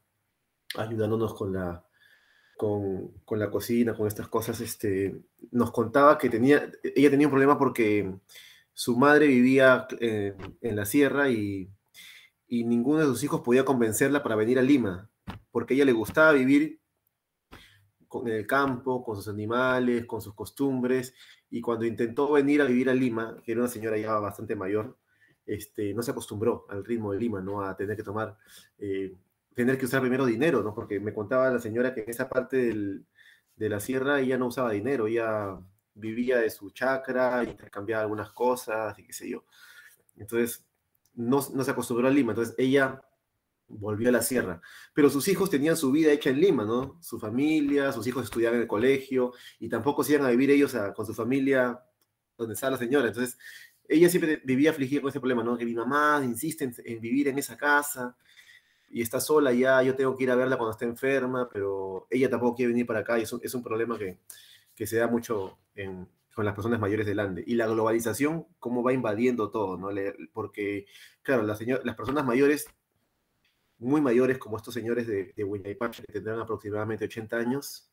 ayudándonos 0.76 1.34
con 1.34 1.54
la, 1.54 1.86
con, 2.58 3.10
con, 3.26 3.39
la 3.39 3.52
cocina, 3.52 3.95
con 3.95 4.08
estas 4.08 4.28
cosas, 4.28 4.60
este, 4.62 5.21
nos 5.52 5.71
contaba 5.71 6.17
que 6.17 6.30
tenía, 6.30 6.71
ella 6.84 7.10
tenía 7.10 7.28
un 7.28 7.32
problema 7.32 7.58
porque 7.58 8.13
su 8.73 8.97
madre 8.97 9.28
vivía 9.28 9.88
eh, 9.99 10.36
en 10.62 10.76
la 10.76 10.86
sierra 10.86 11.30
y, 11.30 11.69
y, 12.47 12.63
ninguno 12.63 12.99
de 12.99 13.06
sus 13.06 13.23
hijos 13.23 13.41
podía 13.41 13.65
convencerla 13.65 14.23
para 14.23 14.36
venir 14.36 14.58
a 14.60 14.63
Lima, 14.63 15.10
porque 15.52 15.73
a 15.73 15.76
ella 15.76 15.86
le 15.86 15.91
gustaba 15.91 16.32
vivir 16.32 16.82
en 18.21 18.28
el 18.28 18.47
campo, 18.47 19.04
con 19.04 19.15
sus 19.15 19.28
animales, 19.28 20.06
con 20.06 20.21
sus 20.21 20.36
costumbres, 20.36 21.13
y 21.49 21.62
cuando 21.62 21.86
intentó 21.86 22.32
venir 22.32 22.62
a 22.62 22.65
vivir 22.65 22.89
a 22.89 22.93
Lima, 22.93 23.38
que 23.43 23.52
era 23.52 23.62
una 23.62 23.69
señora 23.69 23.97
ya 23.97 24.13
bastante 24.19 24.56
mayor, 24.56 24.97
este, 25.45 25.93
no 25.93 26.01
se 26.01 26.12
acostumbró 26.12 26.65
al 26.69 26.86
ritmo 26.86 27.12
de 27.12 27.19
Lima, 27.19 27.41
¿no? 27.41 27.62
A 27.62 27.75
tener 27.75 27.95
que 27.95 28.03
tomar, 28.03 28.38
eh, 28.77 29.15
tener 29.53 29.77
que 29.77 29.86
usar 29.86 30.01
primero 30.01 30.25
dinero, 30.25 30.63
¿no? 30.63 30.73
Porque 30.73 30.99
me 30.99 31.13
contaba 31.13 31.49
la 31.49 31.60
señora 31.60 31.93
que 31.93 32.01
en 32.01 32.10
esa 32.10 32.29
parte 32.29 32.58
del, 32.58 33.06
de 33.56 33.69
la 33.69 33.79
sierra 33.79 34.19
ella 34.19 34.38
no 34.38 34.47
usaba 34.47 34.71
dinero, 34.71 35.08
ella 35.08 35.60
vivía 35.95 36.39
de 36.39 36.49
su 36.49 36.71
chacra, 36.71 37.43
intercambiaba 37.43 38.03
algunas 38.03 38.32
cosas 38.32 38.97
y 38.97 39.03
qué 39.03 39.13
sé 39.13 39.29
yo. 39.29 39.45
Entonces, 40.17 40.65
no, 41.15 41.45
no, 41.53 41.63
se 41.63 41.71
acostumbró 41.71 42.08
a 42.08 42.12
Lima, 42.12 42.32
entonces 42.32 42.56
ella 42.58 43.03
volvió 43.67 44.10
a 44.10 44.12
la 44.12 44.21
sierra. 44.21 44.62
Pero 44.93 45.10
sus 45.10 45.27
hijos 45.27 45.49
tenían 45.49 45.77
su 45.77 45.91
vida 45.91 46.12
hecha 46.12 46.29
en 46.29 46.39
Lima, 46.39 46.65
¿no? 46.65 46.97
Su 47.01 47.19
familia, 47.19 47.91
sus 47.91 48.08
hijos 48.08 48.25
estudiaban 48.25 48.56
en 48.58 48.63
el 48.63 48.67
colegio 48.67 49.34
y 49.60 49.69
tampoco 49.69 50.03
se 50.03 50.13
iban 50.13 50.25
a 50.25 50.32
vivir 50.32 50.51
ellos 50.51 50.75
con 50.95 51.06
su 51.06 51.13
familia 51.13 51.79
donde 52.38 52.56
está 52.56 52.69
la 52.69 52.77
señora. 52.77 53.08
Entonces, 53.08 53.38
ella 53.93 54.10
siempre 54.10 54.41
vivía 54.43 54.71
afligida 54.71 55.01
con 55.01 55.10
ese 55.10 55.19
problema, 55.19 55.43
¿no? 55.43 55.58
Que 55.58 55.65
mi 55.65 55.75
mamá 55.75 56.21
insiste 56.23 56.71
en, 56.84 56.99
vivir 56.99 57.27
en 57.27 57.38
esa 57.38 57.56
casa 57.58 58.17
y 58.89 59.01
está 59.01 59.19
sola 59.19 59.51
ya, 59.53 59.82
yo 59.84 59.95
tengo 59.95 60.15
que 60.15 60.23
ir 60.23 60.32
a 60.32 60.36
verla 60.36 60.58
cuando 60.58 60.71
esté 60.71 60.86
enferma, 60.86 61.49
pero 61.51 62.08
ella 62.10 62.29
tampoco 62.29 62.56
quiere 62.56 62.71
venir 62.71 62.86
para 62.86 62.99
acá 62.99 63.19
y 63.19 63.23
es 63.23 63.34
un, 63.34 63.39
es 63.43 63.53
un 63.53 63.63
problema 63.63 63.97
que, 63.97 64.19
que, 64.75 64.88
se 64.88 64.97
da 64.97 65.08
mucho 65.08 65.58
con 66.34 66.45
las 66.45 66.56
personas 66.56 66.79
mayores 66.79 67.06
del 67.06 67.19
Ande. 67.19 67.43
Y 67.45 67.56
la 67.56 67.67
globalización, 67.67 68.47
cómo 68.60 68.84
va 68.84 68.93
invadiendo 68.93 69.49
todo, 69.51 69.77
¿no? 69.77 69.89
porque, 70.34 70.86
claro, 71.21 71.43
las, 71.43 71.60
las 71.62 71.95
personas 71.95 72.25
mayores, 72.25 72.65
muy 73.79 74.01
mayores 74.01 74.38
como 74.38 74.58
estos 74.58 74.73
señores 74.73 75.08
de, 75.08 75.34
de 75.36 75.77
que 75.77 76.13
tendrán 76.13 76.39
aproximadamente 76.39 77.06
80 77.06 77.38
años, 77.38 77.89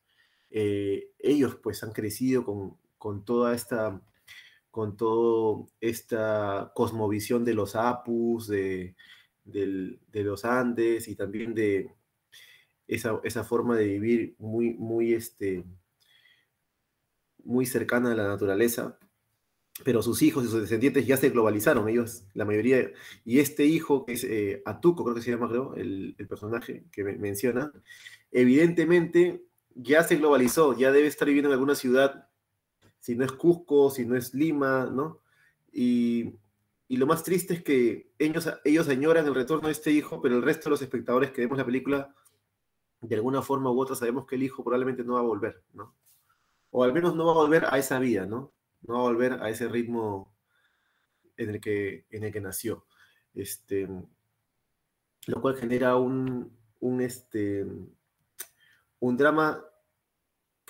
eh, 0.51 1.11
ellos 1.19 1.57
pues 1.57 1.83
han 1.83 1.93
crecido 1.93 2.45
con, 2.45 2.77
con 2.99 3.25
toda 3.25 3.55
esta 3.55 4.01
con 4.71 4.97
toda 4.97 5.67
esta 5.81 6.73
cosmovisión 6.75 7.45
de 7.45 7.55
los 7.55 7.75
apus, 7.75 8.47
de, 8.47 8.95
los 10.13 10.45
Andes 10.45 11.09
y 11.09 11.17
también 11.17 11.55
de 11.55 11.95
esa, 12.87 13.45
forma 13.45 13.77
de 13.77 13.87
vivir 13.87 14.37
muy, 14.39 14.75
muy, 14.75 15.15
este, 15.15 15.65
muy 17.45 17.67
cercana 17.67 18.13
a 18.13 18.17
la 18.17 18.29
naturaleza. 18.29 18.99
Pero 19.83 20.03
sus 20.03 20.21
hijos 20.21 20.45
y 20.45 20.49
sus 20.49 20.61
descendientes 20.61 21.07
ya 21.07 21.17
se 21.17 21.31
globalizaron, 21.31 21.89
ellos, 21.89 22.25
la 22.35 22.45
mayoría, 22.45 22.93
y 23.25 23.39
este 23.39 23.65
hijo, 23.65 24.05
que 24.05 24.13
es 24.13 24.25
eh, 24.25 24.63
Atuco, 24.67 25.05
creo 25.05 25.15
que 25.15 25.23
se 25.23 25.31
llama, 25.31 25.51
el, 25.77 26.15
personaje 26.29 26.85
que 26.93 27.03
menciona, 27.03 27.73
evidentemente 28.31 29.43
ya 29.75 30.03
se 30.03 30.17
globalizó, 30.17 30.77
ya 30.77 30.93
debe 30.93 31.09
estar 31.09 31.27
viviendo 31.27 31.49
en 31.49 31.55
alguna 31.55 31.75
ciudad 31.75 32.30
si 33.01 33.17
no 33.17 33.25
es 33.25 33.33
Cusco, 33.33 33.91
si 33.91 34.05
no 34.05 34.17
es 34.17 34.35
Lima, 34.35 34.87
¿no? 34.87 35.21
Y, 35.73 36.39
lo 36.89 37.07
más 37.07 37.23
triste 37.23 37.55
es 37.55 37.63
que 37.63 38.13
ellos, 38.19 38.49
ellos 38.65 38.89
añoran 38.89 39.27
el 39.27 39.35
retorno 39.35 39.69
de 39.69 39.73
este 39.73 39.93
hijo, 39.93 40.21
pero 40.21 40.37
el 40.37 40.43
resto 40.43 40.65
de 40.65 40.71
los 40.71 40.83
espectadores 40.83 41.31
que 41.31 41.41
vemos 41.41 41.57
la 41.57 41.65
película, 41.65 42.15
de 43.01 43.15
alguna 43.15 43.43
forma 43.43 43.71
u 43.71 43.81
otra, 43.81 43.97
sabemos 43.97 44.27
que 44.27 44.35
el 44.35 44.43
hijo 44.43 44.65
probablemente 44.65 45.05
no 45.05 45.15
va 45.15 45.21
a 45.21 45.25
volver, 45.25 45.63
¿no? 45.73 45.95
O 46.71 46.85
al 46.85 46.93
menos 46.93 47.15
no 47.15 47.25
va 47.27 47.33
a 47.33 47.37
volver 47.37 47.65
a 47.71 47.79
esa 47.79 47.99
vida, 47.99 48.27
¿no? 48.27 48.53
No 48.83 48.95
va 48.95 49.01
a 49.01 49.05
volver 49.05 49.35
a 49.35 49.49
ese 49.49 49.69
ritmo 49.69 50.35
en 51.37 51.51
el 51.51 51.61
que, 51.61 52.07
en 52.11 52.25
el 52.25 52.33
que 52.33 52.41
nació. 52.41 52.85
Este, 53.35 53.89
lo 55.27 55.41
cual 55.41 55.57
genera 55.57 55.97
un, 55.97 56.57
un, 56.81 57.01
este, 57.01 57.65
un 58.99 59.17
drama 59.17 59.65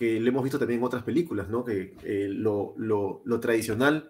que 0.01 0.19
lo 0.19 0.31
hemos 0.31 0.43
visto 0.43 0.59
también 0.59 0.81
en 0.81 0.87
otras 0.87 1.03
películas, 1.03 1.51
¿no? 1.51 1.63
Que 1.63 1.95
eh, 2.05 2.27
lo, 2.31 2.75
tradicional 3.39 4.09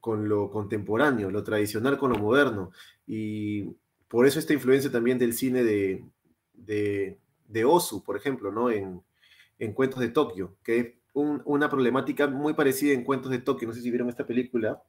con 0.00 0.28
lo 0.28 0.52
contemporáneo, 0.52 1.32
lo 1.32 1.42
tradicional 1.42 1.98
con 1.98 2.12
lo 2.12 2.18
moderno. 2.18 2.70
Y 3.08 3.64
por 4.06 4.24
eso 4.24 4.38
esta 4.38 4.52
influencia 4.52 4.88
también 4.88 5.18
del 5.18 5.32
cine 5.32 5.64
de, 5.64 6.04
de, 6.54 7.64
Osu, 7.64 8.04
por 8.04 8.16
ejemplo, 8.16 8.52
¿no? 8.52 8.70
En, 8.70 9.02
Cuentos 9.74 9.98
de 9.98 10.10
Tokio, 10.10 10.58
que 10.62 10.78
es 10.78 10.94
una 11.12 11.68
problemática 11.68 12.28
muy 12.28 12.54
parecida 12.54 12.94
en 12.94 13.02
Cuentos 13.02 13.32
de 13.32 13.38
Tokio, 13.38 13.66
no 13.66 13.74
sé 13.74 13.80
si 13.80 13.90
vieron 13.90 14.08
esta 14.08 14.28
película. 14.28 14.80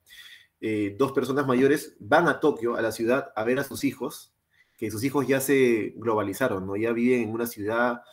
Eh, 0.61 0.95
dos 0.99 1.13
personas 1.13 1.47
mayores 1.47 1.97
van 1.99 2.27
a 2.27 2.39
Tokio, 2.39 2.75
a 2.75 2.83
la 2.83 2.91
ciudad, 2.91 3.31
a 3.35 3.43
ver 3.43 3.57
a 3.57 3.63
sus 3.63 3.83
hijos, 3.83 4.35
que 4.77 4.91
sus 4.91 5.03
hijos 5.03 5.25
ya 5.27 5.41
se 5.41 5.95
globalizaron, 5.95 6.67
¿no? 6.67 6.75
Ya 6.75 6.91
viven 6.91 7.23
en 7.23 7.31
una 7.31 7.47
ciudad 7.47 8.03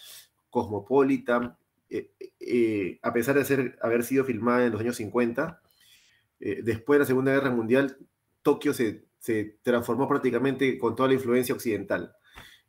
cosmopolita, 0.48 1.58
eh, 1.94 2.10
eh, 2.40 2.98
a 3.02 3.12
pesar 3.12 3.36
de 3.36 3.74
haber 3.80 4.02
sido 4.02 4.24
filmada 4.24 4.66
en 4.66 4.72
los 4.72 4.80
años 4.80 4.96
50, 4.96 5.62
eh, 6.40 6.60
después 6.64 6.96
de 6.96 7.00
la 7.00 7.06
Segunda 7.06 7.32
Guerra 7.32 7.50
Mundial, 7.50 7.98
Tokio 8.42 8.74
se, 8.74 9.06
transformó 9.62 10.08
prácticamente 10.08 10.76
con 10.76 10.96
toda 10.96 11.08
la 11.08 11.14
influencia 11.14 11.54
occidental. 11.54 12.16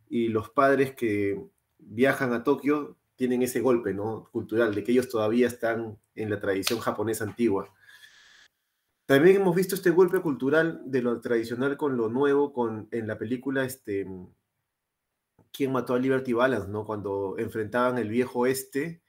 Y 0.07 0.27
los 0.27 0.51
padres 0.51 0.93
que 0.93 1.43
viajan 1.79 2.33
a 2.33 2.43
Tokio 2.43 2.97
tienen 3.15 3.41
ese 3.41 3.61
golpe 3.61 3.95
¿no? 3.95 4.29
cultural, 4.31 4.75
de 4.75 4.83
que 4.83 4.91
ellos 4.91 5.09
todavía 5.09 5.47
están 5.47 5.97
en 6.13 6.29
la 6.29 6.39
tradición 6.39 6.79
japonesa 6.79 7.23
antigua. 7.23 7.73
También 9.07 9.37
hemos 9.37 9.55
visto 9.55 9.73
este 9.73 9.89
golpe 9.89 10.21
cultural 10.21 10.81
de 10.85 11.01
lo 11.01 11.19
tradicional 11.19 11.77
con 11.77 11.97
lo 11.97 12.09
nuevo, 12.09 12.53
en 12.91 13.07
la 13.07 13.17
película 13.17 13.65
este, 13.65 14.07
¿Quién 15.51 15.71
mató 15.71 15.93
a 15.93 15.99
Liberty 15.99 16.33
Balance? 16.33 16.67
¿no? 16.69 16.85
Cuando 16.85 17.35
enfrentaban 17.37 17.97
el 17.97 18.09
viejo 18.09 18.39
oeste 18.39 19.01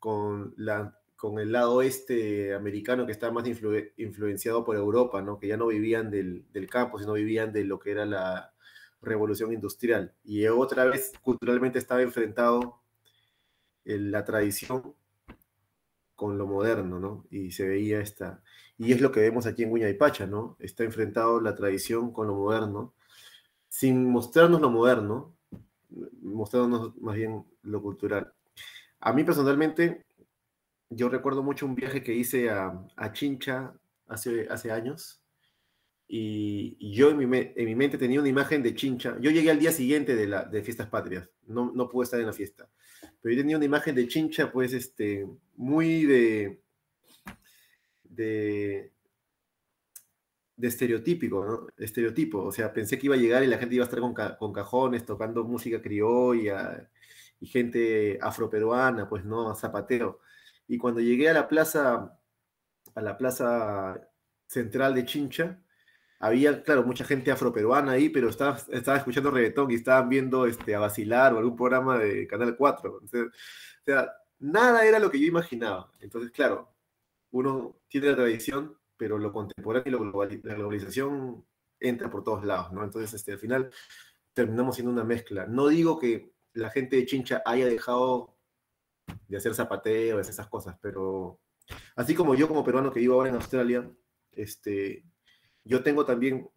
con, 0.00 0.54
la, 0.56 0.98
con 1.16 1.38
el 1.38 1.52
lado 1.52 1.82
este 1.82 2.54
americano 2.54 3.06
que 3.06 3.12
está 3.12 3.30
más 3.30 3.46
influenciado 3.46 4.64
por 4.64 4.76
Europa, 4.76 5.22
¿no? 5.22 5.38
que 5.38 5.48
ya 5.48 5.56
no 5.56 5.68
vivían 5.68 6.10
del, 6.10 6.44
del, 6.52 6.68
campo, 6.68 6.98
sino 6.98 7.12
vivían 7.12 7.52
de 7.52 7.64
lo 7.64 7.78
que 7.78 7.92
era 7.92 8.06
la 8.06 8.52
revolución 9.02 9.52
industrial. 9.52 10.14
Y 10.24 10.46
otra 10.46 10.86
vez 10.86 11.12
culturalmente 11.22 11.78
estaba 11.78 12.02
enfrentado 12.02 12.80
en 13.84 14.10
la 14.10 14.24
tradición 14.24 14.94
con 16.16 16.36
lo 16.36 16.46
moderno, 16.46 17.00
¿no? 17.00 17.24
Y 17.30 17.50
se 17.52 17.66
veía 17.66 18.00
esta... 18.00 18.42
Y 18.76 18.92
es 18.92 19.00
lo 19.00 19.10
que 19.10 19.20
vemos 19.20 19.46
aquí 19.46 19.62
en 19.62 19.70
Guña 19.70 19.88
y 19.88 19.94
Pacha, 19.94 20.26
¿no? 20.26 20.56
Está 20.58 20.84
enfrentado 20.84 21.40
la 21.40 21.54
tradición 21.54 22.12
con 22.12 22.26
lo 22.26 22.34
moderno, 22.34 22.94
sin 23.68 24.10
mostrarnos 24.10 24.60
lo 24.60 24.70
moderno, 24.70 25.34
mostrándonos 26.22 26.96
más 26.98 27.16
bien 27.16 27.44
lo 27.62 27.82
cultural. 27.82 28.34
A 29.00 29.12
mí 29.14 29.24
personalmente, 29.24 30.04
yo 30.90 31.08
recuerdo 31.08 31.42
mucho 31.42 31.64
un 31.64 31.74
viaje 31.74 32.02
que 32.02 32.14
hice 32.14 32.50
a, 32.50 32.86
Chincha 33.12 33.74
hace, 34.06 34.70
años. 34.70 35.22
Y, 36.06 36.76
yo 36.94 37.10
en 37.10 37.16
mi, 37.16 37.24
en 37.24 37.64
mi, 37.64 37.74
mente 37.74 37.96
tenía 37.96 38.20
una 38.20 38.28
imagen 38.28 38.62
de 38.62 38.74
Chincha. 38.74 39.16
Yo 39.20 39.30
llegué 39.30 39.50
al 39.50 39.58
día 39.58 39.72
siguiente 39.72 40.14
de, 40.16 40.26
la, 40.26 40.50
Fiestas 40.50 40.88
Patrias. 40.88 41.30
No, 41.46 41.72
no 41.74 41.88
pude 41.88 42.04
estar 42.04 42.20
en 42.20 42.26
la 42.26 42.32
fiesta. 42.32 42.68
Pero 43.22 43.34
yo 43.34 43.40
tenía 43.40 43.56
una 43.56 43.64
imagen 43.66 43.94
de 43.94 44.06
Chincha, 44.06 44.52
pues, 44.52 44.74
este, 44.74 45.26
muy 45.56 46.04
de, 46.04 46.60
de, 48.04 48.92
de 50.56 50.68
estereotípico, 50.68 51.44
¿no? 51.44 51.66
Estereotipo. 51.82 52.42
O 52.42 52.52
sea, 52.52 52.70
pensé 52.70 52.98
que 52.98 53.06
iba 53.06 53.14
a 53.14 53.18
llegar 53.18 53.42
y 53.44 53.46
la 53.46 53.56
gente 53.56 53.76
iba 53.76 53.84
a 53.84 53.88
estar 53.88 54.00
con, 54.00 54.12
con 54.12 54.52
cajones, 54.52 55.06
tocando 55.06 55.44
música 55.44 55.80
criolla, 55.80 56.90
y 57.40 57.46
gente 57.46 58.18
afroperuana, 58.20 59.08
pues 59.08 59.24
no, 59.24 59.54
zapatero. 59.54 60.20
Y 60.68 60.78
cuando 60.78 61.00
llegué 61.00 61.28
a 61.30 61.32
la 61.32 61.48
plaza, 61.48 62.18
a 62.94 63.00
la 63.02 63.16
plaza 63.16 64.08
central 64.46 64.94
de 64.94 65.04
Chincha, 65.04 65.62
había, 66.20 66.62
claro, 66.62 66.84
mucha 66.84 67.04
gente 67.04 67.30
afroperuana 67.30 67.92
ahí, 67.92 68.10
pero 68.10 68.28
estaba, 68.28 68.58
estaba 68.70 68.98
escuchando 68.98 69.30
reggaetón 69.30 69.70
y 69.70 69.76
estaban 69.76 70.08
viendo 70.08 70.46
este, 70.46 70.74
a 70.74 70.80
vacilar 70.80 71.32
o 71.32 71.38
algún 71.38 71.56
programa 71.56 71.98
de 71.98 72.26
Canal 72.26 72.56
4. 72.56 73.00
o 73.02 73.08
sea, 73.84 74.12
nada 74.38 74.84
era 74.84 74.98
lo 74.98 75.10
que 75.10 75.18
yo 75.18 75.26
imaginaba. 75.26 75.90
Entonces, 76.00 76.30
claro, 76.30 76.74
uno 77.30 77.80
tiene 77.88 78.08
la 78.08 78.16
tradición, 78.16 78.76
pero 78.96 79.18
lo 79.18 79.32
contemporáneo 79.32 80.26
y 80.30 80.40
la 80.42 80.54
globalización 80.54 81.44
entra 81.78 82.10
por 82.10 82.22
todos 82.22 82.44
lados, 82.44 82.72
¿no? 82.72 82.84
Entonces, 82.84 83.14
este, 83.14 83.32
al 83.32 83.38
final 83.38 83.70
terminamos 84.34 84.76
siendo 84.76 84.92
una 84.92 85.04
mezcla. 85.04 85.46
No 85.46 85.68
digo 85.68 85.98
que 85.98 86.34
la 86.54 86.70
gente 86.70 86.96
de 86.96 87.06
Chincha 87.06 87.42
haya 87.44 87.66
dejado 87.66 88.36
de 89.28 89.36
hacer 89.36 89.54
zapateo, 89.54 90.16
de 90.16 90.22
esas 90.22 90.48
cosas, 90.48 90.76
pero 90.80 91.40
así 91.96 92.14
como 92.14 92.34
yo 92.34 92.48
como 92.48 92.64
peruano 92.64 92.92
que 92.92 93.00
vivo 93.00 93.14
ahora 93.14 93.28
en 93.28 93.36
Australia, 93.36 93.90
este, 94.32 95.04
yo 95.64 95.82
tengo 95.82 96.04
también 96.04 96.48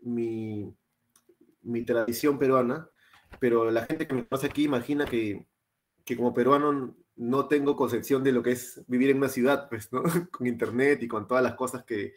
mi, 0.00 0.74
mi 1.62 1.84
tradición 1.84 2.38
peruana, 2.38 2.88
pero 3.40 3.70
la 3.70 3.86
gente 3.86 4.06
que 4.06 4.14
me 4.14 4.26
conoce 4.26 4.46
aquí 4.46 4.64
imagina 4.64 5.04
que, 5.04 5.46
que, 6.04 6.16
como 6.16 6.34
peruano 6.34 6.96
no 7.16 7.48
tengo 7.48 7.76
concepción 7.76 8.22
de 8.22 8.32
lo 8.32 8.42
que 8.42 8.52
es 8.52 8.84
vivir 8.86 9.10
en 9.10 9.18
una 9.18 9.28
ciudad, 9.28 9.68
pues, 9.68 9.92
¿no? 9.92 10.02
con 10.30 10.46
internet 10.46 11.02
y 11.02 11.08
con 11.08 11.26
todas 11.26 11.42
las 11.42 11.54
cosas 11.54 11.84
que... 11.84 12.14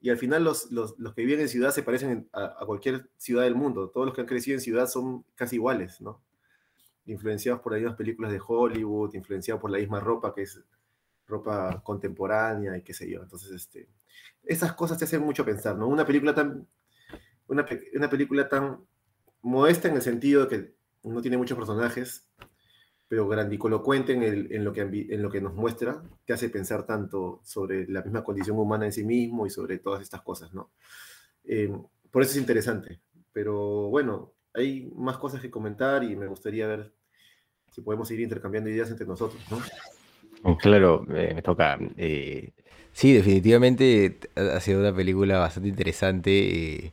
y 0.00 0.10
al 0.10 0.18
final 0.18 0.44
los, 0.44 0.70
los, 0.70 0.98
los, 0.98 1.14
que 1.14 1.24
viven 1.24 1.40
en 1.40 1.48
ciudad 1.48 1.70
se 1.70 1.82
parecen 1.82 2.28
a, 2.32 2.56
a, 2.60 2.66
cualquier 2.66 3.08
ciudad 3.16 3.44
del 3.44 3.54
mundo. 3.54 3.88
Todos 3.88 4.06
los 4.06 4.14
que 4.14 4.20
han 4.20 4.26
crecido 4.26 4.56
en 4.56 4.60
ciudad 4.60 4.86
son 4.86 5.24
casi 5.34 5.56
iguales, 5.56 6.00
¿no? 6.00 6.22
Influenciados 7.06 7.60
por 7.62 7.72
las 7.72 7.80
mismas 7.80 7.96
películas 7.96 8.32
de 8.32 8.40
Hollywood, 8.46 9.14
influenciados 9.14 9.60
por 9.60 9.70
la 9.70 9.78
misma 9.78 10.00
ropa 10.00 10.34
que 10.34 10.42
es 10.42 10.60
ropa 11.26 11.82
contemporánea 11.82 12.76
y 12.76 12.82
qué 12.82 12.92
sé 12.92 13.08
yo. 13.08 13.22
Entonces, 13.22 13.50
este, 13.52 13.88
esas 14.42 14.74
cosas 14.74 14.98
te 14.98 15.04
hacen 15.04 15.22
mucho 15.22 15.44
pensar, 15.44 15.76
¿no? 15.76 15.88
Una 15.88 16.06
película 16.06 16.34
tan, 16.34 16.66
una, 17.46 17.66
una 17.94 18.10
película 18.10 18.48
tan 18.48 18.84
modesta 19.40 19.88
en 19.88 19.96
el 19.96 20.02
sentido 20.02 20.46
de 20.46 20.48
que 20.48 20.74
no 21.08 21.20
tiene 21.22 21.36
muchos 21.36 21.56
personajes, 21.56 22.28
pero 23.14 23.28
grandicolocuente 23.28 24.12
en, 24.12 24.24
el, 24.24 24.48
en, 24.52 24.64
lo 24.64 24.72
que, 24.72 24.80
en 24.80 25.22
lo 25.22 25.30
que 25.30 25.40
nos 25.40 25.54
muestra, 25.54 26.02
te 26.24 26.32
hace 26.32 26.48
pensar 26.48 26.84
tanto 26.84 27.38
sobre 27.44 27.86
la 27.86 28.02
misma 28.02 28.24
condición 28.24 28.58
humana 28.58 28.86
en 28.86 28.92
sí 28.92 29.04
mismo 29.04 29.46
y 29.46 29.50
sobre 29.50 29.78
todas 29.78 30.02
estas 30.02 30.22
cosas, 30.22 30.52
¿no? 30.52 30.72
Eh, 31.44 31.72
por 32.10 32.22
eso 32.22 32.32
es 32.32 32.38
interesante. 32.38 32.98
Pero 33.32 33.88
bueno, 33.88 34.32
hay 34.52 34.90
más 34.96 35.16
cosas 35.18 35.40
que 35.40 35.48
comentar 35.48 36.02
y 36.02 36.16
me 36.16 36.26
gustaría 36.26 36.66
ver 36.66 36.92
si 37.70 37.82
podemos 37.82 38.10
ir 38.10 38.18
intercambiando 38.18 38.68
ideas 38.68 38.90
entre 38.90 39.06
nosotros, 39.06 39.40
¿no? 39.48 39.60
Oh, 40.42 40.58
claro, 40.58 41.06
eh, 41.14 41.34
me 41.36 41.42
toca. 41.42 41.78
Eh, 41.96 42.50
sí, 42.90 43.12
definitivamente 43.12 44.18
ha 44.34 44.58
sido 44.58 44.80
una 44.80 44.92
película 44.92 45.38
bastante 45.38 45.68
interesante. 45.68 46.32
eh, 46.32 46.92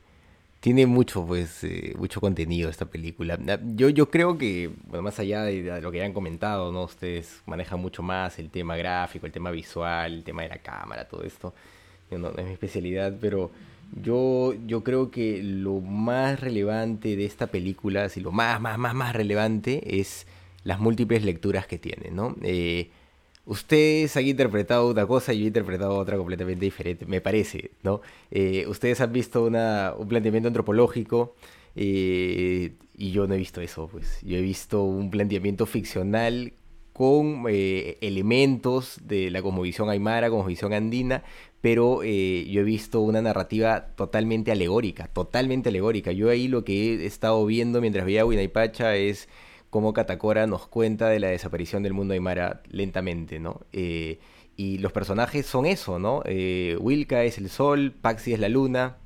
tiene 0.62 0.86
mucho, 0.86 1.26
pues, 1.26 1.64
eh, 1.64 1.92
mucho 1.98 2.20
contenido 2.20 2.70
esta 2.70 2.86
película. 2.86 3.36
Ah, 3.48 3.58
Yo, 3.74 3.88
yo 3.88 4.08
creo 4.10 4.38
que, 4.38 4.70
bueno, 4.86 5.02
más 5.02 5.18
allá 5.18 5.42
de, 5.42 5.80
lo 5.80 5.90
que 5.90 5.98
ya 5.98 6.04
han 6.04 6.12
comentado, 6.12 6.70
¿no? 6.70 6.84
Ustedes 6.84 7.42
manejan 7.46 7.80
mucho 7.80 8.04
más 8.04 8.38
el 8.38 8.48
tema 8.48 8.76
gráfico, 8.76 9.26
el 9.26 9.32
tema 9.32 9.50
visual, 9.50 10.12
el 10.14 10.22
tema 10.22 10.42
de 10.42 10.50
la 10.50 10.58
cámara, 10.58 11.08
todo 11.08 11.24
esto. 11.24 11.52
No, 12.12 12.18
no 12.18 12.38
es 12.38 12.44
mi 12.46 12.52
especialidad, 12.52 13.12
pero 13.20 13.50
yo, 14.00 14.54
yo 14.64 14.84
creo 14.84 15.10
que 15.10 15.42
lo 15.42 15.80
más 15.80 16.38
relevante 16.38 17.16
de 17.16 17.24
esta 17.24 17.48
película, 17.48 18.08
si 18.08 18.20
lo 18.20 18.30
más, 18.30 18.60
más, 18.60 18.78
más, 18.78 18.94
más 18.94 19.16
relevante 19.16 19.98
es 19.98 20.28
las 20.62 20.78
múltiples 20.78 21.24
lecturas 21.24 21.66
que 21.66 21.78
tiene, 21.78 22.12
¿no? 22.12 22.36
Eh, 22.42 22.90
Ustedes 23.44 24.16
han 24.16 24.26
interpretado 24.26 24.88
una 24.88 25.04
cosa 25.06 25.32
y 25.32 25.40
yo 25.40 25.44
he 25.44 25.46
interpretado 25.48 25.96
otra 25.96 26.16
completamente 26.16 26.64
diferente, 26.64 27.06
me 27.06 27.20
parece, 27.20 27.72
¿no? 27.82 28.00
Eh, 28.30 28.66
ustedes 28.68 29.00
han 29.00 29.12
visto 29.12 29.44
una, 29.44 29.94
un 29.98 30.06
planteamiento 30.06 30.46
antropológico 30.46 31.34
eh, 31.74 32.74
y 32.96 33.10
yo 33.10 33.26
no 33.26 33.34
he 33.34 33.38
visto 33.38 33.60
eso, 33.60 33.88
pues. 33.88 34.20
Yo 34.22 34.36
he 34.36 34.40
visto 34.40 34.84
un 34.84 35.10
planteamiento 35.10 35.66
ficcional 35.66 36.52
con 36.92 37.46
eh, 37.48 37.98
elementos 38.00 39.00
de 39.02 39.30
la 39.30 39.42
cosmovisión 39.42 39.90
aymara, 39.90 40.30
cosmovisión 40.30 40.72
andina, 40.72 41.24
pero 41.60 42.02
yo 42.02 42.60
he 42.60 42.64
visto 42.64 43.00
una 43.00 43.22
narrativa 43.22 43.94
totalmente 43.96 44.52
alegórica, 44.52 45.08
totalmente 45.08 45.68
alegórica. 45.68 46.12
Yo 46.12 46.28
ahí 46.28 46.48
lo 46.48 46.64
que 46.64 46.94
he 46.94 47.06
estado 47.06 47.44
viendo 47.46 47.80
mientras 47.80 48.04
veía 48.04 48.24
Huinaypacha 48.24 48.96
es 48.96 49.28
cómo 49.72 49.94
Catacora 49.94 50.46
nos 50.46 50.68
cuenta 50.68 51.08
de 51.08 51.18
la 51.18 51.28
desaparición 51.28 51.82
del 51.82 51.94
mundo 51.94 52.12
aymara 52.12 52.60
lentamente, 52.68 53.40
¿no? 53.40 53.62
Eh, 53.72 54.18
y 54.54 54.76
los 54.76 54.92
personajes 54.92 55.46
son 55.46 55.64
eso, 55.64 55.98
¿no? 55.98 56.22
Eh, 56.26 56.76
Wilka 56.78 57.24
es 57.24 57.38
el 57.38 57.48
sol, 57.48 57.90
Paxi 57.98 58.34
es 58.34 58.38
la 58.38 58.50
luna, 58.50 58.98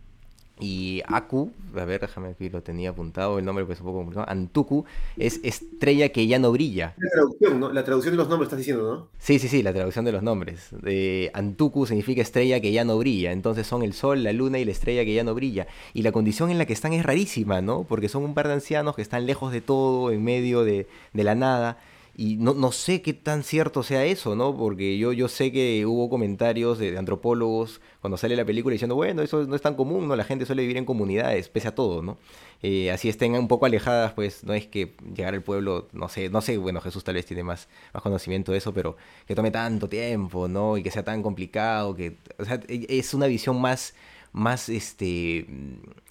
y 0.58 1.02
Aku, 1.06 1.52
a 1.74 1.84
ver, 1.84 2.00
déjame 2.00 2.28
aquí 2.28 2.48
lo 2.48 2.62
tenía 2.62 2.90
apuntado, 2.90 3.38
el 3.38 3.44
nombre 3.44 3.64
pues 3.66 3.80
un 3.80 3.86
poco 3.86 3.98
complicado, 3.98 4.26
Antuku, 4.28 4.84
es 5.18 5.40
estrella 5.42 6.08
que 6.08 6.26
ya 6.26 6.38
no 6.38 6.50
brilla. 6.52 6.94
La 6.96 7.10
traducción, 7.10 7.60
¿no? 7.60 7.72
La 7.72 7.84
traducción 7.84 8.14
de 8.14 8.16
los 8.16 8.28
nombres 8.28 8.46
estás 8.46 8.58
diciendo, 8.58 8.82
¿no? 8.82 9.08
Sí, 9.18 9.38
sí, 9.38 9.48
sí, 9.48 9.62
la 9.62 9.72
traducción 9.72 10.04
de 10.06 10.12
los 10.12 10.22
nombres. 10.22 10.70
Eh, 10.84 11.30
Antuku 11.34 11.86
significa 11.86 12.22
estrella 12.22 12.60
que 12.60 12.72
ya 12.72 12.84
no 12.84 12.96
brilla, 12.96 13.32
entonces 13.32 13.66
son 13.66 13.82
el 13.82 13.92
sol, 13.92 14.22
la 14.22 14.32
luna 14.32 14.58
y 14.58 14.64
la 14.64 14.72
estrella 14.72 15.04
que 15.04 15.14
ya 15.14 15.24
no 15.24 15.34
brilla. 15.34 15.66
Y 15.92 16.02
la 16.02 16.12
condición 16.12 16.50
en 16.50 16.58
la 16.58 16.64
que 16.64 16.72
están 16.72 16.94
es 16.94 17.04
rarísima, 17.04 17.60
¿no? 17.60 17.84
Porque 17.84 18.08
son 18.08 18.24
un 18.24 18.32
par 18.32 18.48
de 18.48 18.54
ancianos 18.54 18.96
que 18.96 19.02
están 19.02 19.26
lejos 19.26 19.52
de 19.52 19.60
todo, 19.60 20.10
en 20.10 20.24
medio 20.24 20.64
de, 20.64 20.86
de 21.12 21.24
la 21.24 21.34
nada. 21.34 21.78
Y 22.18 22.36
no, 22.36 22.54
no 22.54 22.72
sé 22.72 23.02
qué 23.02 23.12
tan 23.12 23.42
cierto 23.42 23.82
sea 23.82 24.06
eso, 24.06 24.34
¿no? 24.34 24.56
Porque 24.56 24.96
yo, 24.96 25.12
yo 25.12 25.28
sé 25.28 25.52
que 25.52 25.84
hubo 25.84 26.08
comentarios 26.08 26.78
de, 26.78 26.96
antropólogos 26.96 27.82
cuando 28.00 28.16
sale 28.16 28.34
la 28.36 28.46
película 28.46 28.72
diciendo, 28.72 28.94
bueno, 28.94 29.20
eso 29.20 29.44
no 29.46 29.54
es 29.54 29.60
tan 29.60 29.74
común, 29.74 30.08
¿no? 30.08 30.16
La 30.16 30.24
gente 30.24 30.46
suele 30.46 30.62
vivir 30.62 30.78
en 30.78 30.86
comunidades, 30.86 31.50
pese 31.50 31.68
a 31.68 31.74
todo, 31.74 32.02
¿no? 32.02 32.16
Eh, 32.62 32.90
así 32.90 33.10
estén 33.10 33.34
un 33.34 33.48
poco 33.48 33.66
alejadas, 33.66 34.14
pues 34.14 34.44
no 34.44 34.54
es 34.54 34.66
que 34.66 34.94
llegar 35.14 35.34
al 35.34 35.42
pueblo, 35.42 35.88
no 35.92 36.08
sé, 36.08 36.30
no 36.30 36.40
sé, 36.40 36.56
bueno, 36.56 36.80
Jesús 36.80 37.04
tal 37.04 37.16
vez 37.16 37.26
tiene 37.26 37.42
más, 37.42 37.68
más 37.92 38.02
conocimiento 38.02 38.50
de 38.50 38.58
eso, 38.58 38.72
pero 38.72 38.96
que 39.26 39.34
tome 39.34 39.50
tanto 39.50 39.86
tiempo, 39.86 40.48
¿no? 40.48 40.78
Y 40.78 40.82
que 40.82 40.90
sea 40.90 41.04
tan 41.04 41.22
complicado, 41.22 41.94
que, 41.94 42.16
o 42.38 42.46
sea, 42.46 42.58
es 42.66 43.12
una 43.12 43.26
visión 43.26 43.60
más 43.60 43.92
más 44.36 44.68
este 44.68 45.46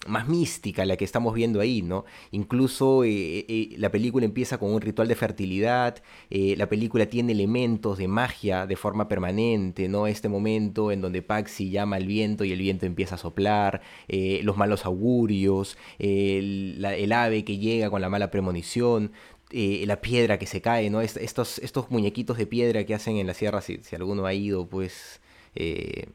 más 0.08 0.28
mística 0.28 0.84
la 0.84 0.96
que 0.96 1.04
estamos 1.04 1.32
viendo 1.34 1.60
ahí, 1.60 1.82
¿no? 1.82 2.04
Incluso 2.32 3.04
eh, 3.04 3.44
eh, 3.48 3.74
la 3.78 3.90
película 3.90 4.24
empieza 4.24 4.58
con 4.58 4.72
un 4.72 4.80
ritual 4.80 5.08
de 5.08 5.14
fertilidad, 5.14 6.02
eh, 6.30 6.54
la 6.56 6.68
película 6.68 7.06
tiene 7.06 7.32
elementos 7.32 7.98
de 7.98 8.08
magia 8.08 8.66
de 8.66 8.76
forma 8.76 9.08
permanente, 9.08 9.88
¿no? 9.88 10.06
Este 10.06 10.28
momento 10.28 10.90
en 10.90 11.00
donde 11.00 11.22
Paxi 11.22 11.70
llama 11.70 11.96
al 11.96 12.06
viento 12.06 12.44
y 12.44 12.52
el 12.52 12.58
viento 12.58 12.84
empieza 12.86 13.14
a 13.14 13.18
soplar, 13.18 13.82
eh, 14.08 14.40
los 14.42 14.56
malos 14.56 14.86
augurios, 14.86 15.78
el, 15.98 17.12
ave 17.12 17.44
que 17.44 17.58
llega 17.58 17.90
con 17.90 18.00
la 18.00 18.08
mala 18.08 18.30
premonición, 18.30 19.12
eh, 19.52 19.84
la 19.86 20.00
piedra 20.00 20.38
que 20.38 20.46
se 20.46 20.60
cae, 20.60 20.90
¿no? 20.90 21.00
Estos, 21.00 21.58
estos 21.60 21.90
muñequitos 21.90 22.36
de 22.38 22.46
piedra 22.46 22.84
que 22.84 22.94
hacen 22.94 23.16
en 23.18 23.26
la 23.28 23.34
sierra, 23.34 23.60
si, 23.60 23.80
alguno 23.94 24.26
ha 24.26 24.34
ido, 24.34 24.66
pues... 24.66 25.20
Eh, 25.54 26.06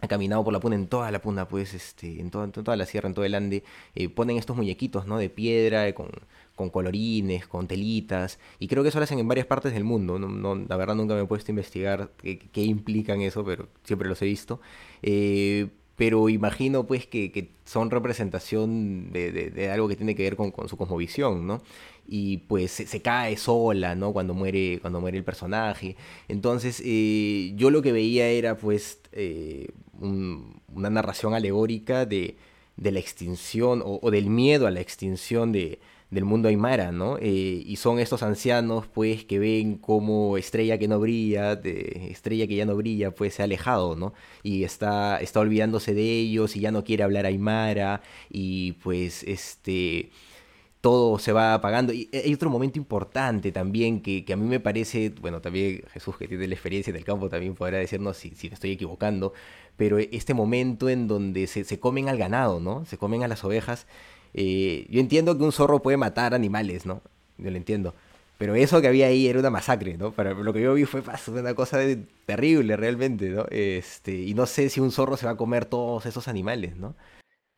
ha 0.00 0.08
caminado 0.08 0.44
por 0.44 0.52
la 0.52 0.60
puna, 0.60 0.76
en 0.76 0.88
toda 0.88 1.10
la 1.10 1.20
puna, 1.20 1.48
pues, 1.48 1.74
este, 1.74 2.20
en, 2.20 2.30
toda, 2.30 2.44
en 2.44 2.52
toda 2.52 2.76
la 2.76 2.84
sierra, 2.86 3.08
en 3.08 3.14
todo 3.14 3.24
el 3.24 3.34
Ande, 3.34 3.64
eh, 3.94 4.08
ponen 4.08 4.36
estos 4.36 4.56
muñequitos, 4.56 5.06
¿no? 5.06 5.18
De 5.18 5.30
piedra, 5.30 5.92
con, 5.94 6.10
con, 6.54 6.70
colorines, 6.70 7.46
con 7.46 7.66
telitas, 7.66 8.38
y 8.58 8.68
creo 8.68 8.82
que 8.82 8.90
eso 8.90 8.98
lo 8.98 9.04
hacen 9.04 9.18
en 9.18 9.28
varias 9.28 9.46
partes 9.46 9.72
del 9.72 9.84
mundo, 9.84 10.18
no, 10.18 10.28
no, 10.28 10.54
la 10.54 10.76
verdad 10.76 10.94
nunca 10.94 11.14
me 11.14 11.22
he 11.22 11.26
puesto 11.26 11.50
a 11.50 11.52
investigar 11.52 12.10
qué, 12.18 12.38
qué, 12.38 12.62
implican 12.62 13.22
eso, 13.22 13.44
pero 13.44 13.68
siempre 13.84 14.08
los 14.08 14.20
he 14.22 14.26
visto. 14.26 14.60
Eh, 15.02 15.68
pero 15.96 16.28
imagino 16.28 16.86
pues 16.86 17.06
que, 17.06 17.32
que 17.32 17.50
son 17.64 17.90
representación 17.90 19.12
de, 19.12 19.32
de, 19.32 19.70
algo 19.70 19.88
que 19.88 19.96
tiene 19.96 20.14
que 20.14 20.22
ver 20.22 20.36
con, 20.36 20.50
con 20.50 20.68
su 20.68 20.76
cosmovisión, 20.76 21.46
¿no? 21.46 21.62
Y 22.06 22.38
pues 22.38 22.70
se, 22.70 23.02
cae 23.02 23.36
sola, 23.36 23.94
¿no? 23.94 24.12
Cuando 24.12 24.34
muere, 24.34 24.78
cuando 24.80 25.00
muere 25.00 25.18
el 25.18 25.24
personaje. 25.24 25.96
Entonces 26.28 26.82
eh, 26.84 27.52
yo 27.56 27.70
lo 27.70 27.82
que 27.82 27.92
veía 27.92 28.28
era 28.28 28.56
pues 28.56 29.00
eh, 29.12 29.68
un, 29.98 30.60
una 30.74 30.90
narración 30.90 31.34
alegórica 31.34 32.06
de, 32.06 32.36
de 32.76 32.92
la 32.92 33.00
extinción 33.00 33.82
o, 33.84 33.98
o, 34.02 34.10
del 34.10 34.28
miedo 34.30 34.66
a 34.66 34.70
la 34.70 34.80
extinción 34.80 35.50
de, 35.52 35.80
del 36.10 36.24
mundo 36.24 36.48
aymara, 36.48 36.92
¿no? 36.92 37.18
Eh, 37.18 37.62
y 37.66 37.76
son 37.76 37.98
estos 37.98 38.22
ancianos, 38.22 38.86
pues, 38.86 39.24
que 39.24 39.38
ven 39.38 39.76
como 39.76 40.38
estrella 40.38 40.78
que 40.78 40.88
no 40.88 41.00
brilla, 41.00 41.56
de 41.56 42.08
estrella 42.10 42.46
que 42.46 42.56
ya 42.56 42.64
no 42.64 42.76
brilla, 42.76 43.10
pues 43.12 43.34
se 43.34 43.42
ha 43.42 43.44
alejado, 43.44 43.96
¿no? 43.96 44.14
Y 44.42 44.64
está, 44.64 45.18
está 45.20 45.40
olvidándose 45.40 45.94
de 45.94 46.02
ellos 46.02 46.56
y 46.56 46.60
ya 46.60 46.70
no 46.70 46.84
quiere 46.84 47.02
hablar 47.04 47.26
aymara 47.26 48.02
y 48.30 48.72
pues, 48.74 49.22
este 49.24 50.10
todo 50.86 51.18
se 51.18 51.32
va 51.32 51.54
apagando. 51.54 51.92
Y 51.92 52.08
hay 52.12 52.32
otro 52.32 52.48
momento 52.48 52.78
importante 52.78 53.50
también 53.50 54.00
que, 54.00 54.24
a 54.32 54.36
mí 54.36 54.46
me 54.46 54.60
parece, 54.60 55.12
bueno, 55.20 55.40
también 55.40 55.82
Jesús 55.92 56.16
que 56.16 56.28
tiene 56.28 56.46
la 56.46 56.54
experiencia 56.54 56.92
del 56.92 57.04
campo 57.04 57.28
también 57.28 57.56
podrá 57.56 57.78
decirnos 57.78 58.16
si, 58.18 58.30
si 58.36 58.48
me 58.48 58.54
estoy 58.54 58.70
equivocando, 58.70 59.32
pero 59.76 59.98
este 59.98 60.32
momento 60.32 60.88
en 60.88 61.08
donde 61.08 61.48
se, 61.48 61.64
se 61.64 61.80
comen 61.80 62.08
al 62.08 62.18
ganado, 62.18 62.60
¿no? 62.60 62.84
Se 62.84 62.98
comen 62.98 63.24
a 63.24 63.28
las 63.28 63.42
ovejas. 63.42 63.88
Eh, 64.34 64.86
yo 64.90 65.00
entiendo 65.00 65.36
que 65.36 65.44
un 65.44 65.52
zorro 65.52 65.80
puede 65.80 65.96
matar 65.96 66.34
animales, 66.34 66.86
¿no? 66.86 67.02
Yo 67.38 67.50
lo 67.50 67.56
entiendo. 67.56 67.94
Pero 68.38 68.54
eso 68.54 68.80
que 68.80 68.88
había 68.88 69.06
ahí 69.06 69.26
era 69.26 69.40
una 69.40 69.50
masacre, 69.50 69.96
¿no? 69.96 70.12
Para 70.12 70.34
lo 70.34 70.52
que 70.52 70.60
yo 70.60 70.74
vi 70.74 70.84
fue 70.84 71.02
una 71.28 71.54
cosa 71.54 71.80
terrible 72.26 72.76
realmente, 72.76 73.30
¿no? 73.30 73.46
Este, 73.50 74.12
y 74.12 74.34
no 74.34 74.46
sé 74.46 74.68
si 74.68 74.80
un 74.80 74.92
zorro 74.92 75.16
se 75.16 75.26
va 75.26 75.32
a 75.32 75.36
comer 75.36 75.64
todos 75.64 76.04
esos 76.06 76.28
animales, 76.28 76.76
¿no? 76.76 76.94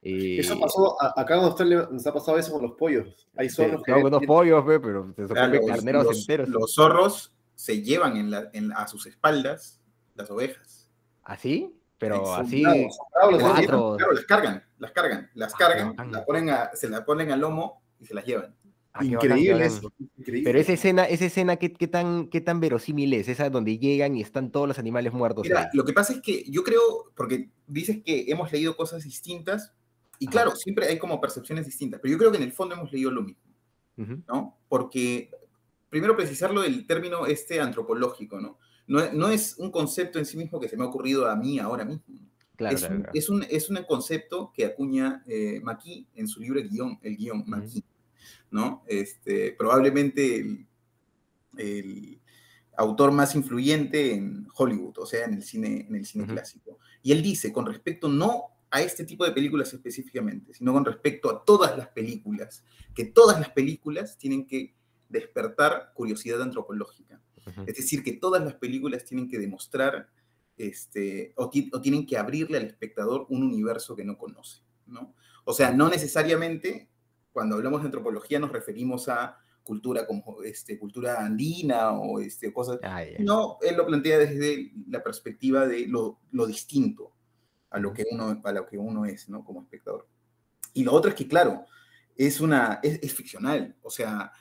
eso 0.01 0.55
eh, 0.55 0.59
pasó, 0.61 0.97
acá 1.19 1.37
nos 1.37 2.07
ha 2.07 2.13
pasado 2.13 2.39
eso 2.39 2.53
con 2.53 2.63
los 2.63 2.73
pollos. 2.73 3.29
Hay 3.37 3.49
zorros 3.49 3.83
que... 3.83 3.93
con 3.93 4.11
los 4.11 4.25
pollos, 4.25 4.65
pero 4.65 5.13
se 5.17 5.27
claro, 5.27 5.61
carneros 5.67 6.05
los, 6.05 6.21
enteros. 6.21 6.49
Los 6.49 6.73
zorros 6.73 7.35
se 7.57 7.83
llevan 7.83 8.17
en 8.17 8.31
la, 8.31 8.49
en, 8.53 8.73
a 8.73 8.87
sus 8.87 9.07
espaldas 9.07 9.81
las 10.15 10.31
ovejas. 10.31 10.89
¿Así? 11.25 11.75
Pero 11.99 12.33
así. 12.35 12.63
Claro, 12.63 13.97
las 14.13 14.25
cargan, 14.25 14.63
las 14.79 14.93
cargan, 14.93 15.31
las 15.35 15.55
ah, 15.55 15.57
cargan, 15.59 16.13
la 16.13 16.25
ponen 16.25 16.51
a, 16.51 16.71
se 16.75 16.89
la 16.89 17.05
ponen 17.05 17.31
al 17.31 17.41
lomo 17.41 17.83
y 18.01 18.07
se 18.07 18.15
las 18.15 18.25
llevan. 18.25 18.55
Ah, 18.93 19.05
increíble, 19.05 19.71
Pero 20.45 20.59
esa 20.59 20.73
escena, 20.73 21.05
esa 21.05 21.27
escena 21.27 21.57
¿qué, 21.57 21.73
qué, 21.73 21.87
tan, 21.87 22.29
¿qué 22.29 22.41
tan 22.41 22.59
verosímil 22.59 23.13
es? 23.15 23.29
Esa 23.29 23.49
donde 23.49 23.79
llegan 23.79 24.17
y 24.17 24.23
están 24.23 24.51
todos 24.51 24.67
los 24.67 24.79
animales 24.79 25.13
muertos. 25.13 25.45
Mira, 25.45 25.71
lo 25.73 25.85
que 25.85 25.93
pasa 25.93 26.15
es 26.15 26.21
que 26.21 26.45
yo 26.49 26.65
creo, 26.65 27.13
porque 27.15 27.51
dices 27.67 28.03
que 28.05 28.25
hemos 28.29 28.51
leído 28.51 28.77
cosas 28.77 29.05
distintas, 29.05 29.73
y 30.19 30.27
claro, 30.27 30.57
siempre 30.57 30.87
hay 30.89 30.99
como 30.99 31.21
percepciones 31.21 31.65
distintas, 31.65 32.01
pero 32.01 32.11
yo 32.11 32.19
creo 32.19 32.31
que 32.33 32.39
en 32.39 32.43
el 32.43 32.53
fondo 32.53 32.75
hemos 32.75 32.91
leído 32.93 33.11
lo 33.11 33.23
mismo, 33.23 33.43
¿no? 34.27 34.59
Porque, 34.69 35.31
primero 35.89 36.17
precisarlo 36.17 36.63
del 36.63 36.87
término 36.87 37.27
este 37.27 37.61
antropológico, 37.61 38.41
¿no? 38.41 38.59
No, 38.89 39.13
no, 39.13 39.29
es 39.29 39.57
un 39.59 39.71
concepto 39.71 40.19
en 40.19 40.27
sí 40.27 40.37
mismo 40.37 40.59
que 40.59 40.69
se 40.69 40.77
me 40.77 40.83
ha 40.83 40.89
ocurrido 40.89 41.29
a 41.29 41.37
mí 41.37 41.59
ahora 41.61 41.85
mismo. 41.85 42.17
Claro, 42.59 42.77
es, 42.77 42.83
un, 42.83 43.07
Es, 43.15 43.29
un, 43.29 43.47
es, 43.49 43.71
un, 43.71 43.77
concepto 43.85 44.53
que 44.53 44.67
acuña 44.67 45.23
eh, 45.29 45.61
Maki 45.63 46.09
en 46.17 46.27
su 46.27 46.41
libro 46.41 46.59
El 46.59 46.69
Guión, 46.69 46.99
el 47.03 47.17
guion 47.17 47.45
Maki, 47.47 47.85
¿no? 48.51 48.83
Este, 48.89 49.53
probablemente 49.53 50.67
el, 51.57 52.21
autor 52.79 53.11
más 53.11 53.35
influyente 53.35 54.15
en 54.15 54.47
Hollywood, 54.55 54.99
o 54.99 55.07
sea, 55.07 55.25
en 55.25 55.35
el 55.35 55.43
cine, 55.43 55.87
en 55.89 55.97
el 55.97 56.07
cine 56.07 56.27
clásico. 56.27 56.79
Y 57.03 57.11
él 57.11 57.23
dice, 57.23 57.53
con 57.53 57.67
respecto 57.67 58.09
no 58.09 58.45
a 58.71 58.81
este 58.81 59.05
tipo 59.05 59.25
de 59.25 59.33
películas 59.33 59.73
específicamente, 59.73 60.55
sino 60.55 60.73
con 60.73 60.85
respecto 60.85 61.29
a 61.31 61.45
todas 61.45 61.77
las 61.77 61.89
películas, 61.89 62.65
que 62.95 63.05
todas 63.05 63.41
las 63.41 63.51
películas 63.51 64.17
tienen 64.17 64.47
que 64.47 64.75
despertar 65.09 65.93
curiosidad 65.95 66.41
antropológica. 66.41 67.21
Es 67.67 67.77
decir, 67.77 68.03
que 68.03 68.13
todas 68.13 68.45
las 68.45 68.55
películas 68.55 69.05
tienen 69.05 69.29
que 69.29 69.39
demostrar 69.39 70.11
este, 70.59 71.33
o, 71.37 71.51
tienen 71.51 72.07
que 72.07 72.19
abrirle 72.19 72.59
al 72.59 72.65
espectador 72.65 73.27
un 73.31 73.43
universo 73.43 73.97
que 73.97 74.05
no 74.05 74.19
conoce. 74.19 74.63
¿no? 74.87 75.15
O 75.45 75.53
sea, 75.53 75.73
no 75.73 75.89
necesariamente 75.89 76.91
cuando 77.33 77.57
hablamos 77.57 77.81
de 77.81 77.87
antropología 77.87 78.39
nos 78.39 78.53
referimos 78.53 79.09
a 79.09 79.39
cultura 79.63 80.07
como 80.07 80.43
este, 80.43 80.79
cultura 80.79 81.25
andina 81.25 81.93
o 81.93 82.21
este, 82.21 82.53
cosas. 82.53 82.79
Ah, 82.83 83.03
no, 83.19 83.59
él 83.61 83.77
lo 83.77 83.87
plantea 83.87 84.19
desde 84.19 84.73
la 84.89 85.03
perspectiva 85.03 85.67
de 85.67 85.87
lo, 85.87 86.21
lo, 86.33 86.47
distinto 86.47 87.13
a 87.71 87.79
lo, 87.79 87.93
que 87.93 88.05
uno, 88.11 88.41
a 88.43 88.53
lo 88.53 88.67
que 88.67 88.79
uno 88.79 89.05
es, 89.05 89.29
¿no? 89.29 89.45
Como 89.45 89.61
espectador. 89.61 90.09
Y 90.73 90.85
lo 90.85 90.93
otro 90.95 91.11
es 91.11 91.15
que, 91.15 91.29
claro, 91.29 91.67
es, 92.17 92.41
una, 92.41 92.81
es, 92.83 93.15
ficcional. 93.15 93.77
O 93.83 93.91
sea, 93.91 94.33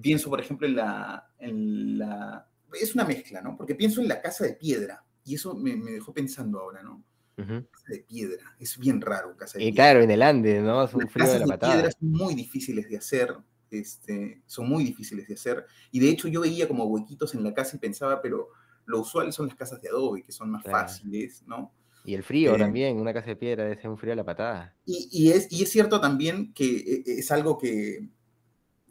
pienso, 0.00 0.28
por 0.28 0.40
ejemplo, 0.40 0.66
en 0.66 0.76
la, 0.76 1.32
en 1.38 1.98
la... 1.98 2.48
Es 2.80 2.94
una 2.94 3.04
mezcla, 3.04 3.40
¿no? 3.40 3.56
Porque 3.56 3.74
pienso 3.76 4.00
en 4.00 4.08
la 4.08 4.20
casa 4.20 4.44
de 4.44 4.54
piedra. 4.54 5.04
Y 5.24 5.34
eso 5.34 5.54
me, 5.54 5.76
me 5.76 5.92
dejó 5.92 6.12
pensando 6.12 6.60
ahora, 6.60 6.82
¿no? 6.82 7.04
Casa 7.36 7.86
de 7.88 7.98
piedra. 8.00 8.56
Es 8.60 8.78
bien 8.78 9.00
raro 9.00 9.36
casa 9.36 9.58
de 9.58 9.64
y 9.64 9.74
claro, 9.74 10.00
en 10.00 10.10
el 10.10 10.22
Ande, 10.22 10.60
¿no? 10.60 10.84
Es 10.84 10.94
un 10.94 11.08
frío 11.08 11.32
de 11.32 11.40
la 11.40 11.46
patada. 11.46 11.74
piedra 11.74 11.90
son 11.90 12.10
muy 12.10 12.34
difíciles 12.34 12.88
de 12.88 12.96
hacer. 12.96 13.36
Este, 13.70 14.42
son 14.46 14.68
muy 14.68 14.84
difíciles 14.84 15.26
de 15.26 15.34
hacer. 15.34 15.64
Y 15.90 16.00
de 16.00 16.10
hecho 16.10 16.28
yo 16.28 16.42
veía 16.42 16.68
como 16.68 16.84
huequitos 16.84 17.34
en 17.34 17.42
la 17.42 17.54
casa 17.54 17.76
y 17.76 17.80
pensaba, 17.80 18.20
pero 18.20 18.50
lo 18.84 19.00
usual 19.00 19.32
son 19.32 19.46
las 19.46 19.56
casas 19.56 19.80
de 19.80 19.88
adobe, 19.88 20.22
que 20.22 20.32
son 20.32 20.50
más 20.50 20.62
fáciles, 20.62 21.42
¿no? 21.46 21.72
Y 22.04 22.14
el 22.14 22.22
frío 22.22 22.56
eh, 22.56 22.58
también, 22.58 22.98
una 22.98 23.14
casa 23.14 23.28
de 23.28 23.36
piedra 23.36 23.64
debe 23.64 23.80
ser 23.80 23.90
un 23.90 23.96
frío 23.96 24.12
a 24.12 24.16
la 24.16 24.24
patada. 24.24 24.76
Y, 24.84 25.08
y, 25.10 25.30
es, 25.30 25.50
y 25.50 25.62
es 25.62 25.70
cierto 25.70 26.00
también 26.00 26.52
que 26.52 26.76
eh, 26.76 27.02
es 27.06 27.30
algo 27.30 27.58
que, 27.58 28.08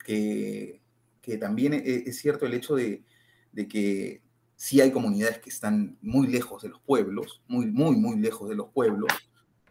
que, 0.04 0.82
que 1.22 1.38
también 1.38 1.74
es, 1.74 1.84
es, 1.86 2.17
cierto 2.17 2.46
el 2.46 2.54
hecho 2.54 2.76
de, 2.76 3.04
de 3.52 3.67
que 3.67 4.22
sí 4.62 4.80
hay 4.80 4.91
comunidades 4.91 5.39
que 5.39 5.50
están 5.50 5.97
muy 6.04 6.28
lejos 6.28 6.62
de 6.62 6.69
los 6.69 6.80
pueblos, 6.82 7.41
muy, 7.47 7.65
muy, 7.65 7.95
muy 7.95 8.19
lejos 8.19 8.47
de 8.47 8.54
los 8.54 8.69
pueblos, 8.69 9.12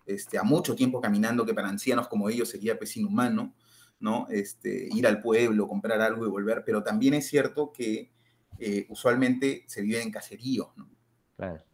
este, 0.05 0.37
a 0.37 0.43
mucho 0.43 0.75
tiempo 0.75 1.01
caminando, 1.01 1.47
que 1.47 1.55
para 1.55 1.69
ancianos 1.69 2.09
como 2.09 2.29
ellos 2.29 2.49
sería 2.49 2.77
pues 2.77 2.97
inhumano, 2.97 3.55
¿no? 4.01 4.27
Este, 4.31 4.89
ir 4.91 5.07
al 5.07 5.23
pueblo, 5.23 5.69
comprar 5.69 6.01
algo 6.01 6.27
y 6.27 6.29
volver, 6.29 6.65
pero 6.67 6.83
también 6.83 7.15
es 7.15 7.29
cierto 7.29 7.71
que 7.71 8.11
eh, 8.59 8.87
usualmente 8.89 9.65
se 9.69 9.81
vive 9.81 10.03
en 10.03 10.11
caseríos, 10.11 10.77
¿no? 10.77 10.91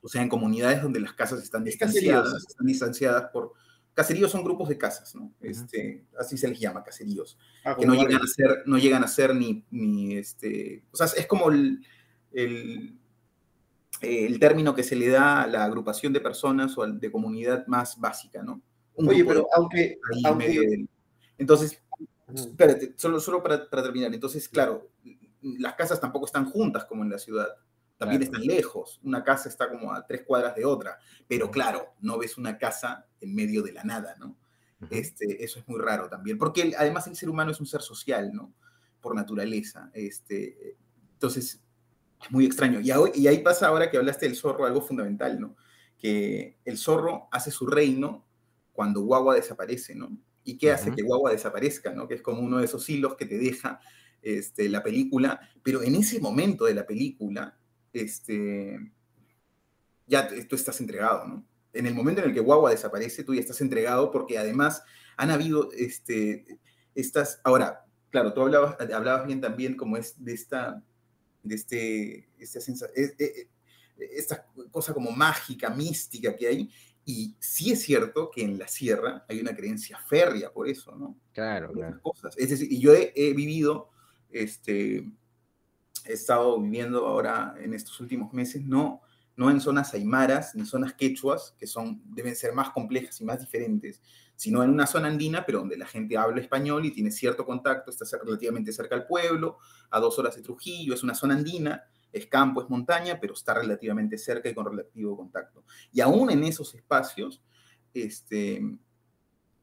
O 0.02 0.08
sea, 0.08 0.20
en 0.20 0.28
comunidades 0.28 0.82
donde 0.82 1.00
las 1.00 1.14
casas 1.14 1.42
están 1.42 1.64
distanciadas, 1.64 2.44
están 2.46 2.66
distanciadas 2.66 3.30
por... 3.32 3.54
Caseríos 3.94 4.30
son 4.30 4.44
grupos 4.44 4.68
de 4.68 4.76
casas, 4.76 5.14
¿no? 5.14 5.32
Este, 5.40 6.04
así 6.20 6.36
se 6.36 6.48
les 6.48 6.60
llama, 6.60 6.84
caseríos. 6.84 7.38
Ah, 7.64 7.74
que 7.80 7.86
no 7.86 7.94
llegan, 7.94 8.20
a 8.22 8.26
ser, 8.26 8.62
no 8.66 8.76
llegan 8.76 9.02
a 9.02 9.08
ser 9.08 9.34
ni, 9.34 9.64
ni 9.70 10.18
este... 10.18 10.84
O 10.92 10.98
sea, 10.98 11.06
es 11.06 11.26
como 11.26 11.50
el, 11.50 11.80
el 12.30 13.00
el 14.00 14.38
término 14.38 14.74
que 14.74 14.82
se 14.82 14.96
le 14.96 15.08
da 15.08 15.42
a 15.42 15.46
la 15.46 15.64
agrupación 15.64 16.12
de 16.12 16.20
personas 16.20 16.76
o 16.78 16.86
de 16.86 17.10
comunidad 17.10 17.66
más 17.66 17.98
básica, 17.98 18.42
¿no? 18.42 18.60
Oye, 18.96 19.24
pero 19.24 19.46
aunque... 19.54 19.98
Entonces, 21.38 21.82
espérate, 22.34 22.94
solo, 22.96 23.20
solo 23.20 23.42
para, 23.42 23.68
terminar. 23.68 24.12
Entonces, 24.12 24.48
claro, 24.48 24.90
las 25.42 25.74
casas 25.74 26.00
tampoco 26.00 26.26
están 26.26 26.46
juntas 26.46 26.84
como 26.84 27.02
en 27.02 27.10
la 27.10 27.18
ciudad. 27.18 27.48
También 27.98 28.22
están 28.22 28.42
lejos. 28.42 29.00
Una 29.02 29.24
casa 29.24 29.48
está 29.48 29.68
como 29.70 29.92
a 29.92 30.06
tres 30.06 30.22
cuadras 30.26 30.54
de 30.54 30.64
otra. 30.64 30.98
Pero 31.28 31.50
claro, 31.50 31.94
no 32.00 32.18
ves 32.18 32.36
una 32.36 32.58
casa 32.58 33.06
en 33.20 33.34
medio 33.34 33.62
de 33.62 33.72
la 33.72 33.84
nada, 33.84 34.16
¿no? 34.18 34.36
Este, 34.90 35.42
eso 35.42 35.58
es 35.58 35.68
muy 35.68 35.80
raro 35.80 36.08
también. 36.08 36.36
Porque 36.36 36.74
además 36.76 37.06
el 37.06 37.16
ser 37.16 37.30
humano 37.30 37.52
es 37.52 37.60
un 37.60 37.66
ser 37.66 37.80
social, 37.80 38.32
¿no? 38.32 38.52
Por 39.00 39.14
naturaleza. 39.14 39.90
Este, 39.94 40.76
entonces, 41.12 41.54
es 41.54 41.65
muy 42.30 42.46
extraño. 42.46 42.80
Y, 42.80 42.90
y 43.20 43.26
ahí 43.26 43.38
pasa 43.38 43.68
ahora 43.68 43.90
que 43.90 43.96
hablaste 43.96 44.26
del 44.26 44.36
zorro 44.36 44.66
algo 44.66 44.80
fundamental, 44.80 45.40
¿no? 45.40 45.56
Que 45.98 46.58
el 46.64 46.78
zorro 46.78 47.28
hace 47.30 47.50
su 47.50 47.66
reino 47.66 48.26
cuando 48.72 49.00
Guagua 49.02 49.34
desaparece, 49.34 49.94
¿no? 49.94 50.16
¿Y 50.44 50.58
qué 50.58 50.70
hace 50.70 50.92
que 50.92 51.02
Guagua 51.02 51.32
desaparezca, 51.32 51.92
¿no? 51.92 52.06
Que 52.06 52.14
es 52.14 52.22
como 52.22 52.40
uno 52.40 52.58
de 52.58 52.66
esos 52.66 52.88
hilos 52.88 53.16
que 53.16 53.26
te 53.26 53.38
deja 53.38 53.80
este, 54.22 54.68
la 54.68 54.82
película, 54.82 55.40
pero 55.62 55.82
en 55.82 55.94
ese 55.96 56.20
momento 56.20 56.64
de 56.64 56.74
la 56.74 56.86
película, 56.86 57.58
este, 57.92 58.92
ya 60.06 60.28
tú 60.48 60.54
estás 60.54 60.80
entregado, 60.80 61.26
¿no? 61.26 61.46
En 61.72 61.86
el 61.86 61.94
momento 61.94 62.22
en 62.22 62.28
el 62.28 62.34
que 62.34 62.40
Guagua 62.40 62.70
desaparece, 62.70 63.24
tú 63.24 63.34
ya 63.34 63.40
estás 63.40 63.60
entregado 63.60 64.10
porque 64.10 64.38
además 64.38 64.82
han 65.16 65.30
habido 65.30 65.70
este, 65.72 66.58
estas, 66.94 67.40
ahora, 67.44 67.84
claro, 68.10 68.32
tú 68.32 68.42
hablabas, 68.42 68.76
hablabas 68.80 69.26
bien 69.26 69.40
también 69.40 69.76
como 69.76 69.96
es 69.96 70.22
de 70.24 70.32
esta 70.32 70.82
de 71.46 71.54
este, 71.54 72.28
este 72.38 72.58
e, 72.96 73.14
e, 73.18 73.48
esta 73.98 74.46
cosa 74.70 74.92
como 74.92 75.10
mágica, 75.10 75.70
mística 75.70 76.36
que 76.36 76.48
hay. 76.48 76.70
Y 77.04 77.36
sí 77.38 77.70
es 77.70 77.82
cierto 77.82 78.30
que 78.30 78.42
en 78.42 78.58
la 78.58 78.66
sierra 78.66 79.24
hay 79.28 79.40
una 79.40 79.54
creencia 79.54 79.98
férrea 79.98 80.52
por 80.52 80.68
eso, 80.68 80.94
¿no? 80.96 81.16
Claro, 81.32 81.72
claro. 81.72 82.00
Cosas. 82.02 82.36
Es 82.36 82.50
decir, 82.50 82.68
yo 82.80 82.92
he, 82.94 83.32
vivido, 83.32 83.90
este, 84.28 85.08
he 86.04 86.12
estado 86.12 86.60
viviendo 86.60 87.06
ahora 87.06 87.54
en 87.60 87.74
estos 87.74 88.00
últimos 88.00 88.32
meses, 88.32 88.64
no, 88.64 89.02
no 89.36 89.50
en 89.50 89.60
zonas 89.60 89.94
aymaras 89.94 90.56
ni 90.56 90.66
zonas 90.66 90.94
quechuas, 90.94 91.54
que 91.58 91.68
son, 91.68 92.02
deben 92.06 92.34
ser 92.34 92.52
más 92.52 92.70
complejas 92.70 93.20
y 93.20 93.24
más 93.24 93.38
diferentes, 93.38 94.00
sino 94.36 94.62
en 94.62 94.70
una 94.70 94.86
zona 94.86 95.08
andina, 95.08 95.44
pero 95.46 95.60
donde 95.60 95.78
la 95.78 95.86
gente 95.86 96.16
habla 96.16 96.40
español 96.40 96.84
y 96.84 96.90
tiene 96.90 97.10
cierto 97.10 97.44
contacto, 97.46 97.90
está 97.90 98.04
relativamente 98.22 98.70
cerca 98.70 98.94
al 98.94 99.06
pueblo, 99.06 99.58
a 99.90 99.98
dos 99.98 100.18
horas 100.18 100.36
de 100.36 100.42
Trujillo, 100.42 100.94
es 100.94 101.02
una 101.02 101.14
zona 101.14 101.34
andina, 101.34 101.82
es 102.12 102.26
campo, 102.26 102.62
es 102.62 102.68
montaña, 102.68 103.18
pero 103.18 103.32
está 103.32 103.54
relativamente 103.54 104.18
cerca 104.18 104.48
y 104.48 104.54
con 104.54 104.66
relativo 104.66 105.16
contacto. 105.16 105.64
Y 105.90 106.02
aún 106.02 106.30
en 106.30 106.44
esos 106.44 106.74
espacios, 106.74 107.42
este, 107.94 108.62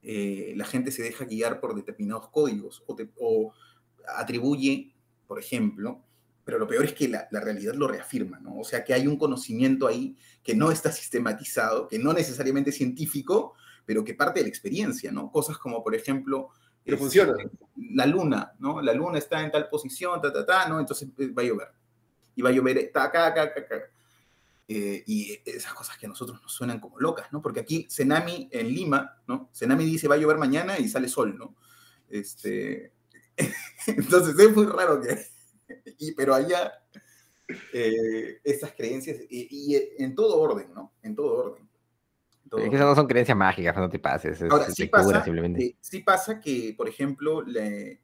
eh, 0.01 0.53
la 0.55 0.65
gente 0.65 0.91
se 0.91 1.03
deja 1.03 1.25
guiar 1.25 1.59
por 1.59 1.75
determinados 1.75 2.29
códigos 2.29 2.83
o, 2.87 3.53
atribuye, 4.17 4.95
por 5.27 5.39
ejemplo, 5.39 6.03
pero 6.43 6.59
lo 6.59 6.67
peor 6.67 6.83
es 6.83 6.93
que 6.93 7.07
la, 7.07 7.27
la, 7.31 7.39
realidad 7.39 7.73
lo 7.73 7.87
reafirma, 7.87 8.37
¿no? 8.39 8.59
O 8.59 8.63
sea, 8.65 8.83
que 8.83 8.93
hay 8.93 9.07
un 9.07 9.17
conocimiento 9.17 9.87
ahí 9.87 10.17
que 10.43 10.55
no 10.55 10.71
está 10.71 10.91
sistematizado, 10.91 11.87
que 11.87 11.99
no 11.99 12.11
necesariamente 12.11 12.71
es 12.71 12.75
científico, 12.75 13.53
pero 13.85 14.03
que 14.03 14.13
parte 14.13 14.39
de 14.39 14.45
la 14.45 14.49
experiencia, 14.49 15.11
¿no? 15.11 15.31
Cosas 15.31 15.57
como, 15.57 15.83
por 15.83 15.95
ejemplo... 15.95 16.49
Pero 16.85 16.97
funciona. 16.97 17.33
La 17.93 18.05
luna, 18.05 18.53
¿no? 18.59 18.81
La 18.81 18.93
luna 18.93 19.17
está 19.17 19.41
en 19.41 19.51
tal 19.51 19.69
posición, 19.69 20.21
ta, 20.21 20.33
ta, 20.33 20.45
ta, 20.45 20.67
¿no? 20.67 20.79
Entonces 20.79 21.07
eh, 21.17 21.27
va 21.27 21.41
a 21.41 21.45
llover. 21.45 21.67
Y 22.35 22.41
va 22.41 22.49
a 22.49 22.51
llover 22.51 22.77
está 22.77 23.05
acá, 23.05 23.27
acá, 23.27 23.43
acá, 23.43 23.61
acá. 23.61 23.89
Eh, 24.67 25.03
y 25.07 25.39
esas 25.45 25.73
cosas 25.73 25.97
que 25.97 26.05
a 26.05 26.09
nosotros 26.09 26.41
nos 26.41 26.51
suenan 26.53 26.79
como 26.79 26.99
locas, 26.99 27.31
¿no? 27.31 27.41
Porque 27.41 27.59
aquí 27.59 27.85
Senami 27.89 28.49
en 28.51 28.67
Lima, 28.67 29.21
¿no? 29.27 29.49
Senami 29.51 29.83
dice 29.83 30.07
va 30.07 30.15
a 30.15 30.17
llover 30.17 30.37
mañana 30.37 30.79
y 30.79 30.87
sale 30.87 31.09
sol, 31.09 31.37
¿no? 31.37 31.55
Este, 32.09 32.93
entonces 33.87 34.37
es 34.37 34.55
muy 34.55 34.65
raro 34.65 35.01
que... 35.01 35.27
y, 35.99 36.13
pero 36.13 36.33
allá, 36.33 36.71
eh, 37.73 38.39
estas 38.43 38.73
creencias, 38.73 39.17
y, 39.29 39.75
en 39.97 40.15
todo 40.15 40.39
orden, 40.39 40.73
¿no? 40.73 40.93
En 41.01 41.15
todo 41.15 41.51
orden. 41.51 41.69
Es 42.57 42.69
que 42.69 42.75
esas 42.75 42.87
no 42.87 42.95
son 42.95 43.07
creencias 43.07 43.37
mágicas, 43.37 43.75
no 43.75 43.89
te 43.89 43.99
pases. 43.99 44.41
Ahora, 44.43 44.69
sí 44.69 44.87
pasa, 44.87 45.23
simplemente. 45.23 45.77
sí 45.79 45.99
pasa 46.01 46.39
que, 46.39 46.73
por 46.77 46.87
ejemplo, 46.87 47.43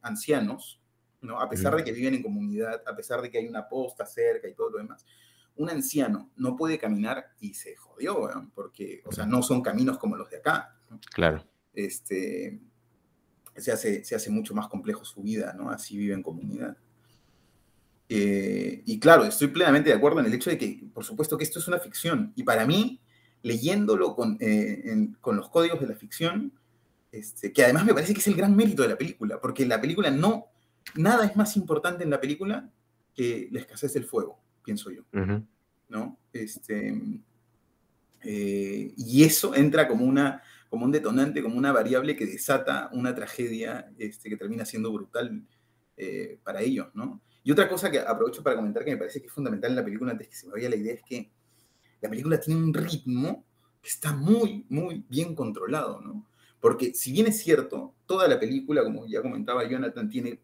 ancianos, 0.02 0.80
¿no? 1.20 1.40
A 1.40 1.48
pesar 1.48 1.76
de 1.76 1.84
que 1.84 1.92
viven 1.92 2.14
en 2.14 2.22
comunidad, 2.22 2.82
a 2.86 2.96
pesar 2.96 3.20
de 3.22 3.30
que 3.30 3.38
hay 3.38 3.46
una 3.46 3.68
posta 3.68 4.06
cerca 4.06 4.48
y 4.48 4.54
todo 4.54 4.70
lo 4.70 4.78
demás, 4.78 5.04
un 5.56 5.70
anciano 5.70 6.30
no 6.36 6.56
puede 6.56 6.78
caminar 6.78 7.32
y 7.40 7.54
se 7.54 7.76
jodió, 7.76 8.30
porque, 8.54 9.02
o 9.04 9.12
sea, 9.12 9.26
no 9.26 9.42
son 9.42 9.62
caminos 9.62 9.98
como 9.98 10.16
los 10.16 10.30
de 10.30 10.38
acá. 10.38 10.76
Claro. 11.12 11.44
Este, 11.72 12.60
se 13.56 13.72
hace, 13.72 14.04
se 14.04 14.14
hace 14.14 14.30
mucho 14.30 14.54
más 14.54 14.68
complejo 14.68 15.04
su 15.04 15.22
vida, 15.22 15.54
¿no? 15.56 15.70
Así 15.70 15.96
vive 15.96 16.14
en 16.14 16.22
comunidad. 16.22 16.76
Eh, 18.08 18.82
y 18.86 18.98
claro, 18.98 19.24
estoy 19.24 19.48
plenamente 19.48 19.90
de 19.90 19.96
acuerdo 19.96 20.18
en 20.18 20.26
el 20.26 20.34
hecho 20.34 20.50
de 20.50 20.58
que, 20.58 20.82
por 20.92 21.04
supuesto, 21.04 21.38
que 21.38 21.44
esto 21.44 21.60
es 21.60 21.68
una 21.68 21.78
ficción. 21.78 22.32
Y 22.34 22.42
para 22.42 22.66
mí, 22.66 23.00
leyéndolo 23.42 24.14
con, 24.14 24.36
eh, 24.40 25.08
con 25.20 25.36
los 25.36 25.48
códigos 25.48 25.80
de 25.80 25.86
la 25.86 25.94
ficción, 25.94 26.52
este, 27.12 27.52
que 27.52 27.64
además 27.64 27.84
me 27.84 27.94
parece 27.94 28.14
que 28.14 28.20
es 28.20 28.28
el 28.28 28.36
gran 28.36 28.54
mérito 28.54 28.82
de 28.82 28.88
la 28.88 28.98
película, 28.98 29.40
porque 29.40 29.66
la 29.66 29.80
película 29.80 30.10
no, 30.10 30.46
nada 30.94 31.26
es 31.26 31.36
más 31.36 31.56
importante 31.56 32.04
en 32.04 32.10
la 32.10 32.20
película 32.20 32.70
que 33.14 33.48
la 33.50 33.60
escasez 33.60 33.94
del 33.94 34.04
fuego, 34.04 34.38
pienso 34.62 34.90
yo. 34.90 35.02
¿no? 35.88 36.18
Este, 36.32 37.00
eh, 38.22 38.94
y 38.96 39.24
eso 39.24 39.54
entra 39.54 39.88
como 39.88 40.04
una 40.04 40.42
como 40.70 40.84
un 40.84 40.92
detonante, 40.92 41.42
como 41.42 41.58
una 41.58 41.72
variable 41.72 42.16
que 42.16 42.24
desata 42.24 42.88
una 42.92 43.12
tragedia 43.12 43.90
este, 43.98 44.30
que 44.30 44.36
termina 44.36 44.64
siendo 44.64 44.92
brutal 44.92 45.42
eh, 45.96 46.38
para 46.44 46.62
ellos, 46.62 46.88
¿no? 46.94 47.20
Y 47.42 47.50
otra 47.50 47.68
cosa 47.68 47.90
que 47.90 47.98
aprovecho 47.98 48.42
para 48.42 48.54
comentar 48.54 48.84
que 48.84 48.92
me 48.92 48.96
parece 48.96 49.20
que 49.20 49.26
es 49.26 49.32
fundamental 49.32 49.70
en 49.70 49.76
la 49.76 49.84
película, 49.84 50.12
antes 50.12 50.28
que 50.28 50.36
se 50.36 50.46
me 50.46 50.52
vaya 50.52 50.70
la 50.70 50.76
idea, 50.76 50.94
es 50.94 51.02
que 51.02 51.28
la 52.00 52.08
película 52.08 52.40
tiene 52.40 52.62
un 52.62 52.74
ritmo 52.74 53.44
que 53.82 53.88
está 53.88 54.12
muy, 54.12 54.66
muy 54.68 55.04
bien 55.08 55.34
controlado, 55.34 56.00
¿no? 56.00 56.26
Porque 56.60 56.94
si 56.94 57.12
bien 57.12 57.26
es 57.26 57.38
cierto, 57.40 57.94
toda 58.06 58.28
la 58.28 58.38
película, 58.38 58.82
como 58.84 59.06
ya 59.06 59.22
comentaba 59.22 59.68
Jonathan, 59.68 60.08
tiene, 60.08 60.40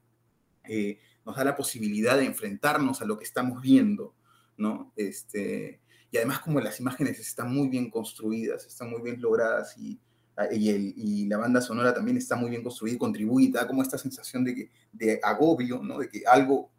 eh, 0.64 0.98
nos 1.24 1.36
da 1.36 1.44
la 1.44 1.56
posibilidad 1.56 2.16
de 2.16 2.24
enfrentarnos 2.24 3.02
a 3.02 3.04
lo 3.04 3.18
que 3.18 3.24
estamos 3.24 3.60
viendo, 3.60 4.14
¿no? 4.56 4.92
Este, 4.96 5.80
y 6.10 6.16
además 6.16 6.40
como 6.40 6.60
las 6.60 6.80
imágenes 6.80 7.18
están 7.20 7.52
muy 7.52 7.68
bien 7.68 7.90
construidas, 7.90 8.64
están 8.66 8.90
muy 8.90 9.02
bien 9.02 9.20
logradas 9.20 9.76
y 9.76 9.98
Ah, 10.38 10.48
y, 10.52 11.26
la 11.26 11.38
banda 11.38 11.62
sonora 11.62 11.94
también 11.94 12.18
está 12.18 12.36
muy 12.36 12.50
bien 12.50 12.62
construida 12.62 12.94
y 12.94 12.98
contribuye, 12.98 13.50
da 13.50 13.66
como 13.66 13.82
esta 13.82 13.96
sensación 13.96 14.44
de, 14.44 14.54
que, 14.54 14.70
de 14.92 15.18
agobio, 15.22 15.82
¿no? 15.82 15.98
de 15.98 16.10
que 16.10 16.24
algo 16.26 16.70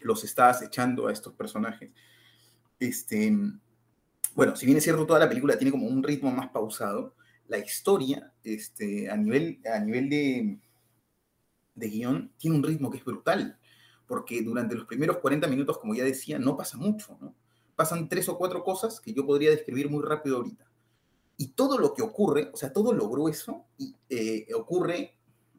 los 0.00 0.24
está 0.24 0.50
acechando 0.50 1.06
a 1.06 1.12
estos 1.12 1.32
personajes. 1.34 1.92
Este, 2.80 3.32
bueno, 4.34 4.56
si 4.56 4.66
bien 4.66 4.78
es 4.78 4.84
cierto, 4.84 5.06
toda 5.06 5.18
la 5.18 5.28
película 5.28 5.56
tiene 5.56 5.70
como 5.70 5.86
un 5.86 6.02
ritmo 6.02 6.30
más 6.30 6.48
pausado, 6.48 7.14
la 7.48 7.58
historia, 7.58 8.32
este, 8.44 9.10
a 9.10 9.16
nivel, 9.16 9.60
a 9.72 9.78
nivel 9.80 10.08
de, 10.08 10.58
de 11.74 11.88
guion, 11.88 12.32
tiene 12.36 12.56
un 12.56 12.62
ritmo 12.62 12.90
que 12.90 12.98
es 12.98 13.04
brutal, 13.04 13.58
porque 14.06 14.42
durante 14.42 14.74
los 14.74 14.86
primeros 14.86 15.18
40 15.18 15.46
minutos, 15.48 15.78
como 15.78 15.94
ya 15.94 16.04
decía, 16.04 16.38
no 16.38 16.56
pasa 16.56 16.76
mucho, 16.76 17.16
¿no? 17.20 17.34
Pasan 17.76 18.08
tres 18.08 18.28
o 18.28 18.36
cuatro 18.36 18.64
cosas 18.64 19.00
que 19.00 19.12
yo 19.12 19.24
podría 19.24 19.50
describir 19.50 19.88
muy 19.88 20.02
rápido 20.02 20.38
ahorita. 20.38 20.66
Y 21.36 21.48
todo 21.52 21.78
lo 21.78 21.94
que 21.94 22.02
ocurre, 22.02 22.50
o 22.52 22.56
sea, 22.56 22.72
todo 22.72 22.92
lo 22.92 23.08
grueso 23.08 23.66
y, 23.76 23.94
eh, 24.08 24.48
ocurre 24.54 25.16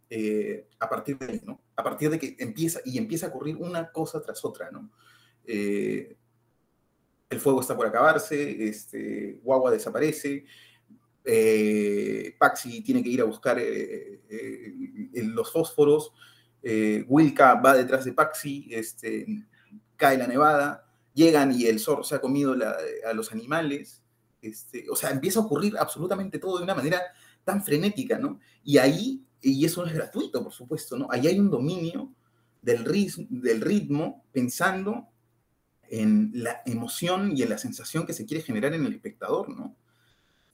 eh, 0.10 0.68
a 0.80 0.90
partir 0.90 1.18
de 1.18 1.26
ahí, 1.26 1.42
¿no? 1.46 1.62
A 1.76 1.84
partir 1.84 2.10
de 2.10 2.20
que 2.20 2.36
empieza, 2.40 2.82
y 2.84 2.98
empieza 2.98 3.28
a 3.28 3.30
ocurrir 3.30 3.56
una 3.56 3.92
cosa 3.92 4.22
tras 4.22 4.44
otra, 4.44 4.70
¿no? 4.72 4.92
Eh, 5.46 6.18
el 7.30 7.40
fuego 7.40 7.62
está 7.62 7.76
por 7.76 7.86
acabarse, 7.86 8.68
este, 8.68 9.40
Guagua 9.44 9.72
desaparece, 9.72 10.46
Paxi 12.40 12.82
tiene 12.82 13.04
que 13.04 13.10
ir 13.10 13.22
a 13.22 13.26
buscar 13.26 13.62
los 15.14 15.52
fósforos, 15.52 16.12
Wilka 17.08 17.56
va 17.56 17.76
detrás 17.76 18.06
de 18.06 18.14
Paxi, 18.14 18.68
este, 18.72 19.28
cae 19.96 20.18
la 20.18 20.26
nevada, 20.28 20.88
llegan 21.14 21.52
y 21.54 21.66
el 21.66 21.80
zorro 21.80 22.04
se 22.04 22.16
ha 22.16 22.22
comido 22.22 22.56
a 23.06 23.14
los 23.14 23.32
animales, 23.32 24.02
este, 24.42 24.90
o 24.90 24.96
sea, 24.96 25.12
empieza 25.12 25.40
a 25.40 25.44
ocurrir 25.44 25.78
absolutamente 25.78 26.40
todo 26.40 26.58
de 26.58 26.64
una 26.64 26.74
manera 26.74 27.02
tan 27.44 27.64
frenética, 27.64 28.18
¿no? 28.18 28.40
Y 28.64 28.78
ahí, 28.78 29.24
y 29.42 29.66
eso 29.66 29.82
no 29.82 29.88
es 29.88 29.94
gratuito, 29.94 30.42
por 30.44 30.54
supuesto, 30.54 30.98
¿no? 30.98 31.08
Ahí 31.12 31.28
hay 31.28 31.40
un 31.40 31.52
dominio 31.52 32.14
del 32.62 32.86
ritmo, 32.86 33.26
del 33.30 33.62
ritmo 33.62 34.26
pensando 34.32 35.10
en 35.90 36.32
la 36.34 36.62
emoción 36.66 37.36
y 37.36 37.44
en 37.44 37.50
la 37.50 37.58
sensación 37.58 38.06
que 38.06 38.14
se 38.14 38.26
quiere 38.26 38.44
generar 38.44 38.74
en 38.74 38.86
el 38.86 38.94
espectador, 38.94 39.50
¿no? 39.50 39.76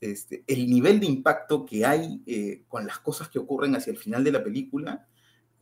Este, 0.01 0.43
el 0.47 0.69
nivel 0.69 0.99
de 0.99 1.05
impacto 1.05 1.65
que 1.65 1.85
hay 1.85 2.21
eh, 2.25 2.63
con 2.67 2.85
las 2.85 2.99
cosas 2.99 3.29
que 3.29 3.39
ocurren 3.39 3.75
hacia 3.75 3.91
el 3.91 3.97
final 3.97 4.23
de 4.23 4.31
la 4.31 4.43
película 4.43 5.07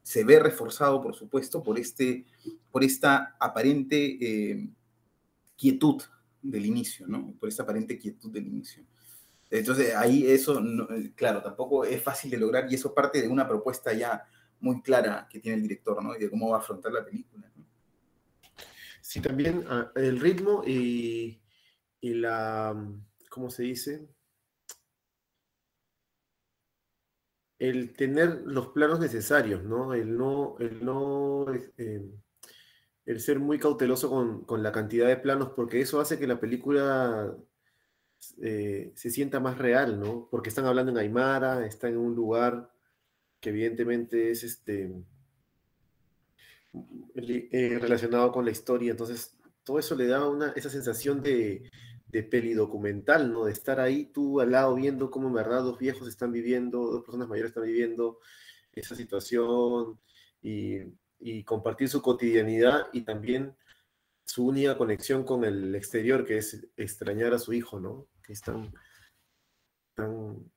se 0.01 0.23
ve 0.25 0.39
reforzado, 0.39 1.01
por 1.01 1.15
supuesto, 1.15 1.63
por, 1.63 1.79
este, 1.79 2.25
por 2.71 2.83
esta 2.83 3.37
aparente 3.39 4.17
eh, 4.19 4.69
quietud 5.55 6.01
del 6.41 6.65
inicio, 6.65 7.07
¿no? 7.07 7.33
Por 7.39 7.47
esa 7.47 7.63
aparente 7.63 7.97
quietud 7.97 8.29
del 8.29 8.47
inicio. 8.47 8.83
Entonces, 9.49 9.95
ahí 9.95 10.25
eso, 10.25 10.59
eh, 10.59 11.11
claro, 11.15 11.41
tampoco 11.41 11.85
es 11.85 12.01
fácil 12.01 12.31
de 12.31 12.37
lograr 12.37 12.69
y 12.69 12.75
eso 12.75 12.93
parte 12.93 13.21
de 13.21 13.29
una 13.29 13.47
propuesta 13.47 13.93
ya 13.93 14.25
muy 14.59 14.81
clara 14.81 15.27
que 15.29 15.39
tiene 15.39 15.57
el 15.57 15.61
director, 15.61 16.03
¿no? 16.03 16.15
Y 16.15 16.19
de 16.19 16.29
cómo 16.29 16.49
va 16.49 16.57
a 16.57 16.59
afrontar 16.59 16.91
la 16.91 17.05
película. 17.05 17.49
Sí, 19.03 19.21
también 19.21 19.65
ah, 19.69 19.91
el 19.95 20.19
ritmo 20.19 20.63
y, 20.65 21.41
y, 21.99 22.13
la, 22.15 22.73
¿cómo 23.29 23.49
se 23.49 23.63
dice? 23.63 24.07
El 27.59 27.93
tener 27.95 28.43
los 28.45 28.69
planos 28.69 28.99
necesarios, 29.01 29.63
¿no? 29.63 29.93
El 29.93 30.17
no, 30.17 30.55
el 30.59 30.83
no, 30.85 31.45
eh, 31.77 32.01
el 33.05 33.19
ser 33.19 33.39
muy 33.39 33.59
cauteloso 33.59 34.09
con, 34.45 34.63
la 34.63 34.71
cantidad 34.71 35.07
de 35.07 35.17
planos, 35.17 35.49
porque 35.55 35.81
eso 35.81 35.99
hace 35.99 36.17
que 36.17 36.27
la 36.27 36.39
película 36.39 37.35
eh, 38.41 38.93
se 38.95 39.09
sienta 39.09 39.41
más 39.41 39.57
real, 39.57 39.99
¿no? 39.99 40.29
Porque 40.31 40.49
están 40.49 40.65
hablando 40.65 40.91
en 40.93 40.97
Aymara, 40.97 41.65
está 41.65 41.89
en 41.89 41.97
un 41.97 42.15
lugar 42.15 42.71
que 43.41 43.49
evidentemente 43.49 44.31
es 44.31 44.43
este 44.43 44.93
eh, 47.15 47.77
relacionado 47.79 48.31
con 48.31 48.45
la 48.45 48.51
historia, 48.51 48.91
entonces 48.91 49.37
todo 49.63 49.79
eso 49.79 49.95
le 49.95 50.07
da 50.07 50.27
una, 50.27 50.51
esa 50.55 50.69
sensación 50.69 51.21
de, 51.21 51.69
de 52.07 52.23
peli 52.23 52.53
documental, 52.53 53.31
¿no? 53.31 53.45
De 53.45 53.51
estar 53.51 53.79
ahí 53.79 54.05
tú 54.05 54.41
al 54.41 54.51
lado 54.51 54.75
viendo 54.75 55.11
cómo 55.11 55.31
verdad 55.31 55.63
dos 55.63 55.79
viejos 55.79 56.07
están 56.07 56.31
viviendo, 56.31 56.79
dos 56.91 57.03
personas 57.03 57.27
mayores 57.27 57.49
están 57.49 57.65
viviendo 57.65 58.19
esa 58.73 58.95
situación 58.95 59.99
y 60.41 60.79
y 61.23 61.43
compartir 61.43 61.87
su 61.87 62.01
cotidianidad 62.01 62.87
y 62.91 63.01
también 63.01 63.55
su 64.25 64.45
única 64.45 64.77
conexión 64.77 65.23
con 65.23 65.45
el 65.45 65.73
exterior, 65.73 66.25
que 66.25 66.37
es 66.37 66.67
extrañar 66.75 67.33
a 67.33 67.39
su 67.39 67.53
hijo, 67.53 67.79
¿no? 67.79 68.07
Que 68.21 68.33
es 68.33 68.41
tan, 68.41 68.73
tan 69.95 70.51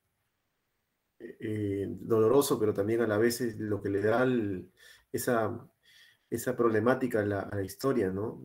eh, 1.20 1.86
doloroso, 1.88 2.58
pero 2.58 2.74
también 2.74 3.00
a 3.00 3.06
la 3.06 3.16
vez 3.16 3.40
es 3.40 3.58
lo 3.58 3.80
que 3.80 3.90
le 3.90 4.02
da 4.02 4.26
esa, 5.12 5.68
esa 6.28 6.56
problemática 6.56 7.20
a 7.20 7.24
la, 7.24 7.62
historia, 7.62 8.10
¿no? 8.10 8.42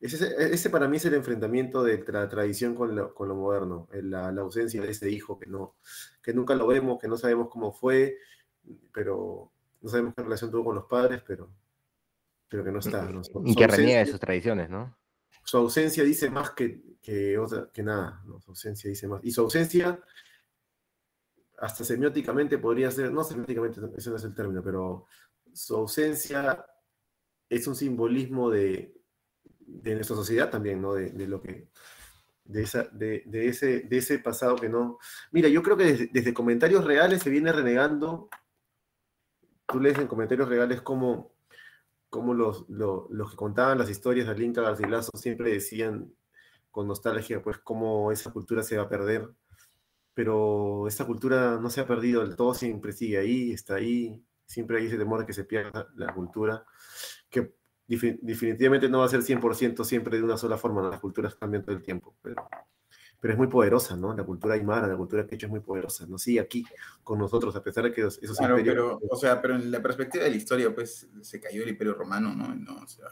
ese, 0.00 0.70
para 0.70 0.88
mí 0.88 0.96
es 0.96 1.04
el 1.04 1.14
enfrentamiento 1.14 1.82
de 1.82 2.02
la 2.08 2.28
tradición 2.28 2.74
con 2.74 2.96
lo, 2.96 3.14
con 3.14 3.28
lo 3.28 3.34
moderno, 3.34 3.88
la, 3.92 4.32
la, 4.32 4.40
ausencia 4.40 4.80
de 4.80 4.90
ese 4.90 5.10
hijo 5.10 5.38
que, 5.38 5.46
no, 5.46 5.76
que 6.22 6.32
nunca 6.32 6.54
lo 6.54 6.66
vemos, 6.66 6.98
que 6.98 7.08
no 7.08 7.18
sabemos 7.18 7.48
cómo 7.50 7.72
fue, 7.72 8.16
pero 8.92 9.52
no 9.82 9.90
sabemos 9.90 10.14
qué 10.16 10.22
relación 10.22 10.50
tuvo 10.50 10.64
con 10.64 10.74
los 10.76 10.86
padres, 10.86 11.22
pero, 11.26 11.50
pero 12.48 12.64
que 12.64 12.72
no 12.72 12.78
está. 12.78 13.10
y 13.44 13.54
que 13.54 13.66
reniega 13.66 14.00
de 14.00 14.06
sus 14.06 14.20
tradiciones, 14.20 14.70
¿no? 14.70 14.96
Su 15.44 15.58
ausencia 15.58 16.02
dice 16.04 16.30
más 16.30 16.50
que, 16.50 16.80
que, 17.02 17.36
otra, 17.38 17.70
que 17.72 17.82
nada, 17.82 18.22
su 18.42 18.50
ausencia 18.50 18.88
dice 18.88 19.08
más. 19.08 19.20
Y 19.24 19.30
su 19.30 19.42
ausencia, 19.42 20.00
hasta 21.58 21.84
semióticamente 21.84 22.56
podría 22.56 22.90
ser, 22.90 23.12
no 23.12 23.24
semióticamente, 23.24 23.80
ese 23.96 24.10
no 24.10 24.16
es 24.16 24.24
el 24.24 24.34
término, 24.34 24.62
pero 24.62 25.06
su 25.52 25.76
ausencia 25.76 26.64
es 27.50 27.66
un 27.66 27.74
simbolismo 27.74 28.48
de, 28.48 28.94
de 29.58 29.94
nuestra 29.94 30.16
sociedad 30.16 30.50
también, 30.50 30.80
¿no? 30.80 30.94
De, 30.94 31.10
de 31.10 31.26
lo 31.26 31.42
que, 31.42 31.68
de, 32.44 32.62
esa, 32.62 32.84
de, 32.84 33.24
de, 33.26 33.48
ese, 33.48 33.80
de 33.80 33.98
ese 33.98 34.18
pasado 34.20 34.56
que 34.56 34.68
no... 34.68 34.98
Mira, 35.32 35.48
yo 35.48 35.62
creo 35.62 35.76
que 35.76 35.84
desde, 35.84 36.10
desde, 36.12 36.32
comentarios 36.32 36.84
reales 36.84 37.22
se 37.22 37.30
viene 37.30 37.52
renegando. 37.52 38.30
Tú 39.66 39.80
lees 39.80 39.98
en 39.98 40.06
comentarios 40.06 40.48
reales 40.48 40.80
como, 40.80 41.34
como 42.08 42.34
los, 42.34 42.68
los, 42.68 43.30
que 43.30 43.36
contaban 43.36 43.78
las 43.78 43.90
historias 43.90 44.26
de 44.26 44.32
Alinka 44.32 44.62
Garcilaso 44.62 45.10
siempre 45.16 45.52
decían 45.52 46.12
con 46.70 46.86
nostalgia, 46.86 47.42
pues 47.42 47.58
cómo 47.58 48.12
esa 48.12 48.32
cultura 48.32 48.62
se 48.62 48.76
va 48.76 48.84
a 48.84 48.88
perder, 48.88 49.28
pero 50.14 50.86
esa 50.86 51.04
cultura 51.04 51.58
no 51.60 51.70
se 51.70 51.80
ha 51.80 51.86
perdido 51.86 52.22
del 52.22 52.36
todo, 52.36 52.54
siempre 52.54 52.92
sigue 52.92 53.18
ahí, 53.18 53.52
está 53.52 53.76
ahí, 53.76 54.24
siempre 54.50 54.78
hay 54.78 54.86
ese 54.86 54.98
temor 54.98 55.20
de 55.20 55.26
que 55.26 55.32
se 55.32 55.44
pierda 55.44 55.88
la 55.94 56.12
cultura, 56.12 56.64
que 57.28 57.54
definitivamente 57.86 58.88
no 58.88 58.98
va 58.98 59.06
a 59.06 59.08
ser 59.08 59.20
100% 59.20 59.84
siempre 59.84 60.16
de 60.16 60.24
una 60.24 60.36
sola 60.36 60.58
forma, 60.58 60.88
las 60.88 61.00
culturas 61.00 61.36
cambian 61.36 61.64
todo 61.64 61.76
el 61.76 61.82
tiempo, 61.82 62.16
pero, 62.20 62.48
pero 63.20 63.32
es 63.32 63.38
muy 63.38 63.46
poderosa, 63.46 63.96
¿no? 63.96 64.12
La 64.12 64.24
cultura 64.24 64.54
aymara, 64.54 64.88
la 64.88 64.96
cultura 64.96 65.24
quechua 65.24 65.46
es 65.46 65.50
muy 65.50 65.60
poderosa, 65.60 66.04
¿no? 66.08 66.18
Sí, 66.18 66.36
aquí 66.36 66.64
con 67.04 67.20
nosotros, 67.20 67.54
a 67.54 67.62
pesar 67.62 67.84
de 67.84 67.92
que 67.92 68.00
esos 68.00 68.36
claro, 68.36 68.56
pero, 68.64 69.00
o 69.08 69.16
sea, 69.16 69.40
pero 69.40 69.54
en 69.54 69.70
la 69.70 69.80
perspectiva 69.80 70.24
de 70.24 70.30
la 70.30 70.36
historia, 70.36 70.74
pues, 70.74 71.08
se 71.20 71.40
cayó 71.40 71.62
el 71.62 71.68
Imperio 71.68 71.94
Romano, 71.94 72.34
¿no? 72.34 72.52
no 72.52 72.82
o, 72.82 72.86
sea, 72.88 73.06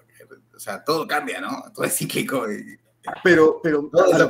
o, 0.55 0.59
sea, 0.59 0.82
todo 0.82 1.07
cambia, 1.07 1.41
¿no? 1.41 1.51
Todo 1.72 1.84
es 1.86 1.97
cíclico. 1.97 2.51
Y, 2.51 2.78
pero, 3.22 3.61
pero 3.62 3.88
todo, 3.90 4.28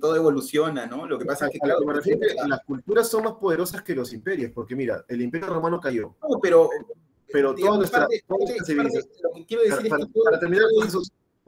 todo 0.00 0.16
evoluciona, 0.16 0.86
¿no? 0.86 1.06
Lo 1.06 1.18
que 1.18 1.24
pasa 1.24 1.46
es 1.46 1.52
que, 1.52 1.58
claro, 1.58 1.80
las 2.46 2.64
culturas 2.64 3.08
son 3.08 3.24
más 3.24 3.34
poderosas 3.34 3.82
que 3.82 3.94
los 3.94 4.12
imperios, 4.12 4.52
porque 4.52 4.74
mira, 4.74 5.04
el 5.08 5.22
Imperio 5.22 5.48
Romano 5.48 5.80
cayó. 5.80 6.14
No, 6.22 6.38
pero 6.40 6.68
pero 7.32 7.54
toda 7.54 7.76
nuestra, 7.76 8.06
para, 8.26 10.38
terminar 10.38 10.66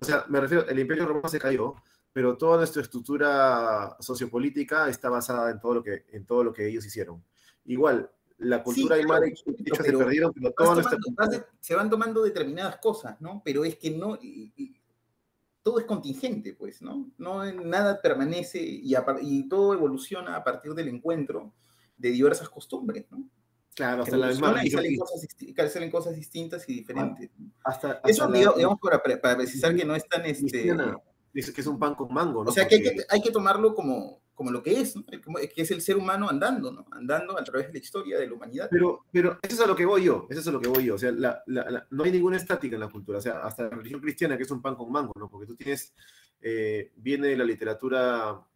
o 0.01 0.05
sea, 0.05 0.25
me 0.29 0.41
refiero, 0.41 0.67
el 0.69 0.79
Imperio 0.79 1.07
Romano 1.07 1.29
se 1.29 1.39
cayó, 1.39 1.75
pero 2.13 2.37
toda 2.37 2.59
nuestra 2.59 2.83
estructura 2.83 3.97
sociopolítica 4.01 4.89
está 4.89 5.09
basada 5.09 5.51
en 5.51 5.61
todo 5.61 5.75
lo 5.75 5.83
que, 5.83 6.05
en 6.13 6.25
todo 6.25 6.45
lo 6.45 6.53
que 6.53 6.69
ellos 6.69 6.85
hicieron. 6.85 7.23
Igual, 7.65 8.11
la 8.39 8.63
cultura 8.63 8.97
sí, 8.97 9.03
aymara 9.03 9.27
se 9.35 9.93
perdieron, 9.93 10.33
pero 10.33 10.53
toda 10.53 10.75
nuestra... 10.75 10.99
se 11.61 11.75
van 11.75 11.91
tomando 11.91 12.23
determinadas 12.23 12.79
cosas, 12.79 13.21
¿no? 13.21 13.43
Pero 13.45 13.65
es 13.65 13.77
que 13.77 13.91
no... 13.91 14.19
todo 15.63 15.79
es 15.79 15.87
contingente, 15.87 16.55
pues, 16.55 16.83
¿no? 16.83 17.11
no 17.19 17.45
nada 17.53 18.01
permanece 18.01 18.61
y, 18.61 18.95
y 19.21 19.49
todo 19.49 19.75
evoluciona 19.75 20.37
a 20.37 20.45
partir 20.45 20.75
del 20.75 20.89
encuentro 20.89 21.53
de 21.97 22.11
diversas 22.11 22.49
costumbres, 22.49 23.07
¿no? 23.11 23.29
Claro, 23.75 24.03
hasta 24.03 24.17
la 24.17 24.29
misma 24.29 24.65
y 24.65 24.71
salen 24.71 24.97
cosas, 24.97 25.29
salen 25.73 25.91
cosas 25.91 26.17
distintas 26.17 26.69
y 26.69 26.75
diferentes. 26.75 27.31
Hasta, 27.63 28.01
Eso, 28.05 28.27
digamos, 28.27 28.79
para, 28.81 29.01
para, 29.01 29.37
precisar 29.37 29.75
que 29.77 29.85
no 29.85 29.95
es 29.95 30.05
tan... 30.09 30.27
Este, 30.27 30.75
dice 31.33 31.53
que 31.53 31.61
es 31.61 31.67
un 31.67 31.79
pan 31.79 31.95
con 31.95 32.13
mango, 32.13 32.43
¿no? 32.43 32.51
O 32.51 32.53
sea, 32.53 32.67
que 32.67 32.75
hay, 32.75 32.83
que 32.83 32.97
hay 33.09 33.21
que 33.21 33.31
tomarlo 33.31 33.75
como, 33.77 34.21
como 34.39 34.53
lo 34.53 34.63
que 34.63 34.81
es, 34.81 34.95
que 35.53 35.63
es 35.63 35.71
el 35.73 35.83
ser 35.83 35.97
humano 35.97 36.31
andando, 36.31 36.71
¿no? 36.71 36.87
Andando 36.93 37.37
a 37.37 37.43
través 37.43 37.67
de 37.67 37.73
la 37.73 37.79
historia 37.81 38.21
de 38.21 38.29
la 38.29 38.35
humanidad. 38.35 38.69
Pero, 38.71 39.05
eso 39.13 39.37
es 39.43 39.61
a 39.61 39.67
lo 39.67 39.75
que 39.75 39.85
voy 39.85 40.05
yo, 40.05 40.29
eso 40.31 40.39
es 40.39 40.47
a 40.47 40.53
lo 40.53 40.61
que 40.61 40.69
voy 40.69 40.85
yo. 40.85 40.95
O 40.95 40.99
sea, 40.99 41.11
no 41.11 42.05
hay 42.05 42.13
ninguna 42.13 42.37
estática 42.37 42.77
en 42.77 42.81
la 42.81 42.89
cultura, 42.89 43.19
o 43.19 43.21
sea, 43.21 43.41
hasta 43.41 43.65
la 43.65 43.71
religión 43.71 44.01
cristiana, 44.01 44.37
que 44.37 44.45
es 44.45 44.51
un 44.53 44.63
pan 44.63 44.77
con 44.77 44.93
mango, 44.93 45.13
¿no? 45.19 45.29
Porque 45.29 45.49
tú 45.49 45.57
tienes, 45.57 45.93
eh, 46.41 46.93
viene 46.95 47.27
de 47.27 47.37
la 47.37 47.43
literatura 47.43 48.47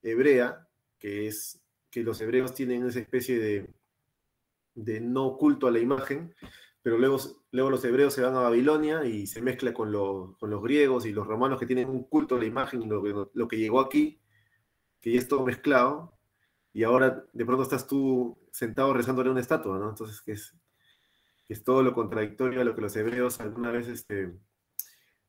hebrea, 0.00 0.64
que 0.96 1.26
es 1.26 1.60
que 1.90 2.04
los 2.04 2.20
hebreos 2.20 2.54
tienen 2.54 2.86
esa 2.86 3.00
especie 3.00 3.68
de 4.76 5.00
no 5.00 5.36
culto 5.38 5.66
a 5.66 5.72
la 5.72 5.80
imagen, 5.80 6.32
pero 6.86 6.98
luego, 6.98 7.18
luego 7.50 7.70
los 7.70 7.84
hebreos 7.84 8.14
se 8.14 8.22
van 8.22 8.36
a 8.36 8.42
Babilonia 8.42 9.04
y 9.04 9.26
se 9.26 9.42
mezcla 9.42 9.74
con, 9.74 9.90
los, 9.90 10.36
griegos 10.62 11.04
y 11.04 11.10
los 11.10 11.26
romanos 11.26 11.58
que 11.58 11.66
tienen 11.66 11.88
un 11.88 12.04
culto 12.04 12.36
a 12.36 12.38
la 12.38 12.44
imagen, 12.44 12.88
lo 12.88 13.02
que, 13.02 13.12
lo 13.34 13.48
que 13.48 13.58
llegó 13.58 13.80
aquí, 13.80 14.20
que 15.06 15.12
ya 15.12 15.20
es 15.20 15.28
todo 15.28 15.46
mezclado, 15.46 16.18
y 16.72 16.82
ahora 16.82 17.24
de 17.32 17.46
pronto 17.46 17.62
estás 17.62 17.86
tú 17.86 18.36
sentado 18.50 18.92
rezándole 18.92 19.30
una 19.30 19.40
estatua, 19.40 19.78
¿no? 19.78 19.88
Entonces, 19.88 20.20
que 20.20 20.32
es, 20.32 20.52
es 21.48 21.62
todo 21.62 21.84
lo 21.84 21.94
contradictorio 21.94 22.60
a 22.60 22.64
lo 22.64 22.74
que 22.74 22.80
los 22.80 22.96
hebreos 22.96 23.38
alguna 23.38 23.70
vez 23.70 23.86
este, 23.86 24.32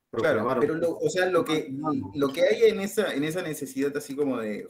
Claro, 0.10 0.58
pero 0.60 0.74
lo, 0.74 0.98
o 0.98 1.10
sea, 1.12 1.30
lo 1.30 1.46
que, 1.46 1.72
lo 2.16 2.30
que 2.34 2.42
hay 2.42 2.72
en 2.72 2.80
esa, 2.80 3.14
en 3.14 3.24
esa 3.24 3.44
necesidad 3.44 3.96
así 3.96 4.16
como 4.16 4.40
de 4.40 4.66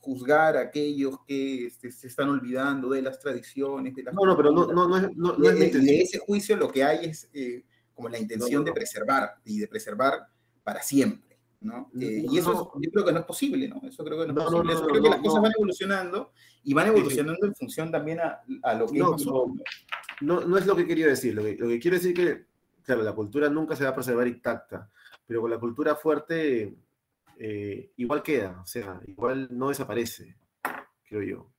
juzgar 0.00 0.56
a 0.56 0.62
aquellos 0.62 1.18
que 1.24 1.66
este, 1.66 1.92
se 1.92 2.08
están 2.08 2.30
olvidando 2.30 2.88
de 2.88 3.02
las 3.02 3.20
tradiciones, 3.20 3.94
de 3.94 4.02
las 4.02 4.14
No, 4.14 4.26
no, 4.26 4.36
pero 4.36 4.50
no, 4.50 4.66
no, 4.72 4.88
no, 4.88 5.00
no, 5.14 5.36
no 5.36 5.50
es 5.50 5.72
de, 5.72 6.00
ese 6.00 6.18
juicio 6.18 6.56
lo 6.56 6.72
que 6.72 6.82
hay 6.82 7.04
es 7.04 7.30
eh, 7.32 7.64
como 7.94 8.08
la 8.08 8.18
intención 8.18 8.64
de 8.64 8.72
preservar 8.72 9.36
y 9.44 9.60
de 9.60 9.68
preservar 9.68 10.26
para 10.64 10.82
siempre, 10.82 11.25
¿no? 11.60 11.90
Eh, 12.00 12.24
y 12.30 12.38
eso 12.38 12.72
yo 12.80 12.90
creo 12.90 13.04
que 13.04 13.12
no 13.12 13.20
es 13.20 13.24
posible, 13.24 13.68
¿no? 13.68 13.80
Eso 13.86 14.04
creo 14.04 14.20
que 14.20 14.32
no 14.32 14.38
es 14.38 14.44
posible. 14.46 14.72
eso 14.72 14.86
creo 14.86 15.02
que 15.02 15.08
las 15.10 15.20
cosas 15.20 15.42
van 15.42 15.52
evolucionando 15.56 16.32
y 16.64 16.74
van 16.74 16.88
evolucionando 16.88 17.46
en 17.46 17.54
función 17.54 17.90
también 17.90 18.20
a, 18.20 18.42
a 18.62 18.74
lo 18.74 18.86
que 18.86 18.98
no, 18.98 19.16
no, 20.20 20.40
no, 20.40 20.58
es 20.58 20.66
lo 20.66 20.76
que 20.76 20.86
quería 20.86 21.06
decir. 21.06 21.34
Lo 21.34 21.42
que, 21.42 21.56
lo 21.56 21.68
que 21.68 21.78
quiero 21.78 21.96
decir 21.96 22.14
que 22.14 22.46
claro, 22.82 23.02
la 23.02 23.14
cultura 23.14 23.48
nunca 23.48 23.74
se 23.76 23.84
va 23.84 23.90
a 23.90 23.94
preservar 23.94 24.28
intacta, 24.28 24.90
pero 25.26 25.40
con 25.40 25.50
la 25.50 25.58
cultura 25.58 25.96
fuerte 25.96 26.76
eh, 27.38 27.92
igual 27.96 28.22
queda, 28.22 28.60
o 28.62 28.66
sea, 28.66 29.00
igual 29.06 29.48
no 29.50 29.68
desaparece, 29.68 30.36
creo 31.04 31.22
yo. 31.22 31.52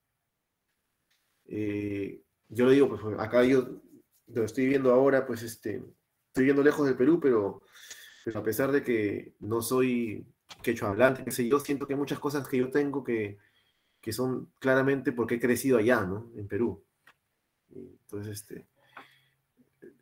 Eh, 1.45 2.23
yo 2.49 2.65
lo 2.65 2.71
digo, 2.71 2.89
pues 2.89 3.19
acá 3.19 3.43
yo 3.43 3.81
lo 4.27 4.43
estoy 4.43 4.67
viendo 4.67 4.91
ahora, 4.91 5.25
pues 5.27 5.43
este, 5.43 5.83
estoy 6.27 6.45
viendo 6.45 6.63
lejos 6.63 6.85
del 6.85 6.97
Perú, 6.97 7.19
pero, 7.19 7.61
a 8.35 8.43
pesar 8.43 8.71
de 8.71 8.83
que 8.83 9.33
no 9.39 9.61
soy 9.61 10.25
quechua 10.61 10.89
hablante, 10.89 11.23
qué 11.23 11.31
sé 11.31 11.47
yo, 11.47 11.59
siento 11.59 11.87
que 11.87 11.93
hay 11.93 11.99
muchas 11.99 12.19
cosas 12.19 12.47
que 12.47 12.57
yo 12.57 12.69
tengo 12.69 13.03
que, 13.03 13.37
que 14.01 14.11
son 14.11 14.51
claramente 14.59 15.11
porque 15.11 15.35
he 15.35 15.39
crecido 15.39 15.77
allá, 15.77 16.01
¿no? 16.01 16.31
En 16.35 16.47
Perú. 16.47 16.83
Entonces, 17.73 18.41
este, 18.41 18.67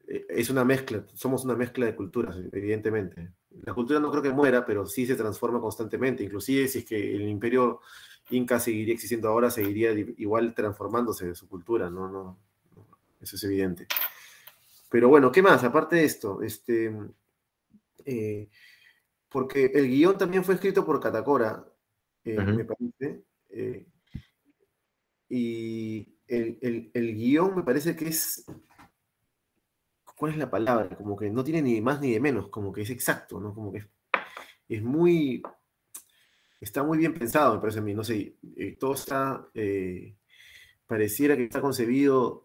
eh, 0.07 0.26
es 0.30 0.49
una 0.49 0.63
mezcla, 0.63 1.05
somos 1.13 1.43
una 1.45 1.55
mezcla 1.55 1.86
de 1.86 1.95
culturas, 1.95 2.38
evidentemente. 2.51 3.32
La 3.63 3.73
cultura 3.73 3.99
no 3.99 4.11
creo 4.11 4.23
que 4.23 4.32
muera, 4.32 4.65
pero 4.65 4.86
sí 4.86 5.05
se 5.05 5.15
transforma 5.15 5.59
constantemente. 5.59 6.23
Inclusive 6.23 6.67
si 6.67 6.80
es 6.80 6.86
que 6.86 7.15
el 7.15 7.28
imperio 7.28 7.82
inca 8.30 8.59
seguiría 8.59 8.93
existiendo 8.93 9.30
ahora, 9.30 9.49
seguiría 9.49 9.91
igual 9.91 10.53
transformándose 10.53 11.28
de 11.28 11.36
su 11.36 11.47
cultura, 11.47 11.89
no, 11.89 12.09
no, 12.09 12.39
eso 13.21 13.36
es 13.36 13.43
evidente. 13.43 13.88
Pero 14.89 15.09
bueno, 15.09 15.32
¿qué 15.32 15.41
más? 15.41 15.63
Aparte 15.63 15.97
de 15.97 16.05
esto, 16.05 16.41
este, 16.41 16.93
eh, 18.06 18.49
porque 19.30 19.66
el 19.74 19.88
guion 19.88 20.18
también 20.18 20.43
fue 20.43 20.56
escrito 20.56 20.86
por 20.86 20.99
Catacora, 20.99 21.66
eh, 22.24 22.39
me 22.39 22.66
parece, 22.66 23.24
y 25.30 26.18
el, 26.28 26.58
el, 26.62 26.91
el 26.93 27.16
guion 27.16 27.56
me 27.56 27.64
parece 27.64 27.95
que 27.95 28.08
es 28.08 28.45
¿cuál 30.16 30.32
es 30.32 30.38
la 30.38 30.49
palabra? 30.49 30.95
Como 30.95 31.16
que 31.16 31.30
no 31.30 31.43
tiene 31.43 31.62
ni 31.62 31.82
más 31.82 31.99
ni 32.01 32.14
de 32.14 32.20
menos, 32.20 32.49
como 32.49 32.72
que 32.72 32.82
es 32.82 32.89
exacto, 32.89 33.39
¿no? 33.39 33.53
Como 33.53 33.72
que 33.72 33.86
es, 34.70 34.82
muy, 34.82 35.43
está 36.60 36.84
muy 36.84 36.97
bien 36.97 37.14
pensado, 37.14 37.56
me 37.56 37.62
parece 37.62 37.80
a 37.80 37.82
mí, 37.82 37.93
no 37.93 38.03
sé, 38.03 38.38
eh, 38.56 38.78
todo 38.80 38.93
está, 38.93 39.47
eh, 39.53 40.16
pareciera 40.88 41.36
que 41.36 41.43
está 41.43 41.62
concebido 41.62 42.45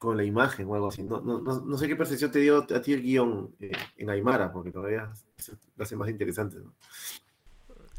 con 0.00 0.16
la 0.16 0.24
imagen 0.24 0.66
o 0.66 0.74
algo 0.74 0.88
así. 0.88 1.04
No, 1.04 1.20
no, 1.20 1.40
no, 1.40 1.78
sé 1.78 1.86
qué 1.86 1.94
percepción 1.94 2.32
te 2.32 2.40
dio 2.40 2.58
a 2.58 2.82
ti 2.82 2.92
el 2.92 3.02
guion 3.02 3.54
eh, 3.60 3.70
en 3.98 4.10
Aymara, 4.10 4.50
porque 4.50 4.72
todavía 4.72 5.12
lo 5.76 5.84
hace 5.84 5.94
más 5.94 6.08
interesante, 6.08 6.56
¿no? 6.58 6.72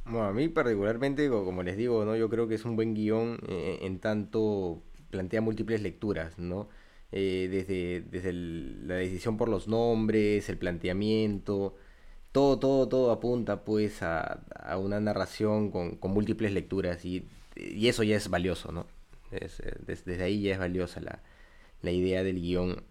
Bueno, 0.04 0.24
a 0.26 0.34
mí 0.34 0.49
particularmente, 0.49 1.30
como 1.30 1.62
les 1.62 1.78
digo, 1.78 2.04
¿no? 2.04 2.16
yo 2.16 2.28
creo 2.28 2.47
que 2.47 2.56
es 2.56 2.66
un 2.66 2.76
buen 2.76 2.95
guion 2.95 3.38
en 3.47 3.99
tanto 3.99 4.82
plantea 5.12 5.41
múltiples 5.41 5.84
lecturas, 5.84 6.39
¿no? 6.39 6.70
Eh, 7.12 7.49
desde, 7.52 8.02
desde 8.10 8.34
la 8.34 8.95
decisión 8.95 9.38
por 9.38 9.49
los 9.49 9.68
nombres, 9.68 10.49
el 10.49 10.58
planteamiento, 10.58 11.76
todo, 12.32 12.58
todo, 12.58 12.88
todo 12.88 13.12
apunta 13.12 13.64
pues 13.64 14.02
a, 14.02 14.41
una 14.80 14.99
narración 14.99 15.70
con, 15.72 15.99
múltiples 16.02 16.54
lecturas 16.54 17.06
y, 17.06 17.28
eso 17.56 18.04
ya 18.04 18.16
es 18.16 18.30
valioso, 18.30 18.72
¿no? 18.72 18.88
Eh, 19.32 19.49
desde, 19.86 20.24
ahí 20.24 20.41
ya 20.41 20.54
es 20.54 20.60
valiosa 20.60 21.02
la, 21.02 21.22
idea 21.90 22.22
del 22.22 22.40
guion. 22.40 22.84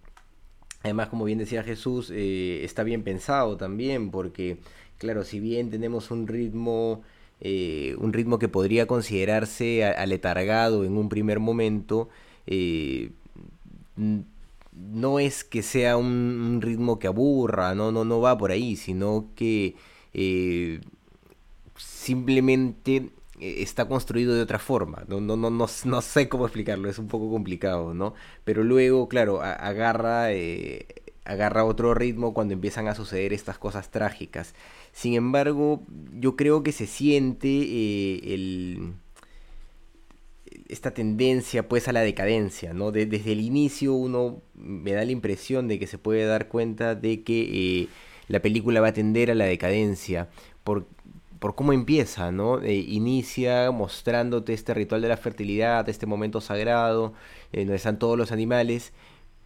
Además, 0.82 1.08
como 1.10 1.26
bien 1.26 1.38
decía 1.38 1.62
Jesús, 1.62 2.10
eh, 2.12 2.64
está 2.64 2.82
bien 2.82 3.04
pensado 3.04 3.56
también 3.56 4.10
porque, 4.10 4.56
claro, 4.98 5.22
si 5.22 5.38
bien 5.38 5.70
tenemos 5.70 6.10
un 6.10 6.26
ritmo... 6.26 7.02
un 7.42 8.12
ritmo 8.12 8.38
que 8.38 8.48
podría 8.48 8.86
considerarse 8.86 9.84
aletargado 9.84 10.84
en 10.84 10.96
un 10.96 11.08
primer 11.08 11.38
momento, 11.38 12.08
no 14.72 15.18
es 15.18 15.44
que 15.44 15.62
sea 15.62 15.96
un, 15.96 16.60
ritmo 16.62 16.98
que 16.98 17.06
aburra, 17.06 17.74
no, 17.74 17.92
no, 17.92 18.04
no 18.04 18.20
va 18.20 18.38
por 18.38 18.50
ahí, 18.50 18.76
sino 18.76 19.28
que 19.34 19.74
eh, 20.14 20.80
simplemente 21.76 22.96
eh, 22.96 23.10
está 23.40 23.88
construido 23.88 24.34
de 24.34 24.42
otra 24.42 24.58
forma. 24.58 25.04
No, 25.08 25.20
no, 25.20 25.36
no, 25.36 25.50
no, 25.50 25.66
no, 25.84 26.00
sé 26.02 26.28
cómo 26.28 26.46
explicarlo, 26.46 26.88
es 26.88 26.98
un 26.98 27.08
poco 27.08 27.30
complicado, 27.30 27.94
¿no? 27.94 28.14
Pero 28.44 28.64
luego, 28.64 29.08
claro, 29.08 29.42
agarra, 29.42 30.32
eh, 30.32 30.86
agarra 31.24 31.64
otro 31.64 31.94
ritmo 31.94 32.34
cuando 32.34 32.54
empiezan 32.54 32.88
a 32.88 32.94
suceder 32.94 33.32
estas 33.32 33.58
cosas 33.58 33.90
trágicas. 33.90 34.54
Sin 34.92 35.14
embargo, 35.14 35.82
yo 36.12 36.36
creo 36.36 36.62
que 36.62 36.72
se 36.72 36.86
siente 36.86 37.48
el 38.34 38.94
esta 40.68 40.92
tendencia 40.92 41.68
pues 41.68 41.88
a 41.88 41.92
la 41.92 42.00
decadencia, 42.00 42.72
¿no? 42.72 42.92
desde 42.92 43.32
el 43.32 43.40
inicio 43.40 43.94
uno 43.94 44.42
me 44.54 44.92
da 44.92 45.04
la 45.04 45.12
impresión 45.12 45.68
de 45.68 45.78
que 45.78 45.86
se 45.86 45.98
puede 45.98 46.24
dar 46.24 46.48
cuenta 46.48 46.94
de 46.94 47.22
que 47.22 47.82
eh, 47.82 47.88
la 48.28 48.40
película 48.40 48.80
va 48.80 48.88
a 48.88 48.92
tender 48.92 49.30
a 49.30 49.34
la 49.34 49.46
decadencia 49.46 50.28
por, 50.62 50.86
por 51.40 51.54
cómo 51.56 51.72
empieza, 51.72 52.30
¿no? 52.32 52.62
Eh, 52.62 52.74
inicia 52.74 53.70
mostrándote 53.72 54.52
este 54.52 54.74
ritual 54.74 55.02
de 55.02 55.08
la 55.08 55.16
fertilidad, 55.16 55.88
este 55.88 56.06
momento 56.06 56.40
sagrado, 56.40 57.14
eh, 57.52 57.60
donde 57.60 57.76
están 57.76 57.98
todos 57.98 58.16
los 58.18 58.30
animales, 58.30 58.92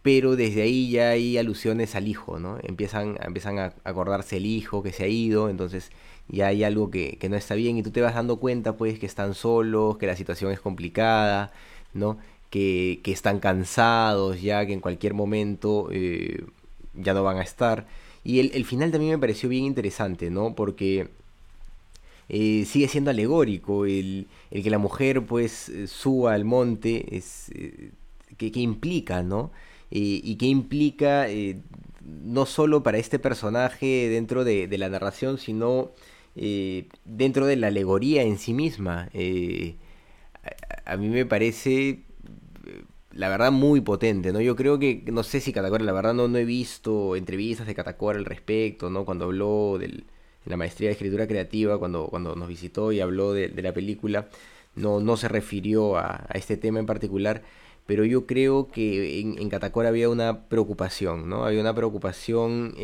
pero 0.03 0.35
desde 0.35 0.61
ahí 0.61 0.91
ya 0.91 1.09
hay 1.11 1.37
alusiones 1.37 1.95
al 1.95 2.07
hijo, 2.07 2.39
¿no? 2.39 2.59
Empiezan, 2.63 3.17
empiezan 3.23 3.59
a 3.59 3.73
acordarse 3.85 4.37
el 4.37 4.45
hijo 4.45 4.83
que 4.83 4.91
se 4.93 5.05
ha 5.05 5.07
ido, 5.07 5.49
entonces 5.49 5.91
ya 6.27 6.47
hay 6.47 6.63
algo 6.63 6.91
que, 6.91 7.17
no 7.29 7.35
está 7.37 7.55
bien 7.55 7.77
y 7.77 7.83
tú 7.83 7.91
te 7.91 8.01
vas 8.01 8.15
dando 8.15 8.37
cuenta 8.37 8.77
pues 8.77 8.99
que 8.99 9.05
están 9.05 9.33
solos, 9.33 9.97
que 9.97 10.07
la 10.07 10.15
situación 10.15 10.51
es 10.51 10.59
complicada, 10.59 11.51
¿no? 11.93 12.17
Que, 12.49 13.01
están 13.05 13.39
cansados 13.39 14.41
ya, 14.41 14.65
que 14.65 14.73
en 14.73 14.81
cualquier 14.81 15.13
momento 15.13 15.89
eh, 15.91 16.45
ya 16.93 17.13
no 17.13 17.23
van 17.23 17.37
a 17.37 17.43
estar. 17.43 17.87
Y 18.23 18.39
el, 18.39 18.65
final 18.65 18.91
también 18.91 19.13
me 19.13 19.19
pareció 19.19 19.49
bien 19.49 19.65
interesante, 19.65 20.29
¿no? 20.31 20.55
Porque 20.55 21.09
eh, 22.29 22.65
sigue 22.65 22.87
siendo 22.87 23.11
alegórico 23.11 23.85
el, 23.85 24.27
que 24.51 24.69
la 24.69 24.77
mujer 24.77 25.25
pues 25.25 25.71
suba 25.87 26.33
al 26.33 26.45
monte, 26.45 27.15
es, 27.15 27.49
eh, 27.55 27.91
que, 28.37 28.51
implica, 28.59 29.23
¿no? 29.23 29.51
y 29.91 30.35
qué 30.35 30.47
implica 30.47 31.27
no 32.05 32.45
solo 32.45 32.83
para 32.83 32.97
este 32.97 33.19
personaje 33.19 34.09
dentro 34.09 34.43
de, 34.43 34.67
de 34.67 34.77
la 34.77 34.89
narración, 34.89 35.37
sino 35.37 35.91
eh, 36.35 36.89
dentro 37.05 37.45
de 37.45 37.55
la 37.55 37.67
alegoría 37.67 38.23
en 38.23 38.37
sí 38.37 38.53
misma. 38.53 39.09
Eh, 39.13 39.77
a, 40.85 40.97
mí 40.97 41.09
me 41.09 41.25
parece, 41.25 41.89
eh, 41.89 42.03
la 43.11 43.29
verdad, 43.29 43.51
muy 43.51 43.81
potente, 43.81 44.31
¿no? 44.33 44.41
Yo 44.41 44.55
creo 44.55 44.79
que, 44.79 45.03
no 45.11 45.23
sé 45.23 45.41
si 45.41 45.53
Catacora, 45.53 45.83
la 45.83 45.93
verdad 45.93 46.13
no, 46.13 46.27
no 46.27 46.37
he 46.37 46.45
visto 46.45 47.15
entrevistas 47.15 47.67
de 47.67 47.75
Catacora 47.75 48.17
al 48.19 48.25
respecto, 48.25 48.89
¿no? 48.89 49.05
Cuando 49.05 49.25
habló 49.25 49.79
de 50.45 50.51
la 50.51 50.57
maestría 50.57 50.89
de 50.89 50.93
escritura 50.93 51.27
creativa, 51.27 51.77
cuando, 51.79 52.07
cuando 52.07 52.35
nos 52.35 52.47
visitó 52.47 52.91
y 52.91 52.99
habló 52.99 53.33
de, 53.33 53.49
la 53.61 53.73
película, 53.73 54.27
no, 54.75 54.99
no 54.99 55.17
se 55.17 55.27
refirió 55.27 55.97
a, 55.97 56.27
este 56.33 56.57
tema 56.57 56.79
en 56.79 56.85
particular, 56.85 57.43
pero 57.85 58.05
yo 58.05 58.25
creo 58.25 58.67
que 58.69 59.19
en, 59.19 59.37
en 59.39 59.49
Catacora 59.49 59.89
había 59.89 60.09
una 60.09 60.47
preocupación, 60.47 61.29
¿no? 61.29 61.45
Había 61.45 61.61
una 61.61 61.75
preocupación 61.75 62.75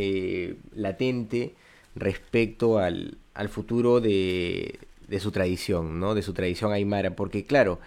latente 0.75 1.55
respecto 1.95 2.77
al, 2.79 3.17
al 3.33 3.49
futuro 3.49 4.01
de, 4.01 4.79
de, 5.07 5.19
su 5.19 5.31
tradición, 5.31 5.99
¿no? 5.99 6.15
De 6.15 6.21
su 6.21 6.33
tradición 6.33 6.71
aymara, 6.71 7.15
porque 7.15 7.45
claro, 7.45 7.79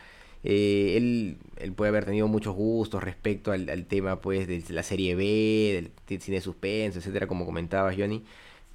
eh, 0.44 0.94
él, 0.96 1.38
él, 1.56 1.72
puede 1.72 1.88
haber 1.88 2.04
tenido 2.04 2.28
muchos 2.28 2.54
gustos 2.54 3.02
respecto 3.02 3.52
al, 3.52 3.68
al, 3.70 3.86
tema, 3.86 4.20
pues, 4.20 4.46
de 4.46 4.62
la 4.70 4.82
serie 4.82 5.14
B, 5.14 5.90
del 6.06 6.20
cine 6.20 6.36
de 6.36 6.42
suspenso, 6.42 6.98
etcétera, 6.98 7.26
como 7.26 7.46
comentabas, 7.46 7.96
Johnny, 7.96 8.24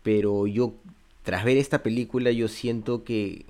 pero 0.04 0.48
yo, 0.48 0.74
tras 1.30 1.44
ver 1.44 1.58
esta 1.58 1.84
película, 1.84 2.32
yo 2.32 2.48
siento 2.48 3.04
que 3.04 3.46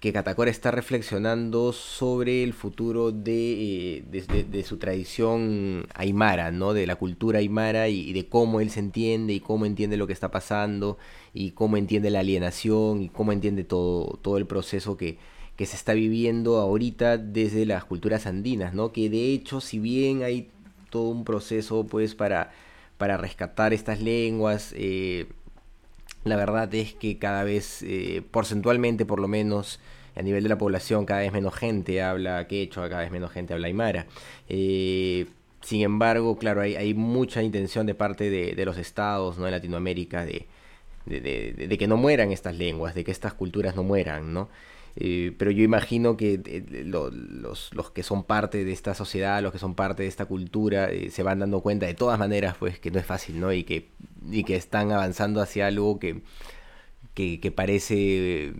que 0.00 0.12
está 0.48 0.70
reflexionando 0.70 1.72
sobre 1.72 2.42
el 2.42 2.52
futuro 2.52 3.10
de, 3.10 4.02
eh, 4.12 4.44
de, 4.50 4.64
su 4.64 4.76
tradición 4.76 5.86
aymara, 5.94 6.50
¿no? 6.50 6.74
de 6.74 6.86
la 6.86 6.96
cultura 6.96 7.38
aymara 7.38 7.88
y, 7.88 8.12
de 8.12 8.28
cómo 8.28 8.60
él 8.60 8.68
se 8.68 8.80
entiende 8.80 9.32
y 9.32 9.40
cómo 9.40 9.64
entiende 9.64 9.96
lo 9.96 10.06
que 10.06 10.12
está 10.12 10.30
pasando 10.30 10.98
y 11.32 11.52
cómo 11.52 11.78
entiende 11.78 12.10
la 12.10 12.20
alienación 12.20 13.00
y 13.00 13.08
cómo 13.08 13.32
entiende 13.32 13.64
todo, 13.64 14.18
todo 14.20 14.36
el 14.36 14.46
proceso 14.46 14.98
que, 14.98 15.16
que 15.56 15.64
se 15.64 15.76
está 15.76 15.94
viviendo 15.94 16.58
ahorita 16.58 17.16
desde 17.16 17.64
las 17.64 17.86
culturas 17.86 18.26
andinas, 18.26 18.74
¿no? 18.74 18.92
que 18.92 19.08
de 19.08 19.32
hecho 19.32 19.62
si 19.62 19.78
bien 19.78 20.22
hay 20.22 20.50
todo 20.90 21.08
un 21.08 21.24
proceso 21.24 21.86
pues 21.86 22.14
para, 22.14 22.52
para 22.98 23.16
rescatar 23.16 23.72
estas 23.72 24.02
lenguas, 24.02 24.74
eh, 24.76 25.26
la 26.24 26.36
verdad 26.36 26.72
es 26.74 26.94
que 26.94 27.18
cada 27.18 27.44
vez, 27.44 27.82
eh, 27.82 28.22
porcentualmente 28.30 29.06
por 29.06 29.20
lo 29.20 29.28
menos, 29.28 29.80
a 30.16 30.22
nivel 30.22 30.42
de 30.42 30.48
la 30.48 30.58
población, 30.58 31.06
cada 31.06 31.20
vez 31.20 31.32
menos 31.32 31.54
gente 31.54 32.02
habla 32.02 32.46
quechua, 32.46 32.88
cada 32.88 33.02
vez 33.02 33.10
menos 33.10 33.30
gente 33.30 33.54
habla 33.54 33.68
aymara. 33.68 34.06
Eh, 34.48 35.26
sin 35.62 35.82
embargo, 35.82 36.38
claro, 36.38 36.62
hay, 36.62 36.94
mucha 36.94 37.42
intención 37.42 37.86
de 37.86 37.94
parte 37.94 38.30
de, 38.30 38.64
los 38.64 38.78
estados 38.78 39.38
¿no? 39.38 39.44
de 39.44 39.50
Latinoamérica 39.50 40.24
de, 40.24 40.46
de, 41.06 41.76
que 41.78 41.86
no 41.86 41.96
mueran 41.96 42.32
estas 42.32 42.56
lenguas, 42.56 42.94
de 42.94 43.04
que 43.04 43.10
estas 43.10 43.34
culturas 43.34 43.76
no 43.76 43.82
mueran, 43.82 44.32
¿no? 44.32 44.48
Eh, 45.02 45.34
pero 45.38 45.50
yo 45.50 45.64
imagino 45.64 46.18
que 46.18 46.42
eh, 46.44 46.82
los, 46.84 47.10
los, 47.72 47.90
que 47.90 48.02
son 48.02 48.22
parte 48.22 48.66
de 48.66 48.72
esta 48.72 48.94
sociedad, 48.94 49.42
los 49.42 49.50
que 49.50 49.58
son 49.58 49.74
parte 49.74 50.02
de 50.02 50.08
esta 50.10 50.26
cultura, 50.26 50.90
eh, 50.90 51.10
se 51.10 51.22
van 51.22 51.38
dando 51.38 51.62
cuenta 51.62 51.86
de 51.86 51.94
todas 51.94 52.18
maneras, 52.18 52.56
pues, 52.58 52.78
que 52.78 52.90
no 52.90 52.98
es 52.98 53.06
fácil, 53.06 53.40
¿no? 53.40 53.50
Y 53.50 53.64
que, 53.64 53.88
y 54.30 54.44
que 54.44 54.56
están 54.56 54.92
avanzando 54.92 55.40
hacia 55.40 55.66
algo 55.68 55.98
que, 55.98 56.20
que, 57.14 57.50
parece 57.50 58.52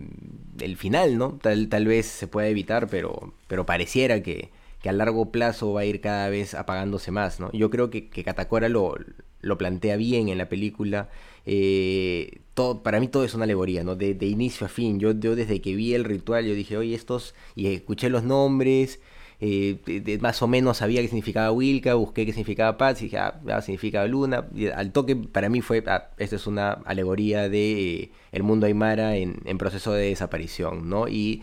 el 0.61 0.77
final, 0.79 1.19
¿no? 1.19 1.39
Tal, 1.43 1.69
tal 1.69 1.87
vez 1.87 2.07
se 2.07 2.27
pueda 2.27 2.49
evitar, 2.49 2.89
pero, 2.89 3.35
pero 3.47 3.67
pareciera 3.67 4.23
que, 4.23 4.51
que 4.83 4.89
a 4.89 4.93
largo 4.93 5.31
plazo 5.31 5.75
va 5.75 5.83
a 5.83 5.85
ir 5.85 6.01
cada 6.01 6.31
vez 6.31 6.55
apagándose 6.55 7.11
más, 7.11 7.39
¿no? 7.39 7.53
Yo 7.53 7.69
creo 7.69 7.91
que, 7.91 8.09
que 8.09 8.25
Catacora 8.25 8.71
lo, 8.71 8.97
lo 9.43 9.59
plantea 9.59 9.97
bien 9.97 10.29
en 10.29 10.39
la 10.39 10.49
película. 10.49 11.11
Eh, 11.47 12.41
todo, 12.55 12.83
para 12.83 13.01
mí 13.01 13.09
todo 13.09 13.25
es 13.25 13.35
una 13.35 13.45
alegoría, 13.45 13.85
¿no? 13.85 13.97
De, 13.97 14.15
inicio 14.27 14.67
a 14.67 14.69
fin. 14.69 14.99
Yo, 14.99 15.15
desde 15.15 15.61
que 15.61 15.75
vi 15.75 15.95
el 15.95 16.05
ritual, 16.05 16.45
yo 16.45 16.55
dije, 16.55 16.77
oye, 16.77 16.95
estos, 16.95 17.35
y 17.55 17.67
escuché 17.69 18.11
los 18.11 18.25
nombres, 18.25 19.01
eh, 19.41 20.19
más 20.21 20.43
o 20.43 20.47
menos 20.49 20.79
sabía 20.79 21.01
qué 21.01 21.09
significaba 21.09 21.51
Wilka, 21.53 21.95
busqué 21.95 22.27
qué 22.27 22.33
significaba 22.33 22.77
Paz, 22.77 23.01
y 23.01 23.07
dije, 23.07 23.19
ah, 23.19 23.63
significa 23.63 24.07
Luna. 24.07 24.47
al 24.75 24.93
toque, 24.93 25.17
para 25.17 25.49
mí 25.49 25.61
fue, 25.63 25.83
ah, 25.87 26.11
esta 26.19 26.37
es 26.37 26.47
una 26.47 26.73
alegoría 26.85 27.49
de 27.49 27.95
eh, 27.95 28.11
el 28.33 28.43
mundo 28.43 28.67
aymara 28.67 29.17
en, 29.17 29.41
en, 29.45 29.59
proceso 29.59 29.93
de 29.93 30.07
desaparición, 30.07 30.89
¿no? 30.89 31.09
Y 31.09 31.43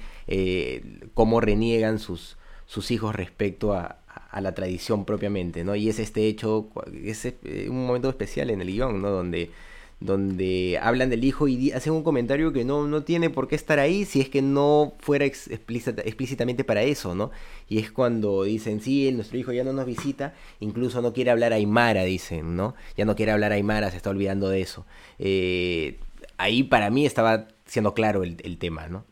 cómo 1.13 1.41
reniegan 1.41 1.99
sus, 1.99 2.37
sus 2.65 2.91
hijos 2.91 3.15
respecto 3.15 3.73
a, 3.73 3.99
a 4.31 4.41
la 4.41 4.53
tradición 4.53 5.05
propiamente, 5.05 5.63
¿no? 5.63 5.75
Y 5.75 5.89
es 5.89 5.99
este 5.99 6.27
hecho, 6.27 6.69
es 6.93 7.33
un 7.69 7.87
momento 7.87 8.09
especial 8.09 8.49
en 8.49 8.61
el 8.61 8.67
guion, 8.67 9.01
¿no? 9.01 9.09
Donde, 9.09 9.51
donde 9.99 10.79
hablan 10.81 11.09
del 11.09 11.23
hijo 11.23 11.47
y 11.47 11.71
hacen 11.71 11.93
un 11.93 12.03
comentario 12.03 12.53
que 12.53 12.63
no, 12.63 12.87
no 12.87 13.03
tiene 13.03 13.29
por 13.29 13.47
qué 13.47 13.55
estar 13.55 13.79
ahí 13.79 14.05
si 14.05 14.21
es 14.21 14.29
que 14.29 14.41
no 14.41 14.93
fuera 14.99 15.25
explícitamente 15.25 16.63
para 16.63 16.83
eso, 16.83 17.15
¿no? 17.15 17.31
Y 17.67 17.79
es 17.79 17.91
cuando 17.91 18.43
dicen, 18.43 18.79
sí, 18.79 19.11
nuestro 19.11 19.37
hijo 19.37 19.51
ya 19.51 19.63
no 19.63 19.73
nos 19.73 19.85
visita, 19.85 20.35
incluso 20.59 21.01
no 21.01 21.13
quiere 21.13 21.31
hablar 21.31 21.53
Aymara, 21.53 22.03
dicen, 22.03 22.55
¿no? 22.55 22.75
Ya 22.95 23.05
no 23.05 23.15
quiere 23.15 23.31
hablar 23.31 23.51
Aymara, 23.53 23.89
se 23.91 23.97
está 23.97 24.11
olvidando 24.11 24.49
de 24.49 24.61
eso. 24.61 24.85
Eh, 25.19 25.99
ahí 26.37 26.63
para 26.63 26.89
mí 26.91 27.05
estaba 27.05 27.47
siendo 27.65 27.93
claro 27.93 28.23
el, 28.23 28.37
el 28.43 28.57
tema, 28.59 28.87
¿no? 28.87 29.05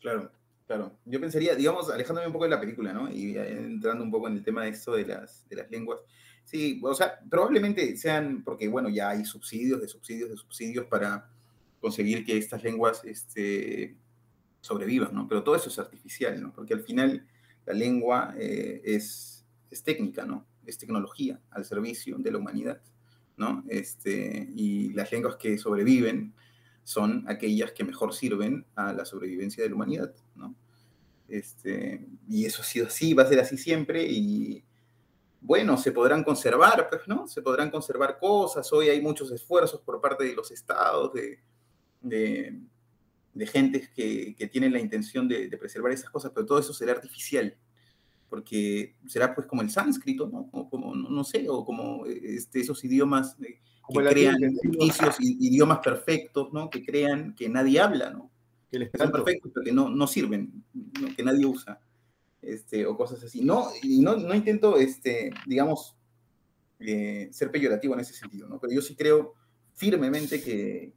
Claro. 0.00 0.30
Claro, 0.66 0.98
yo 1.04 1.20
pensaría, 1.20 1.54
digamos, 1.54 1.88
alejándome 1.90 2.26
un 2.26 2.32
poco 2.32 2.44
de 2.44 2.50
la 2.50 2.58
película, 2.58 2.92
¿no? 2.92 3.08
Y 3.08 3.38
entrando 3.38 4.02
un 4.02 4.10
poco 4.10 4.26
en 4.26 4.34
el 4.34 4.42
tema 4.42 4.64
de 4.64 4.70
esto 4.70 4.94
de 4.96 5.06
las, 5.06 5.48
de 5.48 5.54
las 5.54 5.70
lenguas. 5.70 6.00
Sí, 6.46 6.80
o 6.80 6.94
sea, 6.94 7.18
probablemente 7.28 7.96
sean, 7.96 8.44
porque 8.44 8.68
bueno, 8.68 8.88
ya 8.88 9.10
hay 9.10 9.24
subsidios, 9.24 9.80
de 9.80 9.88
subsidios, 9.88 10.30
de 10.30 10.36
subsidios 10.36 10.86
para 10.86 11.28
conseguir 11.80 12.24
que 12.24 12.38
estas 12.38 12.62
lenguas 12.62 13.02
este, 13.04 13.96
sobrevivan, 14.60 15.12
¿no? 15.12 15.26
Pero 15.26 15.42
todo 15.42 15.56
eso 15.56 15.68
es 15.68 15.78
artificial, 15.80 16.40
¿no? 16.40 16.52
Porque 16.52 16.72
al 16.72 16.82
final 16.82 17.26
la 17.66 17.74
lengua 17.74 18.32
eh, 18.38 18.80
es, 18.84 19.44
es 19.72 19.82
técnica, 19.82 20.24
¿no? 20.24 20.46
Es 20.64 20.78
tecnología 20.78 21.40
al 21.50 21.64
servicio 21.64 22.16
de 22.16 22.30
la 22.30 22.38
humanidad, 22.38 22.80
¿no? 23.36 23.64
Este, 23.68 24.48
y 24.54 24.92
las 24.92 25.10
lenguas 25.10 25.34
que 25.34 25.58
sobreviven 25.58 26.32
son 26.84 27.24
aquellas 27.26 27.72
que 27.72 27.82
mejor 27.82 28.14
sirven 28.14 28.64
a 28.76 28.92
la 28.92 29.04
sobrevivencia 29.04 29.64
de 29.64 29.70
la 29.70 29.74
humanidad, 29.74 30.14
¿no? 30.36 30.54
Este, 31.26 32.06
y 32.28 32.44
eso 32.44 32.62
ha 32.62 32.64
sido 32.64 32.86
así, 32.86 33.14
va 33.14 33.24
a 33.24 33.28
ser 33.28 33.40
así 33.40 33.58
siempre, 33.58 34.06
y 34.06 34.62
bueno, 35.46 35.78
se 35.78 35.92
podrán 35.92 36.24
conservar, 36.24 36.88
pues, 36.90 37.02
¿no? 37.06 37.28
Se 37.28 37.40
podrán 37.40 37.70
conservar 37.70 38.18
cosas, 38.18 38.72
hoy 38.72 38.88
hay 38.88 39.00
muchos 39.00 39.30
esfuerzos 39.30 39.80
por 39.80 40.00
parte 40.00 40.24
de 40.24 40.34
los 40.34 40.50
estados, 40.50 41.12
de, 41.12 41.38
de, 42.00 42.58
de 43.32 43.46
gentes 43.46 43.88
que, 43.90 44.34
que, 44.36 44.48
tienen 44.48 44.72
la 44.72 44.80
intención 44.80 45.28
de, 45.28 45.48
de, 45.48 45.56
preservar 45.56 45.92
esas 45.92 46.10
cosas, 46.10 46.32
pero 46.34 46.46
todo 46.46 46.58
eso 46.58 46.74
será 46.74 46.90
artificial, 46.92 47.56
porque 48.28 48.96
será 49.06 49.36
pues 49.36 49.46
como 49.46 49.62
el 49.62 49.70
sánscrito, 49.70 50.28
¿no? 50.28 50.48
O 50.50 50.68
como, 50.68 50.96
no, 50.96 51.22
sé, 51.22 51.46
o 51.48 51.64
como 51.64 52.06
este, 52.06 52.62
esos 52.62 52.82
idiomas 52.82 53.36
que 53.36 53.60
crean 54.04 54.38
inicios, 54.64 55.16
idiomas 55.20 55.78
perfectos, 55.78 56.52
¿no? 56.52 56.68
Que 56.68 56.84
crean 56.84 57.36
que 57.36 57.48
nadie 57.48 57.78
habla, 57.78 58.10
¿no? 58.10 58.32
Que 58.68 58.80
les 58.80 58.90
son 58.98 59.12
perfectos, 59.12 59.52
pero 59.54 59.64
que 59.64 59.72
no, 59.72 59.90
no 59.90 60.08
sirven, 60.08 60.64
que 61.16 61.22
nadie 61.22 61.46
usa, 61.46 61.78
este, 62.46 62.86
o 62.86 62.96
cosas 62.96 63.22
así. 63.22 63.42
No, 63.42 63.68
y 63.82 64.00
no, 64.00 64.16
no 64.16 64.34
intento, 64.34 64.76
este, 64.76 65.30
digamos, 65.46 65.96
eh, 66.78 67.28
ser 67.32 67.50
peyorativo 67.50 67.94
en 67.94 68.00
ese 68.00 68.14
sentido, 68.14 68.48
¿no? 68.48 68.58
Pero 68.60 68.72
yo 68.72 68.82
sí 68.82 68.94
creo 68.94 69.34
firmemente 69.74 70.42
que, 70.42 70.94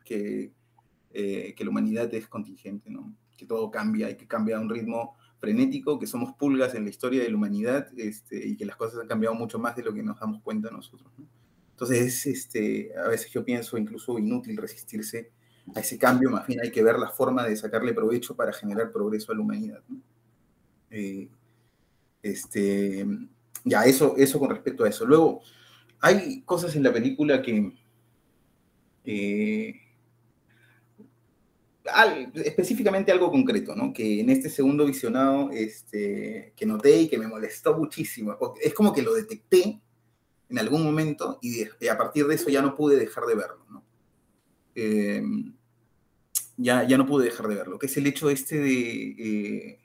eh, 1.12 1.54
que 1.56 1.64
la 1.64 1.70
humanidad 1.70 2.14
es 2.14 2.28
contingente, 2.28 2.90
¿no? 2.90 3.16
Que 3.38 3.46
todo 3.46 3.72
cambia 3.72 4.10
y 4.10 4.16
que 4.16 4.28
cambia 4.28 4.58
a 4.58 4.62
un 4.62 4.70
ritmo 4.70 5.16
frenético, 5.40 5.98
que 5.98 6.08
somos 6.08 6.34
pulgas 6.34 6.76
en 6.76 6.84
la 6.84 6.90
historia 6.90 7.24
de 7.24 7.30
la 7.30 7.36
humanidad 7.36 7.88
este, 7.98 8.46
y 8.46 8.58
que 8.58 8.66
las 8.66 8.76
cosas 8.76 9.00
han 9.02 9.08
cambiado 9.08 9.36
mucho 9.36 9.58
más 9.58 9.76
de 9.76 9.84
lo 9.84 9.94
que 9.94 10.04
nos 10.04 10.20
damos 10.20 10.42
cuenta 10.42 10.70
nosotros, 10.70 11.12
¿no? 11.18 11.28
Entonces, 11.72 12.26
este, 12.26 12.92
a 12.98 13.08
veces 13.08 13.32
yo 13.32 13.46
pienso 13.46 13.78
incluso 13.78 14.20
inútil 14.20 14.58
resistirse 14.58 15.32
a 15.74 15.80
ese 15.80 15.98
cambio, 15.98 16.30
más 16.30 16.46
bien 16.46 16.60
hay 16.60 16.72
que 16.72 16.84
ver 16.84 17.00
la 17.00 17.10
forma 17.10 17.48
de 17.48 17.56
sacarle 17.56 17.94
provecho 17.94 18.36
para 18.36 18.52
generar 18.52 18.92
progreso 18.92 19.32
a 19.32 19.36
la 19.36 19.42
humanidad. 19.42 19.82
Eh, 20.90 21.30
este, 22.22 23.06
ya, 23.64 23.84
eso, 23.86 24.16
eso 24.18 24.40
con 24.40 24.50
respecto 24.50 24.84
a 24.84 24.90
eso. 24.90 25.06
Luego, 25.06 25.42
hay 26.00 26.42
cosas 26.42 26.76
en 26.76 26.84
la 26.84 26.94
película 26.94 27.42
que... 27.42 27.74
Específicamente 32.36 33.12
algo 33.12 33.32
concreto, 33.32 33.76
¿no? 33.76 33.92
Que 33.92 34.20
en 34.20 34.30
este 34.30 34.50
segundo 34.50 34.86
visionado, 34.86 35.50
este, 35.52 36.54
que 36.56 36.66
noté 36.66 37.02
y 37.02 37.08
que 37.10 37.18
me 37.18 37.28
molestó 37.28 37.76
muchísimo. 37.76 38.38
Es 38.62 38.76
como 38.76 38.94
que 38.94 39.02
lo 39.02 39.14
detecté 39.14 39.82
en 40.50 40.60
algún 40.60 40.84
momento 40.84 41.40
y, 41.42 41.64
a 41.64 41.98
partir 41.98 42.28
de 42.28 42.36
eso 42.36 42.50
ya 42.50 42.62
no 42.62 42.76
pude 42.76 42.98
dejar 42.98 43.26
de 43.26 43.36
verlo, 43.36 43.66
¿no? 43.70 43.84
Eh, 44.76 45.24
ya, 46.58 46.84
ya 46.84 46.98
no 46.98 47.06
pude 47.06 47.26
dejar 47.26 47.48
de 47.48 47.56
verlo, 47.56 47.80
que 47.80 47.86
es 47.86 47.98
el 47.98 48.08
hecho 48.08 48.30
este 48.30 48.58
de, 48.58 49.16
eh, 49.18 49.80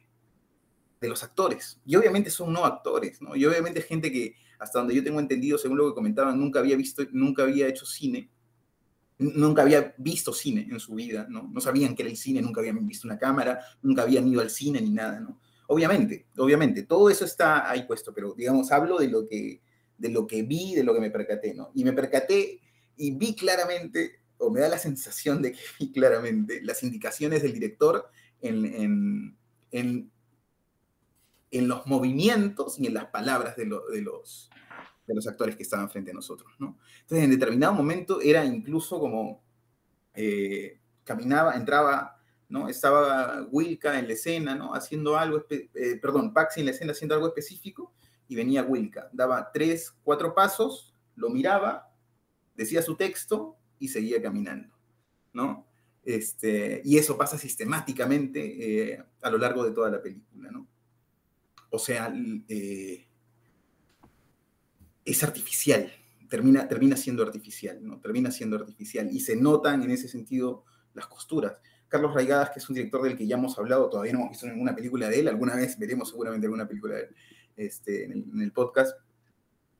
de 1.04 1.10
los 1.10 1.22
actores. 1.22 1.80
Y 1.86 1.96
obviamente 1.96 2.30
son 2.30 2.52
no 2.52 2.64
actores, 2.64 3.20
¿no? 3.22 3.36
Y 3.36 3.44
obviamente 3.46 3.80
gente 3.82 4.10
que, 4.10 4.34
hasta 4.58 4.78
donde 4.78 4.94
yo 4.94 5.04
tengo 5.04 5.20
entendido, 5.20 5.58
según 5.58 5.78
lo 5.78 5.88
que 5.88 5.94
comentaban, 5.94 6.38
nunca 6.38 6.58
había 6.58 6.76
visto, 6.76 7.04
nunca 7.12 7.42
había 7.42 7.68
hecho 7.68 7.86
cine 7.86 8.30
nunca 9.18 9.62
había 9.62 9.94
visto 9.98 10.32
cine 10.32 10.66
en 10.70 10.80
su 10.80 10.94
vida, 10.94 11.26
¿no? 11.28 11.48
No 11.52 11.60
sabían 11.60 11.94
que 11.94 12.02
era 12.02 12.10
el 12.10 12.16
cine, 12.16 12.42
nunca 12.42 12.60
habían 12.60 12.86
visto 12.86 13.06
una 13.06 13.18
cámara, 13.18 13.60
nunca 13.82 14.02
habían 14.02 14.26
ido 14.26 14.40
al 14.40 14.50
cine 14.50 14.80
ni 14.80 14.90
nada, 14.90 15.20
¿no? 15.20 15.40
Obviamente, 15.68 16.26
obviamente, 16.36 16.82
todo 16.82 17.08
eso 17.08 17.24
está 17.24 17.70
ahí 17.70 17.84
puesto, 17.84 18.12
pero 18.12 18.34
digamos, 18.34 18.70
hablo 18.70 18.98
de 18.98 19.08
lo 19.08 19.26
que, 19.26 19.62
de 19.96 20.08
lo 20.08 20.26
que 20.26 20.42
vi, 20.42 20.74
de 20.74 20.84
lo 20.84 20.92
que 20.92 21.00
me 21.00 21.10
percaté, 21.10 21.54
¿no? 21.54 21.70
Y 21.74 21.84
me 21.84 21.92
percaté 21.92 22.60
y 22.96 23.12
vi 23.12 23.34
claramente, 23.34 24.20
o 24.38 24.50
me 24.50 24.60
da 24.60 24.68
la 24.68 24.78
sensación 24.78 25.40
de 25.40 25.52
que 25.52 25.60
vi 25.78 25.92
claramente, 25.92 26.60
las 26.62 26.82
indicaciones 26.82 27.42
del 27.42 27.54
director 27.54 28.08
en, 28.40 29.36
en, 29.70 30.10
en 31.58 31.68
los 31.68 31.86
movimientos 31.86 32.78
y 32.78 32.86
en 32.86 32.94
las 32.94 33.06
palabras 33.06 33.56
de, 33.56 33.64
de 33.64 34.02
los, 34.02 34.50
de 35.06 35.14
los 35.14 35.26
actores 35.26 35.56
que 35.56 35.62
estaban 35.62 35.88
frente 35.88 36.10
a 36.10 36.14
nosotros, 36.14 36.52
¿no? 36.58 36.78
Entonces, 37.02 37.24
en 37.24 37.30
determinado 37.30 37.72
momento 37.72 38.20
era 38.20 38.44
incluso 38.44 38.98
como 38.98 39.42
eh, 40.14 40.80
caminaba, 41.04 41.54
entraba, 41.54 42.20
¿no? 42.48 42.68
Estaba 42.68 43.46
Wilka 43.50 43.98
en 43.98 44.08
la 44.08 44.14
escena, 44.14 44.54
¿no? 44.56 44.74
Haciendo 44.74 45.16
algo, 45.16 45.44
eh, 45.48 45.98
perdón, 46.02 46.32
Paxi 46.32 46.60
en 46.60 46.66
la 46.66 46.72
escena 46.72 46.92
haciendo 46.92 47.14
algo 47.14 47.28
específico 47.28 47.92
y 48.26 48.34
venía 48.34 48.64
Wilka. 48.64 49.08
Daba 49.12 49.52
tres, 49.52 49.94
cuatro 50.02 50.34
pasos, 50.34 50.94
lo 51.14 51.30
miraba, 51.30 51.88
decía 52.56 52.82
su 52.82 52.96
texto 52.96 53.56
y 53.78 53.88
seguía 53.88 54.20
caminando, 54.20 54.74
¿no? 55.32 55.66
Este, 56.02 56.82
y 56.84 56.98
eso 56.98 57.16
pasa 57.16 57.38
sistemáticamente 57.38 58.92
eh, 58.92 59.04
a 59.22 59.30
lo 59.30 59.38
largo 59.38 59.64
de 59.64 59.70
toda 59.70 59.90
la 59.90 60.02
película, 60.02 60.50
¿no? 60.50 60.73
O 61.74 61.78
sea, 61.80 62.14
es 65.04 65.24
artificial, 65.24 65.92
termina, 66.28 66.68
termina 66.68 66.96
siendo 66.96 67.24
artificial, 67.24 67.84
¿no? 67.84 67.98
Termina 67.98 68.30
siendo 68.30 68.54
artificial 68.54 69.08
y 69.10 69.18
se 69.18 69.34
notan 69.34 69.82
en 69.82 69.90
ese 69.90 70.06
sentido 70.06 70.64
las 70.94 71.08
costuras. 71.08 71.60
Carlos 71.88 72.14
Raigadas, 72.14 72.50
que 72.50 72.60
es 72.60 72.68
un 72.68 72.76
director 72.76 73.02
del 73.02 73.16
que 73.16 73.26
ya 73.26 73.36
hemos 73.36 73.58
hablado, 73.58 73.90
todavía 73.90 74.12
no 74.12 74.20
hemos 74.20 74.30
visto 74.30 74.46
ninguna 74.46 74.72
película 74.76 75.08
de 75.08 75.18
él, 75.18 75.26
alguna 75.26 75.56
vez 75.56 75.76
veremos 75.76 76.10
seguramente 76.10 76.46
alguna 76.46 76.68
película 76.68 76.94
de 76.94 77.00
él 77.02 77.16
este, 77.56 78.04
en, 78.04 78.40
el, 78.40 78.52
podcast, 78.52 78.96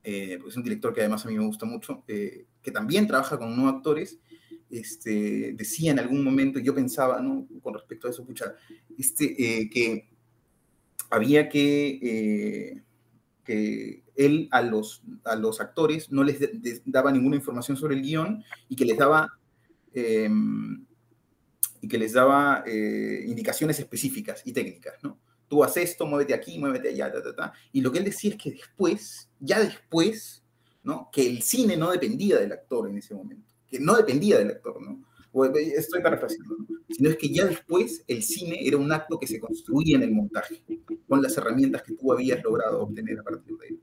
eh, 0.02 0.40
es 0.44 0.56
un 0.56 0.64
director 0.64 0.92
que 0.92 1.00
además 1.00 1.24
a 1.24 1.28
mí 1.28 1.38
me 1.38 1.46
gusta 1.46 1.64
mucho, 1.64 2.02
eh, 2.08 2.46
que 2.60 2.72
también 2.72 3.06
trabaja 3.06 3.38
con 3.38 3.56
no 3.56 3.68
actores, 3.68 4.18
este, 4.68 5.52
decía 5.54 5.92
en 5.92 6.00
algún 6.00 6.24
momento, 6.24 6.58
yo 6.58 6.74
pensaba, 6.74 7.20
¿no? 7.20 7.46
Con 7.62 7.74
respecto 7.74 8.08
a 8.08 8.10
eso, 8.10 8.22
escuchar, 8.22 8.56
este, 8.98 9.60
eh, 9.60 9.70
que 9.70 10.13
había 11.10 11.48
que, 11.48 12.82
que 13.44 14.04
él 14.16 14.48
a 14.50 14.62
los, 14.62 15.02
a 15.24 15.36
los 15.36 15.60
actores 15.60 16.10
no 16.10 16.22
les, 16.22 16.38
daba 16.84 17.12
ninguna 17.12 17.36
información 17.36 17.76
sobre 17.76 17.96
el 17.96 18.02
guion 18.02 18.44
y 18.68 18.76
que 18.76 18.84
les 18.84 18.96
daba, 18.96 19.38
em, 19.92 20.84
y 21.80 21.88
que 21.88 21.98
les 21.98 22.12
daba 22.12 22.64
eh, 22.66 23.24
indicaciones 23.26 23.78
específicas 23.78 24.42
y 24.44 24.52
técnicas, 24.52 24.94
¿no? 25.02 25.18
Tú 25.48 25.62
haces 25.62 25.90
esto, 25.90 26.06
muévete 26.06 26.34
aquí, 26.34 26.58
muévete 26.58 26.88
allá, 26.88 27.12
ta, 27.12 27.22
ta, 27.22 27.36
ta. 27.36 27.52
Y 27.70 27.80
lo 27.80 27.92
que 27.92 27.98
él 27.98 28.04
decía 28.04 28.30
es 28.30 28.36
que 28.36 28.52
después, 28.52 29.28
ya 29.40 29.60
después, 29.60 30.42
¿no? 30.82 31.10
Que 31.12 31.26
el 31.26 31.42
cine 31.42 31.76
no 31.76 31.90
dependía 31.90 32.38
del 32.38 32.52
actor 32.52 32.88
en 32.88 32.98
ese 32.98 33.14
momento, 33.14 33.52
que 33.68 33.78
no 33.78 33.94
dependía 33.94 34.38
del 34.38 34.50
actor, 34.50 34.80
¿no? 34.80 35.04
Estoy 35.76 36.02
parafraseando, 36.02 36.56
sino 36.88 37.10
es 37.10 37.16
que 37.16 37.28
ya 37.28 37.44
después 37.44 38.04
el 38.06 38.22
cine 38.22 38.66
era 38.66 38.76
un 38.76 38.92
acto 38.92 39.18
que 39.18 39.26
se 39.26 39.40
construía 39.40 39.96
en 39.96 40.02
el 40.04 40.12
montaje, 40.12 40.62
con 41.08 41.22
las 41.22 41.36
herramientas 41.36 41.82
que 41.82 41.94
tú 41.94 42.12
habías 42.12 42.42
logrado 42.42 42.82
obtener 42.82 43.18
a 43.18 43.22
partir 43.22 43.56
de 43.56 43.68
él. 43.68 43.80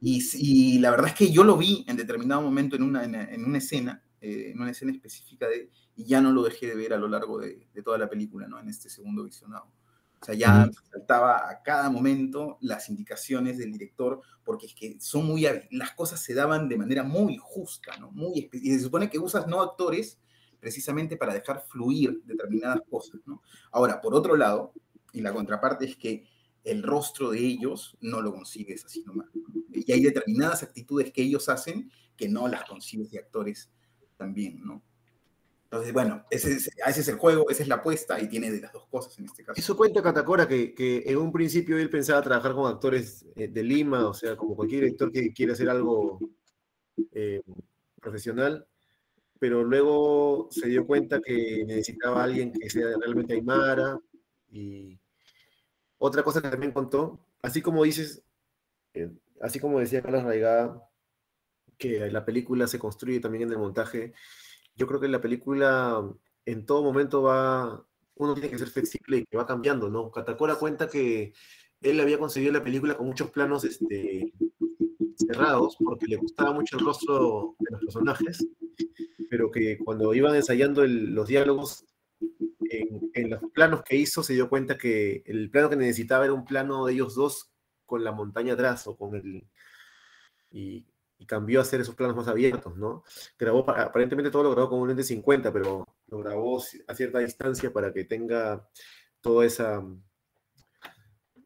Y, 0.00 0.78
la 0.78 0.90
verdad 0.90 1.08
es 1.08 1.14
que 1.14 1.30
yo 1.30 1.44
lo 1.44 1.56
vi 1.56 1.84
en 1.86 1.96
determinado 1.96 2.40
momento 2.40 2.76
en 2.76 2.82
una, 2.82 3.04
en, 3.04 3.44
una 3.44 3.58
escena, 3.58 4.02
eh, 4.20 4.52
en 4.52 4.60
una 4.60 4.70
escena 4.70 4.92
específica 4.92 5.48
de, 5.48 5.70
y 5.96 6.04
ya 6.04 6.20
no 6.20 6.32
lo 6.32 6.42
dejé 6.42 6.66
de 6.66 6.76
ver 6.76 6.94
a 6.94 6.98
lo 6.98 7.08
largo 7.08 7.38
de, 7.38 7.68
de 7.74 7.82
toda 7.82 7.98
la 7.98 8.08
película, 8.08 8.46
¿no? 8.48 8.58
En 8.58 8.68
este 8.68 8.88
segundo 8.88 9.24
visionado. 9.24 9.66
O 10.20 10.24
sea, 10.24 10.34
ya 10.34 10.68
saltaba 10.90 11.48
a 11.48 11.62
cada 11.62 11.90
momento 11.90 12.58
las 12.60 12.88
indicaciones 12.88 13.56
del 13.56 13.72
director, 13.72 14.20
porque 14.44 14.66
es 14.66 14.74
que 14.74 15.00
son 15.00 15.26
muy, 15.26 15.46
las 15.70 15.92
cosas 15.92 16.20
se 16.20 16.34
daban 16.34 16.68
de 16.68 16.76
manera 16.76 17.04
muy 17.04 17.36
justa, 17.40 17.96
¿no? 17.98 18.10
Muy, 18.10 18.50
y 18.52 18.70
se 18.72 18.80
supone 18.80 19.08
que 19.08 19.18
usas 19.18 19.46
no 19.46 19.60
actores 19.62 20.18
precisamente 20.58 21.16
para 21.16 21.34
dejar 21.34 21.64
fluir 21.68 22.20
determinadas 22.24 22.80
cosas, 22.90 23.20
¿no? 23.26 23.42
Ahora, 23.70 24.00
por 24.00 24.14
otro 24.14 24.36
lado, 24.36 24.72
y 25.12 25.20
la 25.20 25.32
contraparte 25.32 25.84
es 25.84 25.96
que 25.96 26.24
el 26.64 26.82
rostro 26.82 27.30
de 27.30 27.38
ellos 27.38 27.96
no 28.00 28.20
lo 28.20 28.32
consigues 28.32 28.84
así 28.84 29.02
nomás. 29.04 29.28
Y 29.72 29.92
hay 29.92 30.02
determinadas 30.02 30.62
actitudes 30.62 31.12
que 31.12 31.22
ellos 31.22 31.48
hacen 31.48 31.90
que 32.16 32.28
no 32.28 32.48
las 32.48 32.64
consigues 32.64 33.10
de 33.10 33.20
actores 33.20 33.70
también, 34.16 34.60
¿no? 34.64 34.82
Entonces, 35.70 35.92
bueno, 35.92 36.24
ese 36.30 36.54
es, 36.54 37.08
el 37.08 37.16
juego, 37.16 37.50
esa 37.50 37.62
es 37.62 37.68
la 37.68 37.74
apuesta 37.74 38.18
y 38.22 38.26
tiene 38.26 38.50
de 38.50 38.62
las 38.62 38.72
dos 38.72 38.86
cosas 38.86 39.18
en 39.18 39.26
este 39.26 39.44
caso. 39.44 39.60
Eso 39.60 39.76
cuenta 39.76 40.02
Catacora 40.02 40.48
que, 40.48 40.74
que 40.74 41.02
en 41.04 41.18
un 41.18 41.30
principio 41.30 41.76
él 41.76 41.90
pensaba 41.90 42.22
trabajar 42.22 42.54
con 42.54 42.72
actores 42.72 43.26
eh, 43.36 43.48
de 43.48 43.62
Lima, 43.62 44.08
o 44.08 44.14
sea, 44.14 44.34
como 44.34 44.56
cualquier 44.56 44.84
director 44.84 45.12
que 45.12 45.30
quiere 45.30 45.52
hacer 45.52 45.68
algo 45.68 46.20
eh, 47.12 47.42
profesional, 48.00 48.66
pero 49.38 49.62
luego 49.62 50.48
se 50.50 50.68
dio 50.68 50.86
cuenta 50.86 51.20
que 51.20 51.62
necesitaba 51.66 52.22
a 52.22 52.24
alguien 52.24 52.50
que 52.50 52.70
sea 52.70 52.86
realmente 52.98 53.34
aymara. 53.34 54.00
Y 54.50 54.98
otra 55.98 56.22
cosa 56.22 56.40
que 56.40 56.48
también 56.48 56.72
contó, 56.72 57.20
así 57.42 57.60
como 57.60 57.84
dices, 57.84 58.22
eh, 58.94 59.10
así 59.42 59.60
como 59.60 59.80
decía 59.80 60.00
Carlos 60.00 60.22
Raigada, 60.24 60.88
que 61.76 62.10
la 62.10 62.24
película 62.24 62.66
se 62.66 62.78
construye 62.78 63.20
también 63.20 63.42
en 63.42 63.50
el 63.50 63.58
montaje 63.58 64.14
yo 64.78 64.86
creo 64.86 65.00
que 65.00 65.08
la 65.08 65.20
película 65.20 66.08
en 66.46 66.64
todo 66.64 66.82
momento 66.82 67.22
va, 67.22 67.84
uno 68.14 68.34
tiene 68.34 68.48
que 68.48 68.58
ser 68.58 68.68
flexible 68.68 69.18
y 69.18 69.26
que 69.26 69.36
va 69.36 69.46
cambiando, 69.46 69.90
¿no? 69.90 70.10
Catacora 70.10 70.54
cuenta 70.54 70.88
que 70.88 71.34
él 71.82 72.00
había 72.00 72.18
conseguido 72.18 72.52
la 72.52 72.64
película 72.64 72.96
con 72.96 73.06
muchos 73.06 73.30
planos 73.30 73.64
este, 73.64 74.32
cerrados 75.16 75.76
porque 75.78 76.06
le 76.06 76.16
gustaba 76.16 76.52
mucho 76.52 76.78
el 76.78 76.84
rostro 76.84 77.56
de 77.58 77.72
los 77.72 77.80
personajes, 77.80 78.46
pero 79.28 79.50
que 79.50 79.78
cuando 79.78 80.14
iban 80.14 80.34
ensayando 80.34 80.86
los 80.86 81.28
diálogos, 81.28 81.84
en, 82.70 83.10
en, 83.14 83.30
los 83.30 83.40
planos 83.52 83.82
que 83.82 83.96
hizo 83.96 84.22
se 84.22 84.34
dio 84.34 84.48
cuenta 84.48 84.78
que 84.78 85.22
el 85.26 85.50
plano 85.50 85.70
que 85.70 85.76
necesitaba 85.76 86.24
era 86.24 86.34
un 86.34 86.44
plano 86.44 86.86
de 86.86 86.92
ellos 86.92 87.14
dos 87.14 87.50
con 87.84 88.04
la 88.04 88.12
montaña 88.12 88.54
atrás 88.54 88.86
o 88.86 88.96
con 88.96 89.14
el... 89.16 89.44
Y 90.50 90.86
y 91.18 91.26
cambió 91.26 91.58
a 91.58 91.62
hacer 91.62 91.80
esos 91.80 91.94
planos 91.94 92.16
más 92.16 92.28
abiertos, 92.28 92.76
¿no? 92.76 93.02
Grabó, 93.38 93.68
aparentemente 93.68 94.30
todo 94.30 94.44
lo 94.44 94.50
grabó 94.52 94.70
con 94.70 94.80
un 94.80 94.88
lente 94.88 95.02
50, 95.02 95.52
pero 95.52 95.84
lo 96.06 96.18
grabó 96.18 96.62
a 96.86 96.94
cierta 96.94 97.18
distancia 97.18 97.72
para 97.72 97.92
que 97.92 98.04
tenga 98.04 98.68
toda 99.20 99.44
esa, 99.44 99.82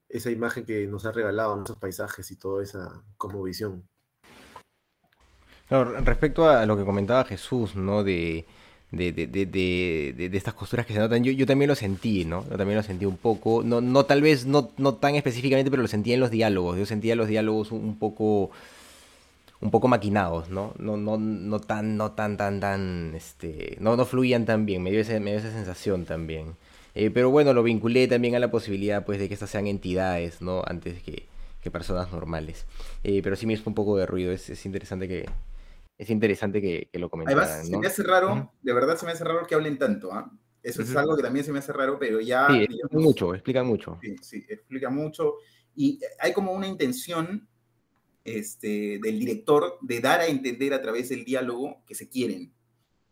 esa 0.08 0.30
imagen 0.30 0.64
que 0.64 0.86
nos 0.86 1.06
ha 1.06 1.12
regalado, 1.12 1.62
esos 1.64 1.78
paisajes 1.78 2.30
y 2.30 2.36
toda 2.36 2.62
esa 2.62 3.02
visión. 3.44 3.88
Claro, 5.68 5.98
respecto 6.00 6.48
a 6.48 6.66
lo 6.66 6.76
que 6.76 6.84
comentaba 6.84 7.24
Jesús, 7.24 7.74
¿no? 7.74 8.04
De, 8.04 8.44
de, 8.90 9.10
de, 9.10 9.26
de, 9.26 10.14
de, 10.28 10.36
estas 10.36 10.52
costuras 10.52 10.84
que 10.84 10.92
se 10.92 10.98
notan, 10.98 11.24
yo, 11.24 11.32
yo 11.32 11.46
también 11.46 11.70
lo 11.70 11.74
sentí, 11.74 12.26
¿no? 12.26 12.44
Yo 12.50 12.58
también 12.58 12.76
lo 12.76 12.82
sentí 12.82 13.06
un 13.06 13.16
poco, 13.16 13.62
no, 13.64 13.80
no 13.80 14.04
tal 14.04 14.20
vez, 14.20 14.44
no, 14.44 14.70
no 14.76 14.96
tan 14.96 15.14
específicamente, 15.14 15.70
pero 15.70 15.80
lo 15.80 15.88
sentí 15.88 16.12
en 16.12 16.20
los 16.20 16.30
diálogos. 16.30 16.78
Yo 16.78 16.84
sentía 16.84 17.16
los 17.16 17.26
diálogos 17.26 17.72
un 17.72 17.98
poco 17.98 18.50
un 19.62 19.70
poco 19.70 19.88
maquinados, 19.88 20.50
¿no? 20.50 20.74
No, 20.78 20.96
no, 20.96 21.16
no 21.16 21.60
tan, 21.60 21.96
no 21.96 22.12
tan, 22.12 22.36
tan, 22.36 22.58
tan, 22.58 23.14
este, 23.14 23.76
no, 23.80 23.96
no 23.96 24.04
fluían 24.04 24.44
tan 24.44 24.66
bien, 24.66 24.82
me 24.82 24.90
dio, 24.90 25.00
esa 25.00 25.52
sensación 25.52 26.04
también. 26.04 26.56
Eh, 26.94 27.10
pero 27.10 27.30
bueno, 27.30 27.54
lo 27.54 27.62
vinculé 27.62 28.08
también 28.08 28.34
a 28.34 28.40
la 28.40 28.50
posibilidad, 28.50 29.04
pues, 29.06 29.18
de 29.20 29.28
que 29.28 29.34
estas 29.34 29.50
sean 29.50 29.68
entidades, 29.68 30.42
¿no? 30.42 30.62
Antes 30.66 31.00
que, 31.02 31.26
que 31.62 31.70
personas 31.70 32.12
normales. 32.12 32.66
Eh, 33.04 33.20
pero 33.22 33.36
sí 33.36 33.46
me 33.46 33.52
hizo 33.52 33.62
un 33.70 33.74
poco 33.74 33.96
de 33.96 34.04
ruido, 34.04 34.32
es, 34.32 34.50
es 34.50 34.66
interesante 34.66 35.06
que, 35.06 35.30
es 35.96 36.10
interesante 36.10 36.60
que, 36.60 36.88
que 36.92 36.98
lo 36.98 37.08
comentaran. 37.08 37.44
Además, 37.44 37.66
se 37.66 37.78
me 37.78 37.86
hace 37.86 38.02
raro, 38.02 38.52
de 38.60 38.72
verdad 38.72 38.96
se 38.96 39.06
me 39.06 39.12
hace 39.12 39.22
raro 39.22 39.46
que 39.46 39.54
hablen 39.54 39.78
tanto, 39.78 40.12
¿ah? 40.12 40.30
Eso 40.60 40.82
es 40.82 40.94
algo 40.94 41.16
que 41.16 41.22
también 41.22 41.44
se 41.44 41.52
me 41.52 41.58
hace 41.58 41.72
raro, 41.72 41.98
pero 41.98 42.20
ya... 42.20 42.46
Sí, 42.48 42.62
explica 42.64 42.98
mucho, 42.98 43.34
explica 43.34 43.62
mucho. 43.64 43.98
Sí, 44.00 44.16
sí, 44.22 44.46
explica 44.48 44.90
mucho. 44.90 45.34
Y 45.74 46.00
hay 46.20 46.32
como 46.32 46.52
una 46.52 46.68
intención 46.68 47.48
este, 48.24 48.98
del 49.02 49.18
director 49.18 49.78
de 49.80 50.00
dar 50.00 50.20
a 50.20 50.26
entender 50.26 50.74
a 50.74 50.82
través 50.82 51.08
del 51.08 51.24
diálogo 51.24 51.82
que 51.86 51.94
se 51.94 52.08
quieren, 52.08 52.52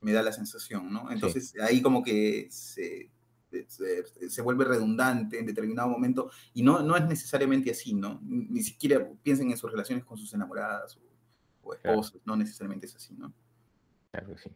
me 0.01 0.13
da 0.13 0.23
la 0.23 0.33
sensación, 0.33 0.93
¿no? 0.93 1.11
Entonces 1.11 1.55
ahí 1.61 1.83
como 1.83 2.03
que 2.03 2.49
se, 2.51 3.11
se, 4.29 4.43
vuelve 4.43 4.65
redundante 4.65 5.39
en 5.39 5.47
determinado 5.47 5.89
momento 5.89 6.31
y 6.55 6.63
no, 6.63 6.81
no 6.83 6.97
es 6.97 7.05
necesariamente 7.07 7.71
así, 7.71 7.95
¿no? 7.95 8.21
Ni 8.23 8.63
siquiera 8.63 9.07
piensen 9.23 9.51
en 9.51 9.57
sus 9.57 9.71
relaciones 9.71 10.05
con 10.05 10.17
sus 10.17 10.33
enamoradas 10.33 10.97
o, 11.63 11.75
esposos, 11.75 12.21
no 12.25 12.35
necesariamente 12.35 12.87
es 12.87 12.97
así, 12.97 13.15
¿no? 13.15 13.33
Claro 14.11 14.29
que 14.29 14.39
sí. 14.39 14.51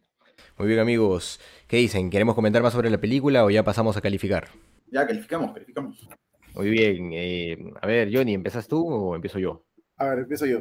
Muy 0.59 0.67
bien 0.67 0.81
amigos, 0.81 1.39
¿qué 1.69 1.77
dicen? 1.77 2.11
¿Queremos 2.11 2.35
comentar 2.35 2.63
más 2.63 2.73
sobre 2.73 2.91
la 2.91 3.01
película 3.01 3.45
o 3.45 3.51
ya 3.51 3.63
pasamos 3.63 3.97
a 3.97 4.01
calificar? 4.01 4.49
Ya, 4.91 5.07
calificamos, 5.07 5.53
calificamos. 5.53 6.09
Muy 6.55 6.71
bien, 6.71 7.11
eh, 7.13 7.73
a 7.81 7.87
ver 7.87 8.11
Johnny, 8.13 8.35
¿empezas 8.35 8.67
tú 8.67 8.85
o 8.89 9.15
empiezo 9.15 9.39
yo? 9.39 9.65
A 9.97 10.07
ver, 10.07 10.19
empiezo 10.21 10.47
yo. 10.47 10.61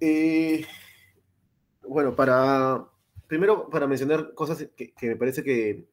Eh, 0.00 0.66
bueno, 1.82 2.14
para. 2.14 2.84
Primero, 3.26 3.68
para 3.70 3.86
mencionar 3.86 4.34
cosas 4.34 4.68
que, 4.76 4.92
me 5.02 5.16
parece 5.16 5.42
que, 5.42 5.86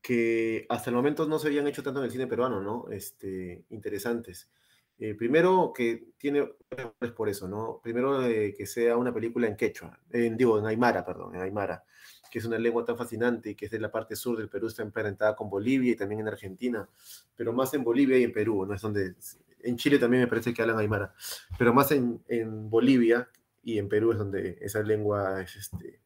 que 0.00 0.66
hasta 0.68 0.90
el 0.90 0.96
momento 0.96 1.26
no 1.26 1.38
se 1.38 1.48
habían 1.48 1.66
hecho 1.66 1.82
tanto 1.82 2.00
en 2.00 2.06
el 2.06 2.12
cine 2.12 2.26
peruano, 2.26 2.60
¿no? 2.60 2.88
Este, 2.90 3.64
interesantes. 3.70 4.48
Eh, 4.98 5.14
primero, 5.14 5.72
que 5.74 6.08
tiene. 6.16 6.48
Es 7.00 7.10
por 7.10 7.28
eso, 7.28 7.48
¿no? 7.48 7.80
Primero, 7.82 8.20
que 8.20 8.66
sea 8.66 8.96
una 8.96 9.12
película 9.12 9.46
en 9.46 9.56
quechua, 9.56 9.98
en, 10.10 10.36
digo, 10.36 10.58
en 10.58 10.66
Aymara, 10.66 11.04
perdón, 11.04 11.34
en 11.34 11.42
Aymara, 11.42 11.84
que 12.30 12.38
es 12.38 12.44
una 12.44 12.58
lengua 12.58 12.84
tan 12.84 12.96
fascinante 12.96 13.50
y 13.50 13.54
que 13.54 13.66
es 13.66 13.70
de 13.70 13.80
la 13.80 13.90
parte 13.90 14.16
sur 14.16 14.38
del 14.38 14.48
Perú, 14.48 14.68
está 14.68 14.82
emparentada 14.82 15.36
con 15.36 15.50
Bolivia 15.50 15.92
y 15.92 15.96
también 15.96 16.20
en 16.20 16.28
Argentina, 16.28 16.88
pero 17.36 17.52
más 17.52 17.74
en 17.74 17.84
Bolivia 17.84 18.18
y 18.18 18.24
en 18.24 18.32
Perú, 18.32 18.64
¿no? 18.64 18.74
Es 18.74 18.80
donde 18.80 19.14
en 19.66 19.76
Chile 19.76 19.98
también 19.98 20.22
me 20.22 20.28
parece 20.28 20.54
que 20.54 20.62
hablan 20.62 20.78
aymara, 20.78 21.14
pero 21.58 21.74
más 21.74 21.90
en, 21.92 22.20
Bolivia 22.70 23.28
y 23.62 23.78
en 23.78 23.88
Perú 23.88 24.12
es 24.12 24.18
donde 24.18 24.58
esa 24.60 24.82
lengua 24.82 25.42
es 25.42 25.56
este, 25.56 26.00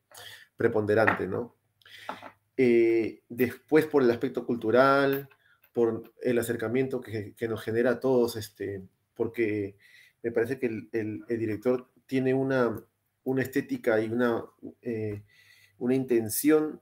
preponderante, 0.57 1.27
¿no? 1.27 1.57
Eh, 2.57 3.23
después 3.29 3.87
por 3.87 4.03
el 4.03 4.11
aspecto 4.11 4.45
cultural, 4.45 5.29
por 5.73 6.13
el 6.23 6.39
acercamiento 6.39 7.01
que, 7.01 7.35
nos 7.49 7.63
genera 7.63 7.93
a 7.93 8.01
todos, 8.01 8.37
este, 8.37 8.83
porque 9.15 9.77
me 10.23 10.33
parece 10.33 10.59
que 10.59 10.67
el, 10.93 11.25
director 11.29 11.91
tiene 12.07 12.35
una, 12.35 12.77
estética 13.39 14.01
y 14.01 14.09
una, 14.09 14.45
eh, 14.83 15.23
intención 15.79 16.81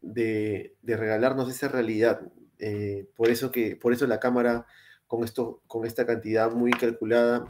de, 0.00 0.74
regalarnos 0.82 1.50
esa 1.50 1.68
realidad. 1.68 2.20
Eh, 2.58 3.06
por, 3.14 3.28
eso 3.30 3.52
que, 3.52 3.76
por 3.76 3.92
eso 3.92 4.06
la 4.06 4.18
cámara 4.18 4.66
con, 5.08 5.24
esto, 5.24 5.62
con 5.66 5.84
esta 5.84 6.06
cantidad 6.06 6.52
muy 6.52 6.70
calculada 6.70 7.44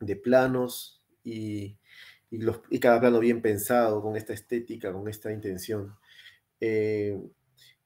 de 0.00 0.16
planos 0.16 1.02
y, 1.24 1.78
y 2.30 2.80
cada 2.80 3.00
plano 3.00 3.20
bien 3.20 3.40
pensado, 3.40 4.02
con 4.02 4.16
esta 4.16 4.34
estética, 4.34 4.92
con 4.92 5.08
esta 5.08 5.32
intención. 5.32 5.96
Eh, 6.60 7.18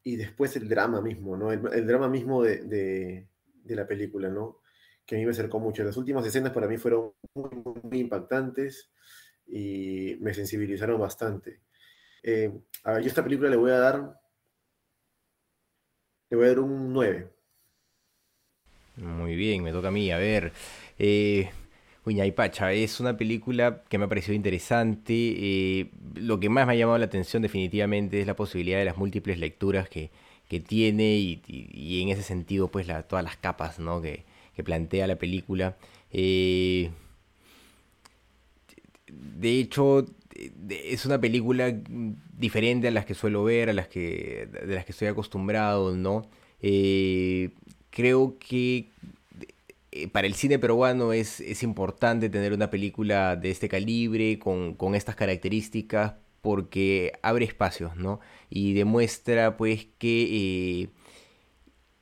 y 0.02 0.16
después 0.16 0.56
el 0.56 0.68
drama 0.68 1.00
mismo, 1.00 1.36
¿no? 1.36 1.52
El, 1.52 1.86
drama 1.86 2.08
mismo 2.08 2.42
de, 2.42 2.64
de, 2.64 3.76
la 3.76 3.86
película, 3.86 4.28
¿no? 4.28 4.60
Que 5.06 5.16
a 5.16 5.18
mí 5.18 5.24
me 5.24 5.30
acercó 5.30 5.58
mucho. 5.60 5.84
Las 5.84 5.96
últimas 5.96 6.26
escenas 6.26 6.52
para 6.52 6.66
mí 6.66 6.76
fueron 6.76 7.12
muy, 7.34 8.00
impactantes 8.00 8.90
y 9.46 10.16
me 10.20 10.34
sensibilizaron 10.34 11.00
bastante. 11.00 11.60
Eh, 12.22 12.52
a 12.84 12.92
ver, 12.92 13.02
yo 13.02 13.08
esta 13.08 13.24
película 13.24 13.48
le 13.48 13.56
voy 13.56 13.70
a 13.70 13.78
dar, 13.78 14.20
le 16.30 16.36
voy 16.36 16.46
a 16.46 16.48
dar 16.48 16.60
un 16.60 16.92
9. 16.92 17.33
Muy 18.96 19.34
bien, 19.34 19.62
me 19.62 19.72
toca 19.72 19.88
a 19.88 19.90
mí. 19.90 20.10
A 20.10 20.18
ver, 20.18 20.52
eh, 20.98 21.50
Pacha 22.34 22.72
es 22.72 23.00
una 23.00 23.16
película 23.16 23.82
que 23.88 23.98
me 23.98 24.04
ha 24.04 24.08
parecido 24.08 24.34
interesante. 24.34 25.12
Eh, 25.12 25.90
lo 26.14 26.38
que 26.38 26.48
más 26.48 26.66
me 26.66 26.74
ha 26.74 26.76
llamado 26.76 26.98
la 26.98 27.06
atención 27.06 27.42
definitivamente 27.42 28.20
es 28.20 28.26
la 28.26 28.36
posibilidad 28.36 28.78
de 28.78 28.84
las 28.84 28.96
múltiples 28.96 29.38
lecturas 29.38 29.88
que, 29.88 30.10
tiene 30.68 31.16
y, 31.16 32.00
en 32.00 32.10
ese 32.10 32.22
sentido 32.22 32.68
pues 32.68 32.86
la, 32.86 33.02
todas 33.02 33.24
las 33.24 33.36
capas 33.36 33.80
¿no? 33.80 34.00
que, 34.00 34.24
plantea 34.62 35.08
la 35.08 35.16
película. 35.16 35.76
Eh, 36.12 36.90
de 39.08 39.58
hecho, 39.58 40.06
es 40.68 41.04
una 41.06 41.20
película 41.20 41.74
diferente 42.38 42.86
a 42.86 42.92
las 42.92 43.04
que 43.04 43.14
suelo 43.14 43.42
ver, 43.42 43.70
a 43.70 43.72
las 43.72 43.88
que, 43.88 44.48
de 44.64 44.74
las 44.76 44.84
que 44.84 44.92
estoy 44.92 45.08
acostumbrado, 45.08 45.96
¿no? 45.96 46.28
Creo 47.94 48.36
que 48.40 48.90
eh, 49.92 50.08
para 50.08 50.26
el 50.26 50.34
cine 50.34 50.58
peruano 50.58 51.12
es, 51.12 51.40
es, 51.40 51.62
importante 51.62 52.28
tener 52.28 52.52
una 52.52 52.68
película 52.68 53.36
de 53.36 53.50
este 53.50 53.68
calibre, 53.68 54.40
con, 54.40 54.94
estas 54.94 55.14
características, 55.14 56.14
porque 56.42 57.12
abre 57.22 57.44
espacios, 57.44 57.96
¿no? 57.96 58.20
Y 58.50 58.74
demuestra 58.74 59.56
pues 59.56 59.86
que, 59.98 60.82
eh, 60.82 60.88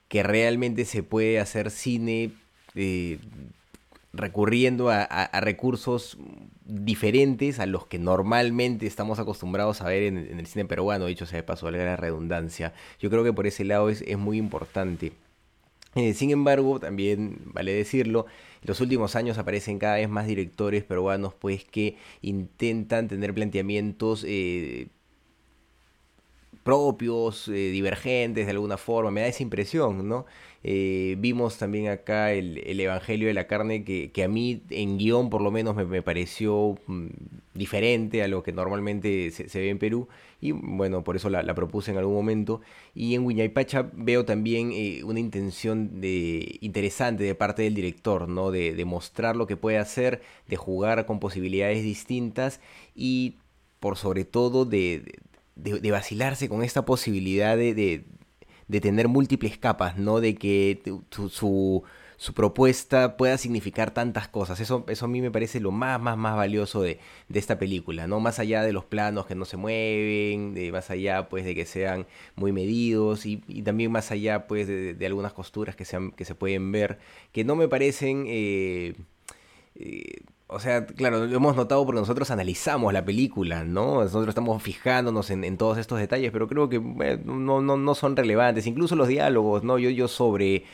que 0.08 0.22
realmente 0.22 0.86
se 0.86 1.02
puede 1.02 1.38
hacer 1.38 1.70
cine 1.70 2.32
eh, 2.74 3.18
recurriendo 4.14 4.88
a, 4.90 5.40
recursos 5.40 6.16
diferentes 6.64 7.60
a 7.60 7.66
los 7.66 7.86
que 7.86 7.98
normalmente 7.98 8.86
estamos 8.86 9.18
acostumbrados 9.18 9.82
a 9.82 9.88
ver 9.88 10.04
en, 10.04 10.38
el 10.38 10.46
cine 10.46 10.64
peruano, 10.64 11.06
dicho 11.06 11.26
sea 11.26 11.38
de 11.38 11.42
paso, 11.42 11.66
valga 11.66 11.84
la 11.84 11.96
redundancia. 11.96 12.72
Yo 12.98 13.10
creo 13.10 13.24
que 13.24 13.32
por 13.34 13.46
ese 13.46 13.64
lado 13.64 13.90
es, 13.90 14.02
es 14.02 14.18
muy 14.18 14.38
importante. 14.38 15.12
Eh, 15.94 16.14
sin 16.14 16.30
embargo, 16.30 16.80
también 16.80 17.38
vale 17.46 17.72
decirlo, 17.72 18.26
en 18.62 18.68
los 18.68 18.80
últimos 18.80 19.14
años 19.14 19.36
aparecen 19.38 19.78
cada 19.78 19.96
vez 19.96 20.08
más 20.08 20.26
directores 20.26 20.84
peruanos 20.84 21.34
pues 21.34 21.64
que 21.64 21.96
intentan 22.22 23.08
tener 23.08 23.34
planteamientos 23.34 24.24
eh, 24.26 24.88
propios, 26.62 27.48
eh, 27.48 27.52
divergentes 27.52 28.46
de 28.46 28.52
alguna 28.52 28.76
forma, 28.76 29.10
me 29.10 29.22
da 29.22 29.26
esa 29.28 29.42
impresión, 29.42 30.08
¿no? 30.08 30.26
Eh, 30.64 31.16
vimos 31.18 31.58
también 31.58 31.88
acá 31.88 32.32
el, 32.32 32.78
Evangelio 32.80 33.26
de 33.26 33.34
la 33.34 33.46
Carne 33.48 33.84
que, 33.84 34.24
a 34.24 34.28
mí 34.28 34.62
en 34.70 34.96
guion 34.96 35.28
por 35.28 35.42
lo 35.42 35.50
menos 35.50 35.74
me, 35.74 36.02
pareció 36.02 36.78
mm, 36.86 37.06
diferente 37.54 38.22
a 38.22 38.28
lo 38.28 38.44
que 38.44 38.52
normalmente 38.52 39.30
se, 39.32 39.58
ve 39.58 39.70
en 39.70 39.78
Perú 39.78 40.08
y 40.40 40.52
bueno, 40.52 41.02
por 41.04 41.16
eso 41.16 41.30
la, 41.30 41.54
propuse 41.54 41.90
en 41.90 41.98
algún 41.98 42.14
momento. 42.14 42.60
Y 42.94 43.14
en 43.14 43.24
Huñaypacha 43.24 43.90
veo 43.92 44.24
también 44.24 44.70
eh, 44.72 45.02
una 45.04 45.20
intención 45.20 46.00
de, 46.00 46.58
interesante 46.60 47.24
de 47.24 47.34
parte 47.34 47.62
del 47.62 47.74
director, 47.74 48.28
¿no? 48.28 48.50
De, 48.50 48.74
de 48.74 48.84
mostrar 48.84 49.36
lo 49.36 49.46
que 49.46 49.56
puede 49.56 49.78
hacer, 49.78 50.22
de 50.48 50.56
jugar 50.56 51.06
con 51.06 51.20
posibilidades 51.20 51.82
distintas 51.82 52.60
y 52.94 53.36
por 53.80 53.96
sobre 53.96 54.24
todo 54.24 54.64
de, 54.64 55.18
de, 55.56 55.90
vacilarse 55.90 56.48
con 56.48 56.62
esta 56.62 56.84
posibilidad 56.84 57.56
de, 57.56 57.74
de, 57.74 58.04
tener 58.80 59.08
múltiples 59.08 59.58
capas, 59.58 59.98
¿no? 59.98 60.20
De 60.20 60.34
que 60.34 60.82
su, 61.10 61.28
su, 61.28 62.34
propuesta 62.34 63.16
pueda 63.16 63.36
significar 63.38 63.92
tantas 63.92 64.28
cosas. 64.28 64.60
Eso, 64.60 64.84
eso 64.88 65.04
a 65.04 65.08
mí 65.08 65.20
me 65.20 65.30
parece 65.30 65.60
lo 65.60 65.70
más, 65.70 66.00
más, 66.00 66.16
más 66.16 66.36
valioso 66.36 66.82
de, 66.82 66.98
de 67.28 67.38
esta 67.38 67.58
película, 67.58 68.06
¿no? 68.06 68.20
Más 68.20 68.38
allá 68.38 68.62
de 68.62 68.72
los 68.72 68.84
planos 68.84 69.26
que 69.26 69.34
no 69.34 69.44
se 69.44 69.56
mueven, 69.56 70.54
de, 70.54 70.72
más 70.72 70.90
allá, 70.90 71.28
pues, 71.28 71.44
de 71.44 71.54
que 71.54 71.66
sean 71.66 72.06
muy 72.36 72.52
medidos 72.52 73.26
y, 73.26 73.38
también 73.62 73.92
más 73.92 74.10
allá, 74.10 74.46
pues, 74.46 74.66
de, 74.68 75.06
algunas 75.06 75.32
costuras 75.32 75.76
que, 75.76 75.84
sean, 75.84 76.12
que 76.12 76.24
se 76.24 76.34
pueden 76.34 76.72
ver, 76.72 76.98
que 77.32 77.44
no 77.44 77.56
me 77.56 77.68
parecen... 77.68 78.24
Eh, 78.28 78.94
eh, 79.76 80.22
o 80.52 80.60
sea, 80.60 80.86
claro, 80.86 81.26
lo 81.26 81.36
hemos 81.36 81.56
notado 81.56 81.84
porque 81.86 82.00
nosotros 82.00 82.30
analizamos 82.30 82.92
la 82.92 83.04
película, 83.04 83.64
¿no? 83.64 84.02
Nosotros 84.02 84.28
estamos 84.28 84.62
fijándonos 84.62 85.30
en, 85.30 85.56
todos 85.56 85.78
estos 85.78 85.98
detalles, 85.98 86.30
pero 86.30 86.46
creo 86.46 86.68
que 86.68 86.76
eh, 86.76 87.18
no, 87.24 87.62
no, 87.62 87.76
no, 87.76 87.94
son 87.94 88.16
relevantes. 88.16 88.66
Incluso 88.66 88.94
los 88.94 89.08
diálogos, 89.08 89.64
¿no? 89.64 89.78
Yo, 89.78 89.88
yo 89.88 90.08
sobre, 90.08 90.64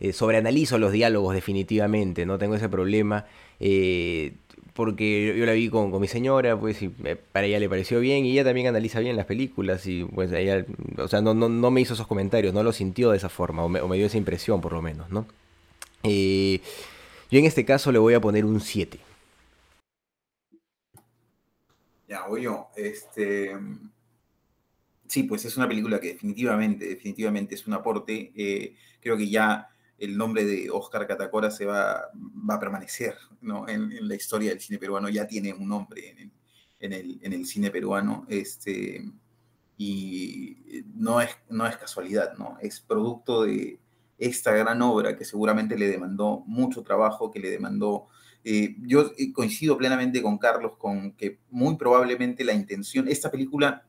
eh, 0.00 0.12
sobreanalizo 0.12 0.78
los 0.78 0.92
diálogos 0.92 1.34
definitivamente, 1.34 2.26
no 2.26 2.38
tengo 2.38 2.56
ese 2.56 2.68
problema. 2.68 3.24
Eh, 3.58 4.34
porque 4.74 5.34
yo 5.36 5.46
la 5.46 5.52
vi 5.52 5.68
con, 5.68 5.98
mi 5.98 6.08
señora, 6.08 6.58
pues, 6.58 6.82
y 6.82 6.88
para 6.88 7.46
ella 7.46 7.58
le 7.58 7.68
pareció 7.68 8.00
bien, 8.00 8.24
y 8.24 8.32
ella 8.32 8.44
también 8.44 8.66
analiza 8.66 9.00
bien 9.00 9.16
las 9.16 9.26
películas, 9.26 9.86
y 9.86 10.04
pues 10.04 10.32
ella, 10.32 10.64
o 10.96 11.08
sea, 11.08 11.20
no, 11.20 11.34
no, 11.34 11.50
no 11.50 11.70
me 11.70 11.82
hizo 11.82 11.92
esos 11.92 12.06
comentarios, 12.06 12.54
no 12.54 12.62
lo 12.62 12.72
sintió 12.72 13.10
de 13.10 13.18
esa 13.18 13.28
forma, 13.28 13.64
o 13.64 13.68
me, 13.68 13.80
o 13.82 13.88
me 13.88 13.98
dio 13.98 14.06
esa 14.06 14.16
impresión 14.16 14.62
por 14.62 14.72
lo 14.72 14.80
menos, 14.80 15.10
¿no? 15.10 15.26
Yo 17.32 17.38
en 17.38 17.46
este 17.46 17.64
caso 17.64 17.90
le 17.90 17.98
voy 17.98 18.12
a 18.12 18.20
poner 18.20 18.44
un 18.44 18.60
7. 18.60 19.00
Ya, 22.06 22.26
voy 22.26 22.42
yo. 22.42 22.68
Este, 22.76 23.56
sí, 25.08 25.22
pues 25.22 25.42
es 25.46 25.56
una 25.56 25.66
película 25.66 25.98
que 25.98 26.08
definitivamente, 26.08 26.86
definitivamente 26.86 27.54
es 27.54 27.66
un 27.66 27.72
aporte. 27.72 28.32
Eh, 28.36 28.76
creo 29.00 29.16
que 29.16 29.30
ya 29.30 29.66
el 29.96 30.14
nombre 30.14 30.44
de 30.44 30.68
Oscar 30.70 31.06
Catacora 31.06 31.50
se 31.50 31.64
va, 31.64 32.10
va 32.14 32.56
a 32.56 32.60
permanecer 32.60 33.16
¿no? 33.40 33.66
en, 33.66 34.06
la 34.06 34.14
historia 34.14 34.50
del 34.50 34.60
cine 34.60 34.78
peruano, 34.78 35.08
ya 35.08 35.26
tiene 35.26 35.54
un 35.54 35.68
nombre 35.68 36.10
en, 36.80 36.92
el, 36.92 37.18
en 37.22 37.32
el, 37.32 37.46
cine 37.46 37.70
peruano. 37.70 38.26
Este, 38.28 39.10
y 39.78 40.84
no, 40.94 41.22
es, 41.22 41.30
no 41.48 41.66
es 41.66 41.78
casualidad, 41.78 42.36
¿no? 42.36 42.58
Es 42.60 42.82
producto 42.82 43.44
de 43.44 43.80
esta 44.22 44.52
gran 44.52 44.80
obra 44.82 45.16
que 45.16 45.24
seguramente 45.24 45.76
le 45.76 45.88
demandó 45.88 46.44
mucho 46.46 46.82
trabajo, 46.82 47.30
que 47.30 47.40
le 47.40 47.50
demandó... 47.50 48.06
Eh, 48.44 48.76
yo 48.80 49.12
coincido 49.34 49.76
plenamente 49.76 50.20
con 50.20 50.38
Carlos 50.38 50.72
con 50.76 51.12
que 51.12 51.40
muy 51.50 51.76
probablemente 51.76 52.44
la 52.44 52.52
intención, 52.52 53.06
esta 53.06 53.30
película 53.30 53.86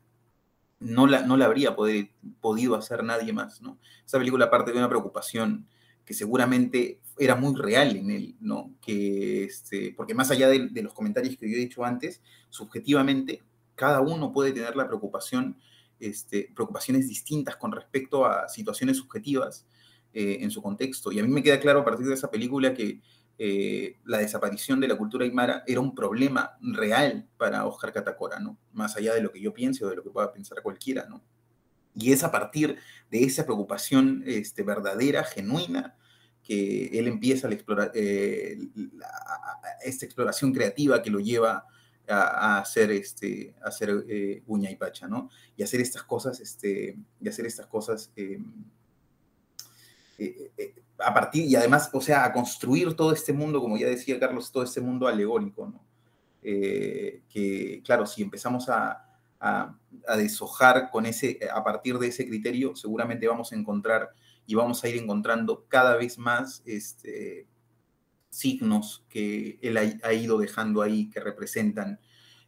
no 0.79 1.07
la, 1.07 1.21
no 1.21 1.37
la 1.37 1.45
habría 1.45 1.75
podido 1.75 2.75
hacer 2.75 3.03
nadie 3.03 3.33
más, 3.33 3.61
¿no? 3.61 3.79
Esta 4.05 4.19
película 4.19 4.51
parte 4.51 4.71
de 4.71 4.77
una 4.77 4.89
preocupación 4.89 5.67
que 6.05 6.13
seguramente 6.13 6.99
era 7.17 7.35
muy 7.35 7.55
real 7.55 7.95
en 7.95 8.11
él, 8.11 8.35
¿no? 8.39 8.75
Que, 8.81 9.45
este, 9.45 9.93
porque 9.95 10.13
más 10.13 10.29
allá 10.31 10.49
de, 10.49 10.69
los 10.81 10.93
comentarios 10.93 11.37
que 11.37 11.49
yo 11.49 11.55
he 11.55 11.59
dicho 11.59 11.83
antes, 11.83 12.21
subjetivamente, 12.49 13.41
cada 13.75 14.01
uno 14.01 14.31
puede 14.31 14.51
tener 14.51 14.75
la 14.75 14.87
preocupación, 14.87 15.57
este, 15.99 16.51
preocupaciones 16.53 17.07
distintas 17.07 17.55
con 17.55 17.71
respecto 17.71 18.25
a 18.25 18.49
situaciones 18.49 18.97
subjetivas 18.97 19.65
eh, 20.13 20.37
en 20.41 20.51
su 20.51 20.61
contexto. 20.61 21.11
Y 21.11 21.19
a 21.19 21.23
mí 21.23 21.29
me 21.29 21.41
queda 21.41 21.59
claro 21.59 21.79
a 21.79 21.85
partir 21.85 22.05
de 22.05 22.13
esa 22.13 22.29
película 22.29 22.73
que 22.73 23.01
eh, 23.39 23.97
la 24.05 24.19
desaparición 24.19 24.79
de 24.79 24.87
la 24.87 24.95
cultura 24.95 25.25
aymara 25.25 25.63
era 25.65 25.79
un 25.79 25.95
problema 25.95 26.55
real 26.61 27.27
para 27.37 27.65
Oscar 27.65 27.91
Catacora, 27.91 28.39
¿no? 28.39 28.59
Más 28.73 28.95
allá 28.95 29.15
de 29.15 29.21
lo 29.21 29.31
que 29.31 29.41
yo 29.41 29.53
piense 29.53 29.83
o 29.83 29.89
de 29.89 29.95
lo 29.95 30.03
que 30.03 30.11
pueda 30.11 30.31
pensar 30.31 30.61
cualquiera, 30.61 31.07
¿no? 31.09 31.23
Y 31.95 32.11
es 32.11 32.23
a 32.23 32.31
partir 32.31 32.77
de 33.09 33.23
esa 33.23 33.43
preocupación 33.45 34.23
este, 34.27 34.63
verdadera, 34.63 35.23
genuina, 35.23 35.97
que 36.43 36.85
él 36.97 37.07
empieza 37.07 37.47
a 37.47 37.51
explorar, 37.51 37.91
eh, 37.95 38.57
esta 39.83 40.05
exploración 40.05 40.53
creativa 40.53 41.01
que 41.01 41.09
lo 41.09 41.19
lleva 41.19 41.65
a, 42.07 42.59
hacer, 42.59 42.91
este, 42.91 43.55
a 43.63 43.69
hacer 43.69 44.05
eh, 44.07 44.43
uña 44.45 44.69
y 44.69 44.75
pacha, 44.75 45.07
¿no? 45.07 45.29
Y 45.55 45.63
hacer 45.63 45.81
estas 45.81 46.03
cosas, 46.03 46.39
este, 46.39 46.97
y 47.19 47.29
hacer 47.29 47.45
estas 47.45 47.65
cosas 47.65 48.11
em, 50.17 50.33
eh, 50.57 50.75
a 50.99 51.13
partir, 51.13 51.45
y 51.45 51.55
además, 51.55 51.89
o 51.93 52.01
sea, 52.01 52.25
a 52.25 52.33
construir 52.33 52.93
todo 52.93 53.11
este 53.13 53.33
mundo, 53.33 53.59
como 53.61 53.77
ya 53.77 53.87
decía 53.87 54.19
Carlos, 54.19 54.51
todo 54.51 54.63
este 54.63 54.81
mundo 54.81 55.07
alegórico, 55.07 55.67
¿no? 55.67 55.83
que, 56.41 57.81
claro, 57.85 58.05
si 58.05 58.21
empezamos 58.21 58.69
a, 58.69 59.09
deshojar 60.17 60.89
con 60.89 61.05
ese, 61.05 61.37
a 61.53 61.63
partir 61.63 61.97
de 61.97 62.07
ese 62.07 62.25
criterio, 62.27 62.75
seguramente 62.75 63.27
vamos 63.27 63.51
a 63.51 63.55
encontrar 63.55 64.11
y 64.45 64.55
vamos 64.55 64.83
a 64.83 64.89
ir 64.89 64.95
encontrando 64.95 65.65
cada 65.67 65.97
vez 65.97 66.17
más 66.17 66.61
este, 66.65 67.47
signos 68.33 69.05
que 69.09 69.59
él 69.61 69.77
ha, 69.77 70.13
ido 70.13 70.39
dejando 70.39 70.81
ahí 70.81 71.09
que 71.09 71.19
representan, 71.19 71.99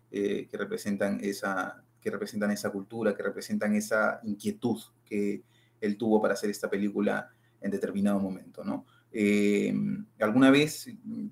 eh, 0.09 0.47
que, 0.49 0.57
representan 0.57 1.20
esa, 1.22 1.84
que 2.01 2.09
representan 2.09 2.49
esa 2.51 2.72
cultura, 2.72 3.16
que 3.16 3.22
representan 3.22 3.76
esa 3.76 4.20
inquietud 4.24 4.82
que 5.05 5.43
él 5.80 5.97
tuvo 5.97 6.20
para 6.20 6.34
hacer 6.34 6.49
esta 6.49 6.70
película 6.70 7.30
en 7.66 7.72
determinado 7.72 8.20
momento, 8.20 8.63
¿no? 8.63 8.86
Eh, 9.11 9.74
alguna 10.20 10.51
vez, 10.51 10.89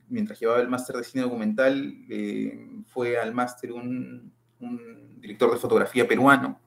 mientras 0.10 0.40
llevaba 0.40 0.62
el 0.62 0.70
máster 0.70 0.96
de 0.96 1.04
cine 1.04 1.24
documental, 1.24 1.94
eh, 2.10 2.68
fue 2.88 3.18
al 3.18 3.34
máster 3.34 3.72
un, 3.72 4.32
un 4.60 5.20
director 5.20 5.52
de 5.52 5.60
fotografía 5.60 6.08
peruano, 6.08 6.60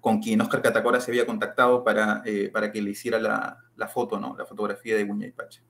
con 0.00 0.20
quien 0.20 0.40
Oscar 0.40 0.62
Catacora 0.62 1.00
se 1.00 1.10
había 1.10 1.26
contactado 1.26 1.84
para, 1.84 2.22
eh, 2.24 2.50
para 2.52 2.72
que 2.72 2.80
le 2.80 2.90
hiciera 2.90 3.18
la, 3.18 3.58
la, 3.76 3.88
foto, 3.88 4.18
¿no? 4.18 4.34
la 4.36 4.46
fotografía 4.46 4.96
de 4.96 5.04
Guña 5.04 5.26
y 5.26 5.32
Pacha. 5.32 5.62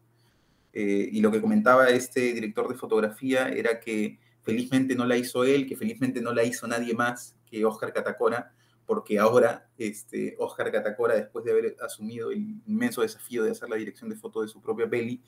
Eh, 0.73 1.09
y 1.11 1.21
lo 1.21 1.33
que 1.33 1.41
comentaba 1.41 1.89
este 1.89 2.33
director 2.33 2.69
de 2.69 2.77
fotografía 2.77 3.49
era 3.49 3.81
que 3.81 4.21
felizmente 4.43 4.95
no 4.95 5.05
la 5.05 5.17
hizo 5.17 5.45
él, 5.45 5.67
que 5.67 5.77
felizmente 5.77 6.21
no 6.21 6.33
la 6.33 6.45
hizo 6.45 6.69
nadie 6.69 6.95
más 6.95 7.37
que 7.45 7.65
Oscar 7.65 7.93
Catacora, 7.93 8.53
porque 8.91 9.21
ahora 9.21 9.71
este, 9.79 10.35
Oscar 10.37 10.73
Catacora, 10.73 11.15
después 11.15 11.45
de 11.45 11.53
haber 11.53 11.77
asumido 11.81 12.33
el 12.33 12.61
inmenso 12.67 13.03
desafío 13.03 13.45
de 13.45 13.53
hacer 13.53 13.71
la 13.71 13.77
dirección 13.77 14.11
de 14.11 14.17
foto 14.17 14.43
de 14.43 14.49
su 14.49 14.61
propia 14.61 14.91
peli, 14.91 15.23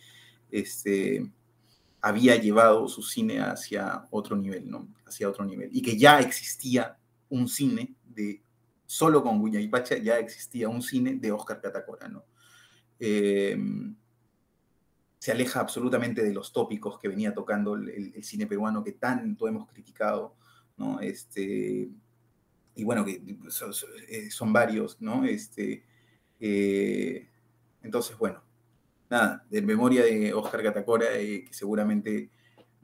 este, 0.51 1.31
había 2.01 2.35
llevado 2.35 2.89
su 2.89 3.05
cine 3.05 3.39
hacia 3.41 4.09
otro 4.11 4.37
nivel, 4.37 4.69
¿no? 4.69 4.89
Hacia 5.07 5.29
otro 5.29 5.45
nivel. 5.45 5.69
Y 5.73 5.81
que 5.81 5.97
ya 5.97 6.19
existía 6.19 6.99
un 7.29 7.47
cine 7.47 7.95
de, 8.05 8.43
solo 8.85 9.23
con 9.23 9.39
Guña 9.39 9.61
y 9.61 9.69
Pacha, 9.69 9.97
ya 9.97 10.19
existía 10.19 10.69
un 10.69 10.83
cine 10.83 11.15
de 11.15 11.31
Oscar 11.31 11.61
Catacora, 11.61 12.09
¿no? 12.09 12.25
Em, 12.99 13.95
se 15.21 15.31
aleja 15.31 15.61
absolutamente 15.61 16.25
de 16.25 16.35
los 16.35 16.53
tópicos 16.53 16.99
que 16.99 17.07
venía 17.07 17.33
tocando 17.33 17.77
el, 17.77 18.25
cine 18.25 18.49
peruano 18.49 18.83
que 18.83 18.95
tanto 18.95 19.47
hemos 19.47 19.69
criticado, 19.69 20.35
¿no? 20.77 20.99
Este, 20.99 21.93
y 22.75 22.85
bueno, 22.85 23.05
que 23.05 23.21
son, 23.49 23.73
eh, 24.09 24.29
varios, 24.47 25.01
¿no? 25.01 25.25
Este, 25.25 25.85
eh, 26.41 27.29
entonces, 27.83 28.17
bueno, 28.17 28.43
nada, 29.11 29.45
de 29.51 29.63
memoria 29.63 30.03
de 30.03 30.33
Oscar 30.33 30.63
Catacora, 30.63 31.19
eh, 31.19 31.45
que 31.45 31.53
seguramente 31.53 32.31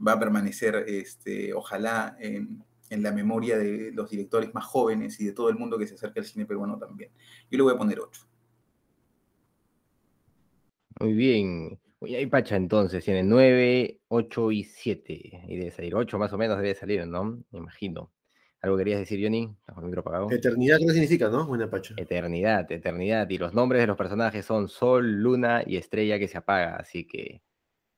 va 0.07 0.13
a 0.13 0.19
permanecer, 0.19 0.85
este, 0.87 1.53
ojalá, 1.55 2.17
en, 2.21 2.65
la 2.91 3.13
memoria 3.13 3.59
de 3.59 3.93
los 3.93 4.09
directores 4.09 4.55
más 4.55 4.65
jóvenes 4.65 5.21
y 5.21 5.27
de 5.27 5.33
todo 5.33 5.51
el 5.51 5.57
mundo 5.57 5.79
que 5.79 5.87
se 5.87 5.95
acerca 5.95 6.21
al 6.21 6.27
cine 6.27 6.47
peruano 6.47 6.79
también. 6.79 7.11
Yo 7.51 7.59
le 7.59 7.63
voy 7.63 7.75
a 7.75 7.79
poner 7.79 8.01
8. 8.01 8.27
Muy 11.01 11.13
bien. 11.13 11.79
Hay 12.01 12.27
Pacha 12.27 12.57
entonces, 12.57 13.05
tiene 13.05 13.23
9, 13.25 14.01
8 14.09 14.53
y 14.53 14.65
7. 14.65 15.45
Y 15.49 15.57
debe 15.57 15.71
salir 15.71 15.95
8 15.95 16.19
más 16.19 16.33
o 16.33 16.39
menos, 16.39 16.57
debe 16.57 16.75
salir, 16.75 17.07
¿no? 17.07 17.43
Me 17.51 17.59
imagino. 17.59 18.11
¿Algo 18.61 18.77
querías 18.77 18.99
decir, 18.99 19.23
Johnny? 19.23 19.55
Eternidad, 20.31 20.79
¿qué 20.79 20.93
significa, 20.93 21.29
no? 21.29 21.47
Buena 21.47 21.71
pacha. 21.71 21.95
Eternidad, 21.97 22.71
eternidad. 22.73 23.31
Y 23.31 23.39
los 23.39 23.55
nombres 23.55 23.81
de 23.81 23.87
los 23.87 23.97
personajes 23.97 24.45
son 24.45 24.69
Sol, 24.69 25.23
Luna 25.23 25.63
y 25.65 25.77
Estrella 25.77 26.19
que 26.19 26.27
se 26.27 26.39
apaga. 26.39 26.75
Así 26.75 27.07
que, 27.07 27.41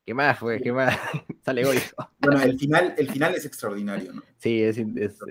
¿qué 0.04 0.12
más, 0.12 0.38
fue? 0.38 0.60
¿Qué 0.60 0.70
más? 0.70 0.98
Sale 1.44 1.64
hoy. 1.64 1.78
bueno, 2.20 2.42
el 2.42 2.58
final, 2.58 2.94
el 2.98 3.08
final 3.08 3.34
es 3.34 3.46
extraordinario, 3.46 4.12
¿no? 4.12 4.22
Sí, 4.36 4.62
es, 4.62 4.78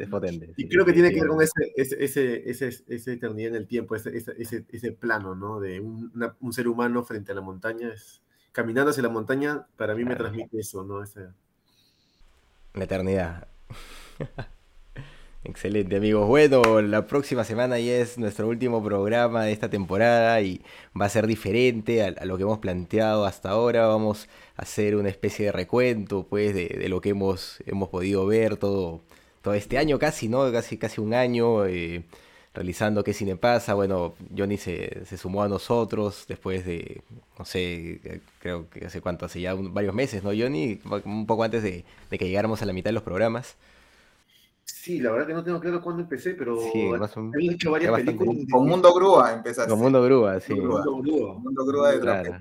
potente. 0.10 0.52
Y 0.58 0.68
creo 0.68 0.84
que 0.84 0.94
tiene 0.94 1.12
que 1.12 1.22
ver 1.22 1.30
con 1.30 1.44
ese, 1.44 1.74
ese, 1.76 2.50
ese, 2.50 2.84
ese, 2.88 3.14
eternidad 3.14 3.50
en 3.50 3.56
el 3.56 3.68
tiempo, 3.68 3.96
ese, 3.96 4.12
ese, 4.16 4.92
plano, 4.94 5.36
¿no? 5.36 5.60
De 5.60 5.80
un, 5.80 6.12
un, 6.40 6.54
ser 6.54 6.68
humano 6.68 7.04
frente 7.04 7.34
a 7.34 7.36
la 7.36 7.42
montaña. 7.42 7.94
Es, 7.94 8.24
caminando 8.52 8.90
hacia 8.92 9.04
la 9.04 9.10
montaña, 9.10 9.68
para 9.78 9.94
mí 9.96 10.04
me 10.04 10.16
transmite 10.16 10.60
eso, 10.60 10.84
¿no? 10.84 11.04
La 12.74 12.84
eternidad. 12.84 13.48
Excelente 15.46 15.96
amigos. 15.96 16.28
Bueno, 16.28 16.82
la 16.82 17.08
próxima 17.08 17.46
semana 17.46 17.80
ya 17.80 17.96
es 17.96 18.18
nuestro 18.18 18.48
último 18.50 18.84
programa 18.84 19.46
de 19.46 19.54
esta 19.54 19.70
temporada 19.70 20.42
y 20.42 20.62
va 21.00 21.06
a 21.06 21.10
ser 21.10 21.28
diferente 21.28 22.04
a, 22.04 22.26
lo 22.26 22.36
que 22.36 22.44
hemos 22.44 22.60
planteado 22.60 23.26
hasta 23.26 23.52
ahora. 23.52 23.88
Vamos 23.88 24.28
a 24.58 24.64
hacer 24.64 24.98
una 24.98 25.08
especie 25.08 25.46
de 25.46 25.52
recuento 25.54 26.28
pues 26.30 26.54
de, 26.54 26.90
lo 26.90 27.00
que 27.00 27.10
hemos, 27.10 27.64
hemos 27.66 27.88
podido 27.88 28.26
ver 28.26 28.58
todo, 28.58 29.02
todo 29.42 29.54
este 29.54 29.78
año 29.78 29.98
casi, 29.98 30.28
¿no? 30.28 30.52
Casi, 30.52 30.78
casi 30.78 31.00
un 31.00 31.14
año 31.14 31.66
eh, 31.66 32.04
realizando 32.54 33.04
qué 33.06 33.14
cine 33.14 33.38
pasa. 33.38 33.76
Bueno, 33.76 34.16
Johnny 34.38 34.58
se, 34.58 35.06
se, 35.06 35.18
sumó 35.18 35.44
a 35.44 35.48
nosotros 35.48 36.26
después 36.28 36.66
de, 36.66 37.02
no 37.38 37.46
sé, 37.46 38.22
creo 38.40 38.70
que 38.70 38.86
hace 38.86 39.00
cuánto, 39.00 39.26
hace 39.26 39.40
ya 39.40 39.54
varios 39.56 39.96
meses, 39.96 40.22
¿no, 40.22 40.32
Johnny? 40.38 40.82
Un 41.06 41.26
poco 41.26 41.44
antes 41.44 41.64
de, 41.64 41.86
de 42.10 42.18
que 42.18 42.26
llegáramos 42.28 42.62
a 42.62 42.66
la 42.66 42.74
mitad 42.74 42.90
de 42.90 42.94
los 42.94 43.04
programas. 43.04 43.56
Sí, 44.76 45.00
la 45.00 45.12
verdad 45.12 45.28
que 45.28 45.34
no 45.34 45.44
tengo 45.44 45.60
claro 45.60 45.82
cuándo 45.82 46.04
empecé, 46.04 46.34
pero 46.36 46.60
he 46.60 47.54
hecho 47.54 47.72
varias 47.72 47.94
películas. 47.94 48.46
Con 48.52 48.68
Mundo 48.68 48.94
Grúa 48.94 49.34
empezaste. 49.34 49.70
Con 49.70 49.80
Mundo 49.80 50.04
Grúa, 50.04 50.40
sí. 50.40 50.54
Mundo 50.54 51.02
Grúa, 51.02 51.34
Mundo 51.40 51.66
Grúa 51.66 51.92
de 51.92 52.00
claro. 52.00 52.38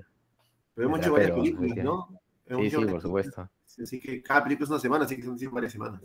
Pero 0.74 0.88
hemos 0.88 1.00
hecho 1.00 1.12
varias 1.12 1.30
películas, 1.32 1.76
¿no? 1.78 2.08
sí, 2.46 2.70
sí, 2.70 2.76
por 2.76 3.02
supuesto. 3.02 3.50
Así 3.80 4.00
que 4.00 4.22
cada 4.22 4.42
película 4.42 4.64
es 4.64 4.70
una 4.70 4.80
semana, 4.80 5.04
así 5.04 5.16
que 5.16 5.22
son 5.22 5.38
varias 5.52 5.72
semanas. 5.72 6.00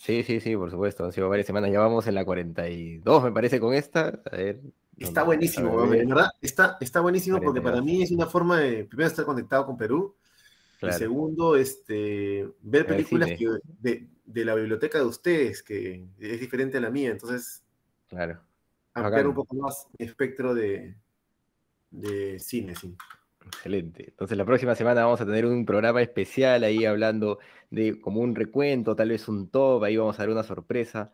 Sí, 0.00 0.22
sí, 0.22 0.40
sí, 0.40 0.56
por 0.56 0.70
supuesto. 0.70 1.04
Han 1.04 1.12
sido 1.12 1.28
varias 1.28 1.46
semanas. 1.46 1.70
Ya 1.70 1.80
vamos 1.80 2.06
en 2.06 2.14
la 2.14 2.24
42, 2.24 3.24
me 3.24 3.32
parece, 3.32 3.60
con 3.60 3.74
esta. 3.74 4.20
A 4.30 4.36
ver. 4.36 4.60
Está 4.96 5.22
buenísimo, 5.22 5.86
verdad. 5.86 6.30
Está, 6.40 6.78
está 6.80 7.00
buenísimo 7.00 7.40
porque 7.40 7.60
para 7.60 7.80
mí 7.82 8.02
es 8.02 8.10
una 8.10 8.26
forma 8.26 8.60
de, 8.60 8.84
primero, 8.84 9.08
estar 9.08 9.24
conectado 9.24 9.66
con 9.66 9.76
Perú. 9.76 10.14
Y 10.80 10.92
segundo, 10.92 11.56
este, 11.56 12.48
ver 12.62 12.86
películas 12.86 13.30
que, 13.30 13.46
de, 13.80 14.08
de 14.28 14.44
la 14.44 14.54
biblioteca 14.54 14.98
de 14.98 15.04
ustedes, 15.06 15.62
que 15.62 16.04
es 16.18 16.40
diferente 16.40 16.76
a 16.76 16.80
la 16.80 16.90
mía, 16.90 17.10
entonces 17.10 17.64
claro. 18.08 18.40
ampliar 18.92 19.26
un 19.26 19.34
poco 19.34 19.56
más 19.56 19.88
el 19.98 20.06
espectro 20.06 20.54
de, 20.54 20.94
de 21.90 22.38
cine, 22.38 22.74
sí. 22.74 22.94
Excelente. 23.46 24.10
Entonces 24.10 24.36
la 24.36 24.44
próxima 24.44 24.74
semana 24.74 25.04
vamos 25.04 25.22
a 25.22 25.26
tener 25.26 25.46
un 25.46 25.64
programa 25.64 26.02
especial 26.02 26.62
ahí 26.62 26.84
hablando 26.84 27.38
de 27.70 27.98
como 27.98 28.20
un 28.20 28.34
recuento, 28.34 28.94
tal 28.94 29.08
vez 29.08 29.26
un 29.28 29.48
top, 29.48 29.84
ahí 29.84 29.96
vamos 29.96 30.18
a 30.18 30.22
dar 30.22 30.30
una 30.30 30.42
sorpresa, 30.42 31.10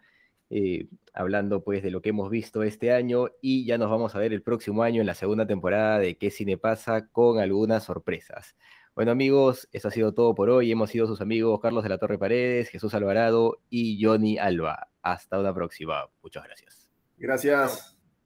eh, 0.51 0.89
hablando 1.13 1.63
pues 1.63 1.85
de 1.85 1.93
lo 1.93 2.03
que 2.03 2.09
hemos 2.09 2.31
visto 2.31 2.65
este 2.65 2.93
año 2.93 3.29
y 3.41 3.65
ya 3.65 3.79
nos 3.79 3.91
vamos 3.91 4.17
a 4.17 4.19
ver 4.19 4.33
el 4.33 4.43
próximo 4.43 4.83
año 4.83 5.01
en 5.01 5.07
la 5.07 5.15
segunda 5.15 5.47
temporada 5.47 6.01
de 6.01 6.19
¿Qué 6.19 6.33
cine 6.33 6.59
pasa? 6.59 7.07
con 7.07 7.39
algunas 7.39 7.85
sorpresas. 7.85 8.57
Bueno 8.95 9.11
amigos, 9.11 9.69
eso 9.73 9.89
ha 9.89 9.91
sido 9.91 10.15
todo 10.15 10.37
por 10.37 10.51
hoy. 10.51 10.71
Hemos 10.71 10.91
sido 10.91 11.09
sus 11.09 11.21
amigos 11.21 11.59
Carlos 11.61 11.83
de 11.83 11.89
la 11.89 11.99
Torre 11.99 12.17
Paredes, 12.17 12.69
Jesús 12.69 12.95
Alvarado 12.95 13.59
y 13.69 14.01
Johnny 14.01 14.39
Alba. 14.39 14.89
Hasta 15.03 15.41
una 15.41 15.53
próxima. 15.53 16.09
Muchas 16.23 16.45
gracias. 16.45 16.89
Gracias. 17.19 17.94